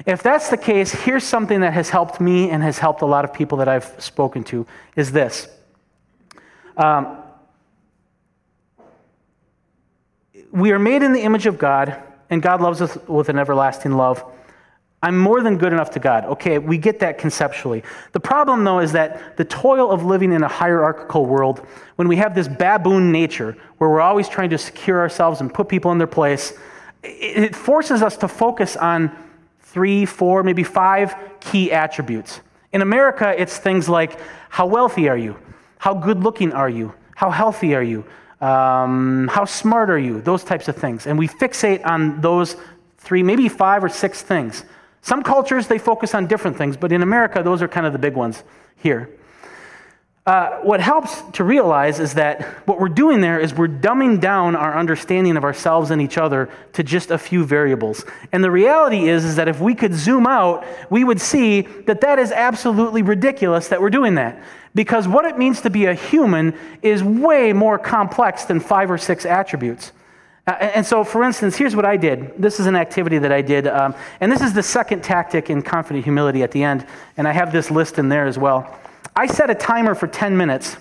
If 0.05 0.23
that's 0.23 0.49
the 0.49 0.57
case, 0.57 0.91
here's 0.91 1.23
something 1.23 1.61
that 1.61 1.73
has 1.73 1.89
helped 1.89 2.19
me 2.19 2.49
and 2.49 2.63
has 2.63 2.77
helped 2.77 3.01
a 3.01 3.05
lot 3.05 3.25
of 3.25 3.33
people 3.33 3.57
that 3.59 3.67
I've 3.67 3.93
spoken 4.01 4.43
to 4.45 4.65
is 4.95 5.11
this. 5.11 5.47
Um, 6.77 7.20
we 10.51 10.71
are 10.71 10.79
made 10.79 11.03
in 11.03 11.13
the 11.13 11.21
image 11.21 11.45
of 11.45 11.57
God, 11.57 12.01
and 12.29 12.41
God 12.41 12.61
loves 12.61 12.81
us 12.81 12.97
with 13.07 13.29
an 13.29 13.37
everlasting 13.37 13.93
love. 13.93 14.23
I'm 15.03 15.17
more 15.17 15.41
than 15.41 15.57
good 15.57 15.73
enough 15.73 15.89
to 15.91 15.99
God. 15.99 16.25
Okay, 16.25 16.59
we 16.59 16.77
get 16.77 16.99
that 16.99 17.17
conceptually. 17.17 17.83
The 18.11 18.19
problem, 18.19 18.63
though, 18.63 18.79
is 18.79 18.91
that 18.91 19.35
the 19.35 19.45
toil 19.45 19.89
of 19.89 20.05
living 20.05 20.31
in 20.31 20.43
a 20.43 20.47
hierarchical 20.47 21.25
world, 21.25 21.65
when 21.95 22.07
we 22.07 22.17
have 22.17 22.35
this 22.35 22.47
baboon 22.47 23.11
nature 23.11 23.57
where 23.77 23.89
we're 23.89 24.01
always 24.01 24.29
trying 24.29 24.51
to 24.51 24.59
secure 24.59 24.99
ourselves 24.99 25.41
and 25.41 25.51
put 25.51 25.67
people 25.67 25.91
in 25.91 25.97
their 25.97 26.05
place, 26.05 26.53
it 27.01 27.55
forces 27.55 28.03
us 28.03 28.15
to 28.17 28.27
focus 28.27 28.75
on 28.75 29.11
three, 29.59 30.05
four, 30.05 30.43
maybe 30.43 30.63
five 30.63 31.15
key 31.39 31.71
attributes. 31.71 32.41
In 32.71 32.83
America, 32.83 33.33
it's 33.35 33.57
things 33.57 33.89
like 33.89 34.19
how 34.49 34.67
wealthy 34.67 35.09
are 35.09 35.17
you? 35.17 35.35
How 35.79 35.95
good 35.95 36.19
looking 36.19 36.53
are 36.53 36.69
you? 36.69 36.93
How 37.15 37.31
healthy 37.31 37.73
are 37.73 37.81
you? 37.81 38.05
Um, 38.41 39.29
how 39.31 39.45
smart 39.45 39.89
are 39.89 39.99
you? 39.99 40.21
Those 40.21 40.43
types 40.43 40.67
of 40.67 40.75
things. 40.75 41.07
And 41.07 41.17
we 41.17 41.27
fixate 41.27 41.85
on 41.85 42.19
those 42.21 42.57
three, 42.97 43.23
maybe 43.23 43.47
five 43.47 43.83
or 43.83 43.89
six 43.89 44.21
things. 44.21 44.65
Some 45.01 45.23
cultures, 45.23 45.67
they 45.67 45.77
focus 45.77 46.13
on 46.13 46.27
different 46.27 46.57
things, 46.57 46.77
but 46.77 46.91
in 46.91 47.01
America, 47.01 47.41
those 47.43 47.61
are 47.61 47.67
kind 47.67 47.85
of 47.85 47.93
the 47.93 47.99
big 47.99 48.15
ones 48.15 48.43
here. 48.75 49.09
Uh, 50.23 50.59
what 50.59 50.79
helps 50.79 51.19
to 51.31 51.43
realize 51.43 51.99
is 51.99 52.13
that 52.13 52.43
what 52.67 52.79
we're 52.79 52.87
doing 52.87 53.21
there 53.21 53.39
is 53.39 53.55
we're 53.55 53.67
dumbing 53.67 54.21
down 54.21 54.55
our 54.55 54.77
understanding 54.77 55.35
of 55.35 55.43
ourselves 55.43 55.89
and 55.89 55.99
each 55.99 56.15
other 56.15 56.47
to 56.73 56.83
just 56.83 57.09
a 57.09 57.17
few 57.17 57.43
variables. 57.43 58.05
And 58.31 58.43
the 58.43 58.51
reality 58.51 59.09
is, 59.09 59.25
is 59.25 59.35
that 59.37 59.47
if 59.47 59.59
we 59.59 59.73
could 59.73 59.95
zoom 59.95 60.27
out, 60.27 60.63
we 60.91 61.03
would 61.03 61.19
see 61.19 61.61
that 61.61 62.01
that 62.01 62.19
is 62.19 62.31
absolutely 62.31 63.01
ridiculous 63.01 63.69
that 63.69 63.81
we're 63.81 63.89
doing 63.89 64.13
that. 64.15 64.43
Because 64.75 65.07
what 65.07 65.25
it 65.25 65.39
means 65.39 65.61
to 65.61 65.71
be 65.71 65.85
a 65.85 65.95
human 65.95 66.55
is 66.83 67.03
way 67.03 67.51
more 67.51 67.79
complex 67.79 68.45
than 68.45 68.59
five 68.59 68.91
or 68.91 68.99
six 68.99 69.25
attributes. 69.25 69.91
Uh, 70.45 70.51
and 70.51 70.85
so, 70.85 71.03
for 71.03 71.23
instance, 71.23 71.55
here's 71.55 71.75
what 71.75 71.85
I 71.85 71.97
did. 71.97 72.33
This 72.37 72.59
is 72.59 72.67
an 72.67 72.75
activity 72.75 73.17
that 73.17 73.31
I 73.31 73.41
did. 73.41 73.65
Um, 73.65 73.95
and 74.19 74.31
this 74.31 74.41
is 74.41 74.53
the 74.53 74.63
second 74.63 75.03
tactic 75.03 75.49
in 75.49 75.63
confident 75.63 76.03
humility 76.03 76.43
at 76.43 76.51
the 76.51 76.61
end. 76.61 76.85
And 77.17 77.27
I 77.27 77.31
have 77.31 77.51
this 77.51 77.71
list 77.71 77.97
in 77.97 78.07
there 78.07 78.27
as 78.27 78.37
well. 78.37 78.79
I 79.15 79.27
set 79.27 79.49
a 79.49 79.55
timer 79.55 79.95
for 79.95 80.07
10 80.07 80.35
minutes. 80.35 80.77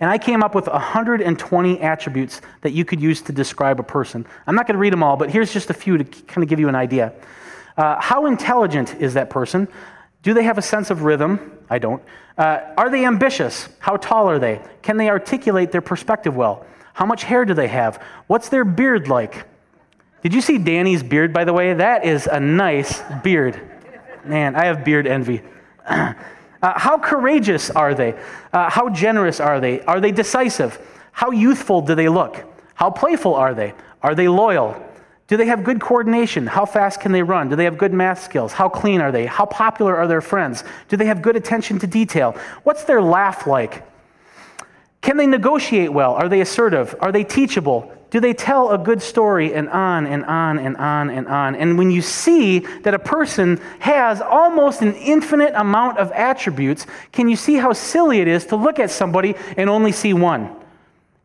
And 0.00 0.10
I 0.10 0.18
came 0.18 0.42
up 0.42 0.54
with 0.54 0.66
120 0.66 1.80
attributes 1.80 2.40
that 2.62 2.72
you 2.72 2.84
could 2.84 3.00
use 3.00 3.22
to 3.22 3.32
describe 3.32 3.78
a 3.78 3.84
person. 3.84 4.26
I'm 4.46 4.54
not 4.54 4.66
going 4.66 4.74
to 4.74 4.80
read 4.80 4.92
them 4.92 5.02
all, 5.02 5.16
but 5.16 5.30
here's 5.30 5.52
just 5.52 5.70
a 5.70 5.74
few 5.74 5.96
to 5.96 6.04
kind 6.04 6.42
of 6.42 6.48
give 6.48 6.58
you 6.60 6.68
an 6.68 6.74
idea. 6.74 7.12
Uh, 7.76 8.00
how 8.00 8.26
intelligent 8.26 9.00
is 9.00 9.14
that 9.14 9.30
person? 9.30 9.68
Do 10.22 10.34
they 10.34 10.42
have 10.42 10.58
a 10.58 10.62
sense 10.62 10.90
of 10.90 11.02
rhythm? 11.02 11.58
I 11.70 11.78
don't. 11.78 12.02
Uh, 12.36 12.60
are 12.76 12.90
they 12.90 13.04
ambitious? 13.04 13.68
How 13.78 13.96
tall 13.96 14.28
are 14.28 14.38
they? 14.38 14.60
Can 14.82 14.96
they 14.96 15.08
articulate 15.08 15.70
their 15.70 15.80
perspective 15.80 16.36
well? 16.36 16.66
How 16.92 17.06
much 17.06 17.24
hair 17.24 17.44
do 17.44 17.54
they 17.54 17.68
have? 17.68 18.02
What's 18.26 18.48
their 18.48 18.64
beard 18.64 19.08
like? 19.08 19.46
Did 20.22 20.34
you 20.34 20.40
see 20.40 20.58
Danny's 20.58 21.02
beard, 21.02 21.32
by 21.32 21.44
the 21.44 21.52
way? 21.52 21.74
That 21.74 22.04
is 22.04 22.26
a 22.26 22.40
nice 22.40 23.00
beard. 23.22 23.60
Man, 24.24 24.56
I 24.56 24.66
have 24.66 24.84
beard 24.84 25.06
envy. 25.06 25.42
uh, 26.64 26.78
how 26.78 26.96
courageous 26.96 27.68
are 27.70 27.94
they? 27.94 28.14
Uh, 28.50 28.70
how 28.70 28.88
generous 28.88 29.38
are 29.38 29.60
they? 29.60 29.82
Are 29.82 30.00
they 30.00 30.12
decisive? 30.12 30.78
How 31.12 31.30
youthful 31.30 31.82
do 31.82 31.94
they 31.94 32.08
look? 32.08 32.42
How 32.74 32.88
playful 32.88 33.34
are 33.34 33.52
they? 33.52 33.74
Are 34.00 34.14
they 34.14 34.28
loyal? 34.28 34.74
Do 35.26 35.36
they 35.36 35.44
have 35.44 35.62
good 35.62 35.78
coordination? 35.78 36.46
How 36.46 36.64
fast 36.64 37.00
can 37.00 37.12
they 37.12 37.22
run? 37.22 37.50
Do 37.50 37.56
they 37.56 37.64
have 37.64 37.76
good 37.76 37.92
math 37.92 38.22
skills? 38.22 38.54
How 38.54 38.70
clean 38.70 39.02
are 39.02 39.12
they? 39.12 39.26
How 39.26 39.44
popular 39.44 39.94
are 39.94 40.06
their 40.06 40.22
friends? 40.22 40.64
Do 40.88 40.96
they 40.96 41.04
have 41.04 41.20
good 41.20 41.36
attention 41.36 41.78
to 41.80 41.86
detail? 41.86 42.32
What's 42.62 42.84
their 42.84 43.02
laugh 43.02 43.46
like? 43.46 43.86
Can 45.02 45.18
they 45.18 45.26
negotiate 45.26 45.92
well? 45.92 46.14
Are 46.14 46.30
they 46.30 46.40
assertive? 46.40 46.94
Are 46.98 47.12
they 47.12 47.24
teachable? 47.24 47.92
Do 48.14 48.20
they 48.20 48.32
tell 48.32 48.70
a 48.70 48.78
good 48.78 49.02
story? 49.02 49.54
And 49.54 49.68
on 49.68 50.06
and 50.06 50.24
on 50.26 50.60
and 50.60 50.76
on 50.76 51.10
and 51.10 51.26
on. 51.26 51.56
And 51.56 51.76
when 51.76 51.90
you 51.90 52.00
see 52.00 52.60
that 52.60 52.94
a 52.94 52.98
person 53.00 53.60
has 53.80 54.20
almost 54.20 54.82
an 54.82 54.94
infinite 54.94 55.52
amount 55.56 55.98
of 55.98 56.12
attributes, 56.12 56.86
can 57.10 57.28
you 57.28 57.34
see 57.34 57.56
how 57.56 57.72
silly 57.72 58.20
it 58.20 58.28
is 58.28 58.46
to 58.46 58.56
look 58.56 58.78
at 58.78 58.92
somebody 58.92 59.34
and 59.56 59.68
only 59.68 59.90
see 59.90 60.14
one? 60.14 60.54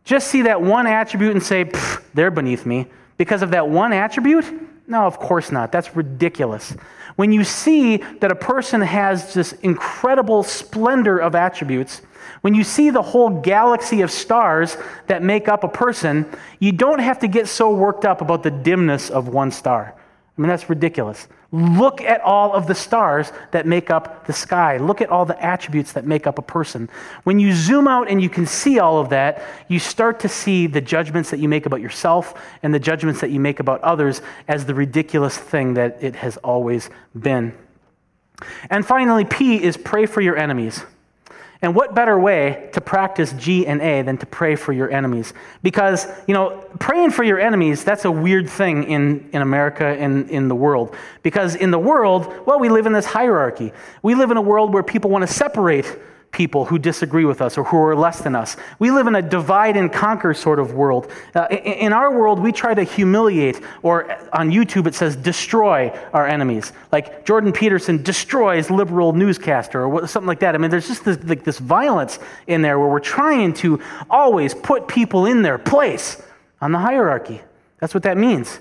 Just 0.04 0.30
see 0.30 0.42
that 0.42 0.64
one 0.64 0.88
attribute 0.88 1.34
and 1.34 1.44
say, 1.44 1.72
they're 2.16 2.32
beneath 2.32 2.66
me 2.66 2.88
because 3.18 3.44
of 3.44 3.52
that 3.52 3.70
one 3.70 3.94
attribute? 3.94 4.46
No, 4.88 5.06
of 5.06 5.20
course 5.20 5.52
not. 5.52 5.72
That's 5.72 5.96
ridiculous. 5.96 6.76
When 7.18 7.32
you 7.32 7.44
see 7.44 7.98
that 7.98 8.32
a 8.32 8.36
person 8.36 8.82
has 8.82 9.36
this 9.36 9.54
incredible 9.62 10.42
splendor 10.42 11.20
of 11.20 11.36
attributes, 11.36 12.02
when 12.42 12.56
you 12.56 12.64
see 12.64 12.90
the 12.90 13.02
whole 13.02 13.30
galaxy 13.30 14.02
of 14.02 14.12
stars 14.12 14.78
that 15.08 15.22
make 15.24 15.48
up 15.48 15.64
a 15.64 15.68
person, 15.68 16.26
you 16.60 16.72
don't 16.72 17.00
have 17.00 17.20
to 17.20 17.28
get 17.28 17.48
so 17.48 17.74
worked 17.74 18.06
up 18.06 18.22
about 18.22 18.44
the 18.44 18.52
dimness 18.52 19.10
of 19.10 19.28
one 19.28 19.52
star. 19.52 19.94
I 20.40 20.42
mean, 20.42 20.48
that's 20.48 20.70
ridiculous. 20.70 21.28
Look 21.52 22.00
at 22.00 22.22
all 22.22 22.54
of 22.54 22.66
the 22.66 22.76
stars 22.76 23.34
that 23.52 23.66
make 23.66 23.90
up 23.90 24.26
the 24.26 24.32
sky. 24.32 24.78
Look 24.78 25.02
at 25.02 25.10
all 25.10 25.26
the 25.26 25.44
attributes 25.44 25.92
that 25.94 26.06
make 26.06 26.28
up 26.28 26.40
a 26.40 26.42
person. 26.42 26.90
When 27.26 27.40
you 27.40 27.54
zoom 27.54 27.90
out 27.90 28.10
and 28.10 28.22
you 28.22 28.30
can 28.30 28.46
see 28.46 28.80
all 28.80 29.00
of 29.00 29.10
that, 29.10 29.44
you 29.68 29.80
start 29.80 30.22
to 30.22 30.30
see 30.30 30.66
the 30.68 30.80
judgments 30.80 31.30
that 31.32 31.40
you 31.40 31.50
make 31.50 31.66
about 31.66 31.82
yourself 31.82 32.42
and 32.64 32.74
the 32.74 32.80
judgments 32.80 33.20
that 33.20 33.32
you 33.32 33.40
make 33.42 33.60
about 33.60 33.82
others 33.82 34.22
as 34.48 34.66
the 34.66 34.74
ridiculous 34.74 35.38
thing 35.38 35.74
that 35.74 35.98
it 36.02 36.16
has 36.16 36.38
always 36.38 36.90
been. 37.20 37.54
And 38.70 38.86
finally, 38.86 39.26
P 39.26 39.62
is 39.62 39.76
pray 39.76 40.06
for 40.06 40.22
your 40.22 40.38
enemies. 40.38 40.86
And 41.62 41.76
what 41.76 41.93
better 41.93 42.18
way 42.18 42.70
to 42.72 42.80
practice 42.80 43.34
G 43.34 43.68
and 43.68 43.82
A 43.82 44.01
than 44.01 44.18
to 44.20 44.26
pray 44.26 44.55
for 44.55 44.72
your 44.72 44.89
enemies? 44.89 45.34
Because, 45.62 46.07
you 46.26 46.34
know, 46.34 46.66
praying 46.80 47.12
for 47.12 47.24
your 47.24 47.38
enemies, 47.38 47.84
that's 47.84 48.05
a 48.05 48.12
weird 48.12 48.49
thing 48.49 48.86
in, 48.86 49.30
in 49.34 49.41
America 49.41 49.86
and 49.86 50.30
in 50.30 50.47
the 50.47 50.55
world. 50.55 50.95
Because 51.22 51.55
in 51.55 51.72
the 51.72 51.80
world, 51.80 52.34
well, 52.45 52.60
we 52.60 52.70
live 52.70 52.86
in 52.86 52.93
this 52.93 53.05
hierarchy. 53.05 53.74
We 54.01 54.16
live 54.16 54.32
in 54.32 54.38
a 54.38 54.41
world 54.41 54.74
where 54.74 54.84
people 54.84 55.10
want 55.10 55.28
to 55.28 55.34
separate 55.34 55.99
people 56.32 56.66
who 56.66 56.78
disagree 56.78 57.26
with 57.26 57.42
us 57.42 57.58
or 57.58 57.64
who 57.64 57.78
are 57.78 57.96
less 57.96 58.22
than 58.22 58.36
us. 58.36 58.56
We 58.78 58.92
live 58.92 59.08
in 59.08 59.16
a 59.16 59.22
divide 59.22 59.76
and 59.76 59.92
conquer 59.92 60.34
sort 60.34 60.60
of 60.60 60.74
world. 60.74 61.12
Uh, 61.34 61.48
in 61.50 61.92
our 61.92 62.16
world, 62.16 62.40
we 62.40 62.52
try 62.52 62.74
to 62.74 62.84
humiliate, 62.84 63.62
or 63.82 64.12
on 64.32 64.52
YouTube 64.52 64.86
it 64.86 64.94
says 64.96 65.16
destroy 65.16 65.90
our 66.14 66.28
enemies. 66.28 66.72
Like 66.92 67.26
Jordan 67.26 67.52
Peterson 67.52 68.04
destroys 68.04 68.70
liberal 68.70 69.14
newscaster 69.14 69.86
or 69.86 70.08
something 70.08 70.28
like 70.28 70.40
that. 70.42 70.54
I 70.54 70.60
mean, 70.60 70.70
there's 70.70 70.88
just 70.88 71.04
this, 71.04 71.18
like, 71.24 71.44
this 71.44 71.58
violence 71.58 72.20
in 72.48 72.62
there 72.62 72.80
where 72.80 72.90
we're 72.90 73.00
trying 73.00 73.54
to 73.56 73.82
always 74.10 74.54
put 74.54 74.88
people 74.88 75.26
in 75.26 75.42
their 75.42 75.58
place 75.58 76.22
on 76.62 76.72
the 76.72 76.80
hierarchy. 76.80 77.42
That's 77.80 77.94
what 77.94 78.04
that 78.04 78.18
means. 78.18 78.60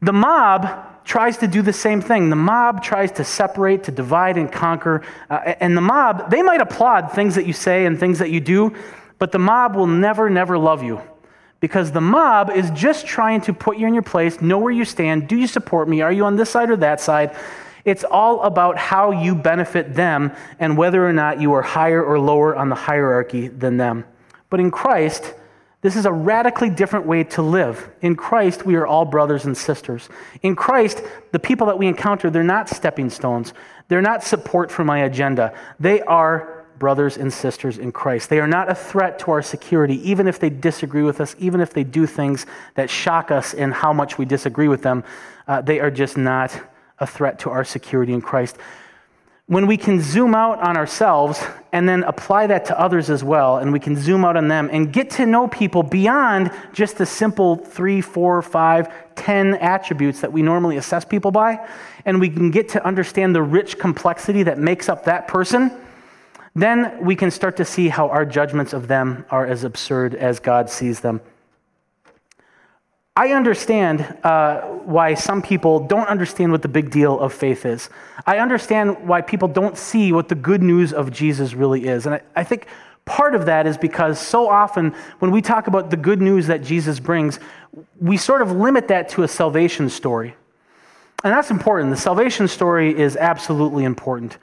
The 0.00 0.12
mob 0.12 0.93
tries 1.04 1.36
to 1.38 1.46
do 1.46 1.62
the 1.62 1.72
same 1.72 2.00
thing. 2.00 2.30
The 2.30 2.36
mob 2.36 2.82
tries 2.82 3.12
to 3.12 3.24
separate, 3.24 3.84
to 3.84 3.92
divide 3.92 4.36
and 4.36 4.50
conquer. 4.50 5.02
Uh, 5.28 5.54
and 5.60 5.76
the 5.76 5.80
mob, 5.80 6.30
they 6.30 6.42
might 6.42 6.60
applaud 6.60 7.12
things 7.12 7.34
that 7.34 7.46
you 7.46 7.52
say 7.52 7.86
and 7.86 7.98
things 7.98 8.18
that 8.18 8.30
you 8.30 8.40
do, 8.40 8.74
but 9.18 9.30
the 9.30 9.38
mob 9.38 9.76
will 9.76 9.86
never, 9.86 10.30
never 10.30 10.58
love 10.58 10.82
you. 10.82 11.00
Because 11.60 11.92
the 11.92 12.00
mob 12.00 12.50
is 12.50 12.70
just 12.70 13.06
trying 13.06 13.40
to 13.42 13.54
put 13.54 13.78
you 13.78 13.86
in 13.86 13.94
your 13.94 14.02
place, 14.02 14.40
know 14.40 14.58
where 14.58 14.72
you 14.72 14.84
stand. 14.84 15.28
Do 15.28 15.36
you 15.36 15.46
support 15.46 15.88
me? 15.88 16.02
Are 16.02 16.12
you 16.12 16.24
on 16.24 16.36
this 16.36 16.50
side 16.50 16.70
or 16.70 16.76
that 16.76 17.00
side? 17.00 17.36
It's 17.84 18.04
all 18.04 18.42
about 18.42 18.78
how 18.78 19.10
you 19.10 19.34
benefit 19.34 19.94
them 19.94 20.32
and 20.58 20.76
whether 20.76 21.06
or 21.06 21.12
not 21.12 21.40
you 21.40 21.52
are 21.52 21.62
higher 21.62 22.02
or 22.02 22.18
lower 22.18 22.56
on 22.56 22.70
the 22.70 22.74
hierarchy 22.74 23.48
than 23.48 23.76
them. 23.76 24.04
But 24.48 24.60
in 24.60 24.70
Christ, 24.70 25.34
this 25.84 25.96
is 25.96 26.06
a 26.06 26.12
radically 26.12 26.70
different 26.70 27.04
way 27.04 27.24
to 27.24 27.42
live. 27.42 27.90
In 28.00 28.16
Christ, 28.16 28.64
we 28.64 28.74
are 28.74 28.86
all 28.86 29.04
brothers 29.04 29.44
and 29.44 29.54
sisters. 29.54 30.08
In 30.40 30.56
Christ, 30.56 31.02
the 31.32 31.38
people 31.38 31.66
that 31.66 31.76
we 31.76 31.86
encounter, 31.86 32.30
they're 32.30 32.42
not 32.42 32.70
stepping 32.70 33.10
stones. 33.10 33.52
They're 33.88 34.00
not 34.00 34.22
support 34.22 34.70
for 34.70 34.82
my 34.82 35.00
agenda. 35.00 35.54
They 35.78 36.00
are 36.00 36.64
brothers 36.78 37.18
and 37.18 37.30
sisters 37.30 37.76
in 37.76 37.92
Christ. 37.92 38.30
They 38.30 38.40
are 38.40 38.46
not 38.46 38.70
a 38.70 38.74
threat 38.74 39.18
to 39.20 39.32
our 39.32 39.42
security, 39.42 39.96
even 40.08 40.26
if 40.26 40.38
they 40.38 40.48
disagree 40.48 41.02
with 41.02 41.20
us, 41.20 41.36
even 41.38 41.60
if 41.60 41.74
they 41.74 41.84
do 41.84 42.06
things 42.06 42.46
that 42.76 42.88
shock 42.88 43.30
us 43.30 43.52
in 43.52 43.70
how 43.70 43.92
much 43.92 44.16
we 44.16 44.24
disagree 44.24 44.68
with 44.68 44.80
them. 44.80 45.04
Uh, 45.46 45.60
they 45.60 45.80
are 45.80 45.90
just 45.90 46.16
not 46.16 46.58
a 46.98 47.06
threat 47.06 47.38
to 47.40 47.50
our 47.50 47.62
security 47.62 48.14
in 48.14 48.22
Christ 48.22 48.56
when 49.46 49.66
we 49.66 49.76
can 49.76 50.00
zoom 50.00 50.34
out 50.34 50.58
on 50.60 50.76
ourselves 50.76 51.42
and 51.72 51.86
then 51.86 52.02
apply 52.04 52.46
that 52.46 52.64
to 52.64 52.80
others 52.80 53.10
as 53.10 53.22
well, 53.22 53.58
and 53.58 53.72
we 53.72 53.78
can 53.78 53.94
zoom 53.94 54.24
out 54.24 54.36
on 54.36 54.48
them 54.48 54.70
and 54.72 54.90
get 54.90 55.10
to 55.10 55.26
know 55.26 55.46
people 55.48 55.82
beyond 55.82 56.50
just 56.72 56.96
the 56.96 57.04
simple 57.04 57.56
three, 57.56 58.00
four, 58.00 58.40
five, 58.40 58.88
ten 59.16 59.54
attributes 59.56 60.20
that 60.22 60.32
we 60.32 60.40
normally 60.40 60.78
assess 60.78 61.04
people 61.04 61.30
by, 61.30 61.58
and 62.06 62.20
we 62.20 62.30
can 62.30 62.50
get 62.50 62.70
to 62.70 62.84
understand 62.86 63.34
the 63.34 63.42
rich 63.42 63.78
complexity 63.78 64.42
that 64.44 64.58
makes 64.58 64.88
up 64.88 65.04
that 65.04 65.28
person, 65.28 65.70
then 66.54 67.04
we 67.04 67.14
can 67.14 67.30
start 67.30 67.56
to 67.56 67.64
see 67.64 67.88
how 67.88 68.08
our 68.08 68.24
judgments 68.24 68.72
of 68.72 68.88
them 68.88 69.26
are 69.30 69.44
as 69.44 69.64
absurd 69.64 70.14
as 70.14 70.40
God 70.40 70.70
sees 70.70 71.00
them. 71.00 71.20
I 73.16 73.28
understand 73.28 74.00
uh, 74.24 74.62
why 74.62 75.14
some 75.14 75.40
people 75.40 75.78
don't 75.78 76.08
understand 76.08 76.50
what 76.50 76.62
the 76.62 76.68
big 76.68 76.90
deal 76.90 77.18
of 77.20 77.32
faith 77.32 77.64
is. 77.64 77.88
I 78.26 78.38
understand 78.38 79.06
why 79.06 79.20
people 79.20 79.46
don't 79.46 79.78
see 79.78 80.10
what 80.10 80.28
the 80.28 80.34
good 80.34 80.64
news 80.64 80.92
of 80.92 81.12
Jesus 81.12 81.54
really 81.54 81.86
is. 81.86 82.06
And 82.06 82.16
I, 82.16 82.22
I 82.34 82.42
think 82.42 82.66
part 83.04 83.36
of 83.36 83.46
that 83.46 83.68
is 83.68 83.78
because 83.78 84.18
so 84.18 84.48
often 84.48 84.94
when 85.20 85.30
we 85.30 85.40
talk 85.40 85.68
about 85.68 85.90
the 85.90 85.96
good 85.96 86.20
news 86.20 86.48
that 86.48 86.64
Jesus 86.64 86.98
brings, 86.98 87.38
we 88.00 88.16
sort 88.16 88.42
of 88.42 88.50
limit 88.50 88.88
that 88.88 89.08
to 89.10 89.22
a 89.22 89.28
salvation 89.28 89.88
story. 89.88 90.34
And 91.22 91.32
that's 91.32 91.52
important. 91.52 91.90
The 91.90 91.96
salvation 91.96 92.48
story 92.48 92.98
is 92.98 93.16
absolutely 93.16 93.84
important. 93.84 94.38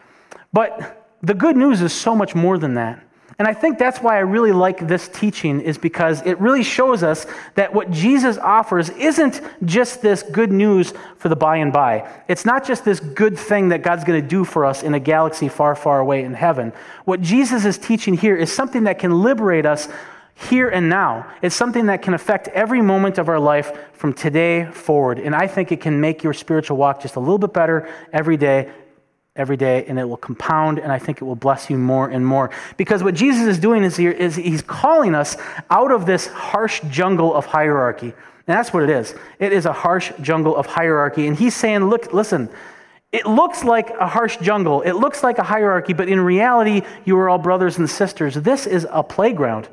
But 0.53 1.09
the 1.21 1.33
good 1.33 1.57
news 1.57 1.81
is 1.81 1.91
so 1.91 2.15
much 2.15 2.35
more 2.35 2.57
than 2.57 2.75
that. 2.75 3.05
And 3.41 3.47
I 3.47 3.55
think 3.55 3.79
that's 3.79 3.97
why 4.03 4.17
I 4.17 4.19
really 4.19 4.51
like 4.51 4.87
this 4.87 5.07
teaching, 5.07 5.61
is 5.61 5.75
because 5.79 6.21
it 6.27 6.39
really 6.39 6.61
shows 6.61 7.01
us 7.01 7.25
that 7.55 7.73
what 7.73 7.89
Jesus 7.89 8.37
offers 8.37 8.89
isn't 8.91 9.41
just 9.65 10.03
this 10.03 10.21
good 10.21 10.51
news 10.51 10.93
for 11.17 11.27
the 11.27 11.35
by 11.35 11.57
and 11.57 11.73
by. 11.73 12.07
It's 12.27 12.45
not 12.45 12.63
just 12.63 12.85
this 12.85 12.99
good 12.99 13.35
thing 13.39 13.69
that 13.69 13.81
God's 13.81 14.03
going 14.03 14.21
to 14.21 14.27
do 14.27 14.43
for 14.43 14.63
us 14.63 14.83
in 14.83 14.93
a 14.93 14.99
galaxy 14.99 15.47
far, 15.47 15.73
far 15.73 15.99
away 15.99 16.23
in 16.23 16.35
heaven. 16.35 16.71
What 17.05 17.21
Jesus 17.21 17.65
is 17.65 17.79
teaching 17.79 18.13
here 18.13 18.35
is 18.35 18.51
something 18.51 18.83
that 18.83 18.99
can 18.99 19.23
liberate 19.23 19.65
us 19.65 19.89
here 20.35 20.69
and 20.69 20.87
now. 20.87 21.25
It's 21.41 21.55
something 21.55 21.87
that 21.87 22.03
can 22.03 22.13
affect 22.13 22.47
every 22.49 22.83
moment 22.83 23.17
of 23.17 23.27
our 23.27 23.39
life 23.39 23.75
from 23.93 24.13
today 24.13 24.65
forward. 24.65 25.17
And 25.17 25.33
I 25.33 25.47
think 25.47 25.71
it 25.71 25.81
can 25.81 25.99
make 25.99 26.21
your 26.21 26.35
spiritual 26.35 26.77
walk 26.77 27.01
just 27.01 27.15
a 27.15 27.19
little 27.19 27.39
bit 27.39 27.53
better 27.53 27.91
every 28.13 28.37
day 28.37 28.71
every 29.41 29.57
day 29.57 29.83
and 29.87 29.99
it 29.99 30.07
will 30.07 30.15
compound 30.15 30.77
and 30.79 30.91
i 30.91 30.99
think 30.99 31.19
it 31.21 31.25
will 31.25 31.35
bless 31.35 31.69
you 31.69 31.77
more 31.77 32.07
and 32.09 32.25
more. 32.25 32.51
Because 32.77 33.03
what 33.03 33.15
jesus 33.15 33.47
is 33.47 33.59
doing 33.59 33.83
is, 33.83 33.97
here, 33.97 34.11
is 34.11 34.35
he's 34.35 34.61
calling 34.61 35.15
us 35.15 35.35
out 35.69 35.91
of 35.91 36.05
this 36.05 36.27
harsh 36.27 36.79
jungle 36.89 37.33
of 37.33 37.45
hierarchy. 37.45 38.07
And 38.07 38.57
that's 38.57 38.73
what 38.73 38.83
it 38.83 38.89
is. 38.89 39.15
It 39.39 39.51
is 39.53 39.65
a 39.65 39.73
harsh 39.73 40.11
jungle 40.21 40.55
of 40.55 40.65
hierarchy. 40.65 41.27
And 41.27 41.37
he's 41.37 41.55
saying 41.55 41.85
look 41.85 42.13
listen 42.13 42.49
it 43.11 43.25
looks 43.25 43.65
like 43.65 43.89
a 43.89 44.07
harsh 44.07 44.37
jungle. 44.37 44.83
It 44.83 44.93
looks 44.93 45.21
like 45.21 45.37
a 45.37 45.43
hierarchy 45.43 45.93
but 45.93 46.07
in 46.07 46.19
reality 46.21 46.83
you 47.03 47.17
are 47.17 47.27
all 47.27 47.39
brothers 47.39 47.77
and 47.77 47.89
sisters. 47.89 48.35
This 48.35 48.67
is 48.67 48.87
a 48.89 49.03
playground. 49.03 49.67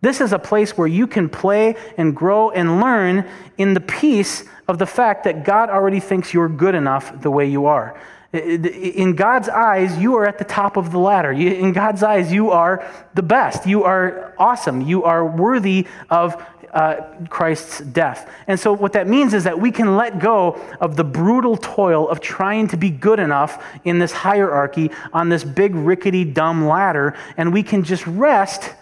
This 0.00 0.22
is 0.22 0.32
a 0.32 0.38
place 0.38 0.78
where 0.78 0.88
you 0.88 1.06
can 1.06 1.28
play 1.28 1.76
and 1.98 2.16
grow 2.16 2.50
and 2.50 2.80
learn 2.80 3.28
in 3.58 3.74
the 3.74 3.80
peace 3.80 4.44
of 4.66 4.78
the 4.78 4.86
fact 4.86 5.24
that 5.24 5.44
god 5.44 5.68
already 5.68 6.00
thinks 6.00 6.32
you're 6.32 6.48
good 6.48 6.74
enough 6.74 7.20
the 7.20 7.30
way 7.30 7.46
you 7.46 7.66
are 7.66 8.00
in 8.32 9.16
God's 9.16 9.48
eyes, 9.48 9.98
you 9.98 10.14
are 10.16 10.24
at 10.24 10.38
the 10.38 10.44
top 10.44 10.76
of 10.76 10.92
the 10.92 10.98
ladder. 10.98 11.32
In 11.32 11.72
God's 11.72 12.02
eyes, 12.02 12.32
you 12.32 12.50
are 12.50 12.88
the 13.14 13.22
best. 13.22 13.66
You 13.66 13.82
are 13.82 14.34
awesome. 14.38 14.82
You 14.82 15.02
are 15.02 15.26
worthy 15.26 15.88
of 16.10 16.40
uh, 16.72 16.96
Christ's 17.28 17.80
death. 17.80 18.30
And 18.46 18.58
so, 18.58 18.72
what 18.72 18.92
that 18.92 19.08
means 19.08 19.34
is 19.34 19.42
that 19.44 19.58
we 19.58 19.72
can 19.72 19.96
let 19.96 20.20
go 20.20 20.60
of 20.80 20.94
the 20.94 21.02
brutal 21.02 21.56
toil 21.56 22.08
of 22.08 22.20
trying 22.20 22.68
to 22.68 22.76
be 22.76 22.90
good 22.90 23.18
enough 23.18 23.64
in 23.84 23.98
this 23.98 24.12
hierarchy 24.12 24.92
on 25.12 25.28
this 25.28 25.42
big, 25.42 25.74
rickety, 25.74 26.24
dumb 26.24 26.66
ladder, 26.66 27.16
and 27.36 27.52
we 27.52 27.64
can 27.64 27.82
just 27.82 28.06
rest 28.06 28.72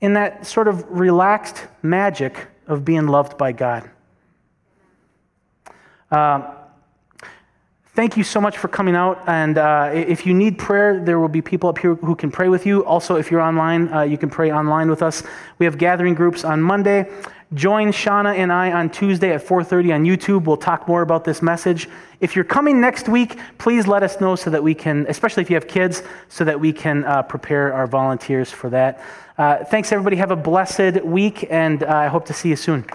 in 0.00 0.12
that 0.14 0.46
sort 0.46 0.68
of 0.68 0.88
relaxed 0.88 1.66
magic 1.82 2.46
of 2.68 2.84
being 2.84 3.08
loved 3.08 3.36
by 3.36 3.50
God. 3.50 3.90
Uh, 6.12 6.54
thank 8.00 8.16
you 8.16 8.24
so 8.24 8.40
much 8.40 8.56
for 8.56 8.68
coming 8.68 8.96
out. 8.96 9.22
And 9.26 9.58
uh, 9.58 9.90
if 9.92 10.24
you 10.24 10.32
need 10.32 10.56
prayer, 10.56 11.04
there 11.04 11.20
will 11.20 11.28
be 11.28 11.42
people 11.42 11.68
up 11.68 11.76
here 11.76 11.96
who 11.96 12.16
can 12.16 12.30
pray 12.30 12.48
with 12.48 12.64
you. 12.64 12.82
Also, 12.86 13.16
if 13.16 13.30
you're 13.30 13.42
online, 13.42 13.92
uh, 13.92 14.00
you 14.00 14.16
can 14.16 14.30
pray 14.30 14.50
online 14.50 14.88
with 14.88 15.02
us. 15.02 15.22
We 15.58 15.66
have 15.66 15.76
gathering 15.76 16.14
groups 16.14 16.42
on 16.42 16.62
Monday. 16.62 17.10
Join 17.52 17.88
Shauna 17.88 18.38
and 18.38 18.50
I 18.50 18.72
on 18.72 18.88
Tuesday 18.88 19.34
at 19.34 19.42
4:30 19.46 19.92
on 19.92 20.04
YouTube. 20.06 20.44
We'll 20.44 20.56
talk 20.56 20.88
more 20.88 21.02
about 21.02 21.24
this 21.24 21.42
message. 21.42 21.90
If 22.20 22.34
you're 22.34 22.50
coming 22.56 22.80
next 22.80 23.06
week, 23.06 23.38
please 23.58 23.86
let 23.86 24.02
us 24.02 24.18
know 24.18 24.34
so 24.34 24.48
that 24.48 24.62
we 24.62 24.74
can, 24.74 25.04
especially 25.10 25.42
if 25.42 25.50
you 25.50 25.56
have 25.56 25.68
kids, 25.68 26.02
so 26.30 26.42
that 26.44 26.58
we 26.58 26.72
can 26.72 27.04
uh, 27.04 27.20
prepare 27.20 27.74
our 27.74 27.86
volunteers 27.86 28.50
for 28.50 28.70
that. 28.70 29.02
Uh, 29.36 29.62
thanks, 29.64 29.92
everybody. 29.92 30.16
Have 30.16 30.30
a 30.30 30.42
blessed 30.50 31.04
week, 31.04 31.46
and 31.50 31.82
uh, 31.82 32.04
I 32.06 32.06
hope 32.06 32.24
to 32.26 32.32
see 32.32 32.48
you 32.48 32.56
soon. 32.56 32.86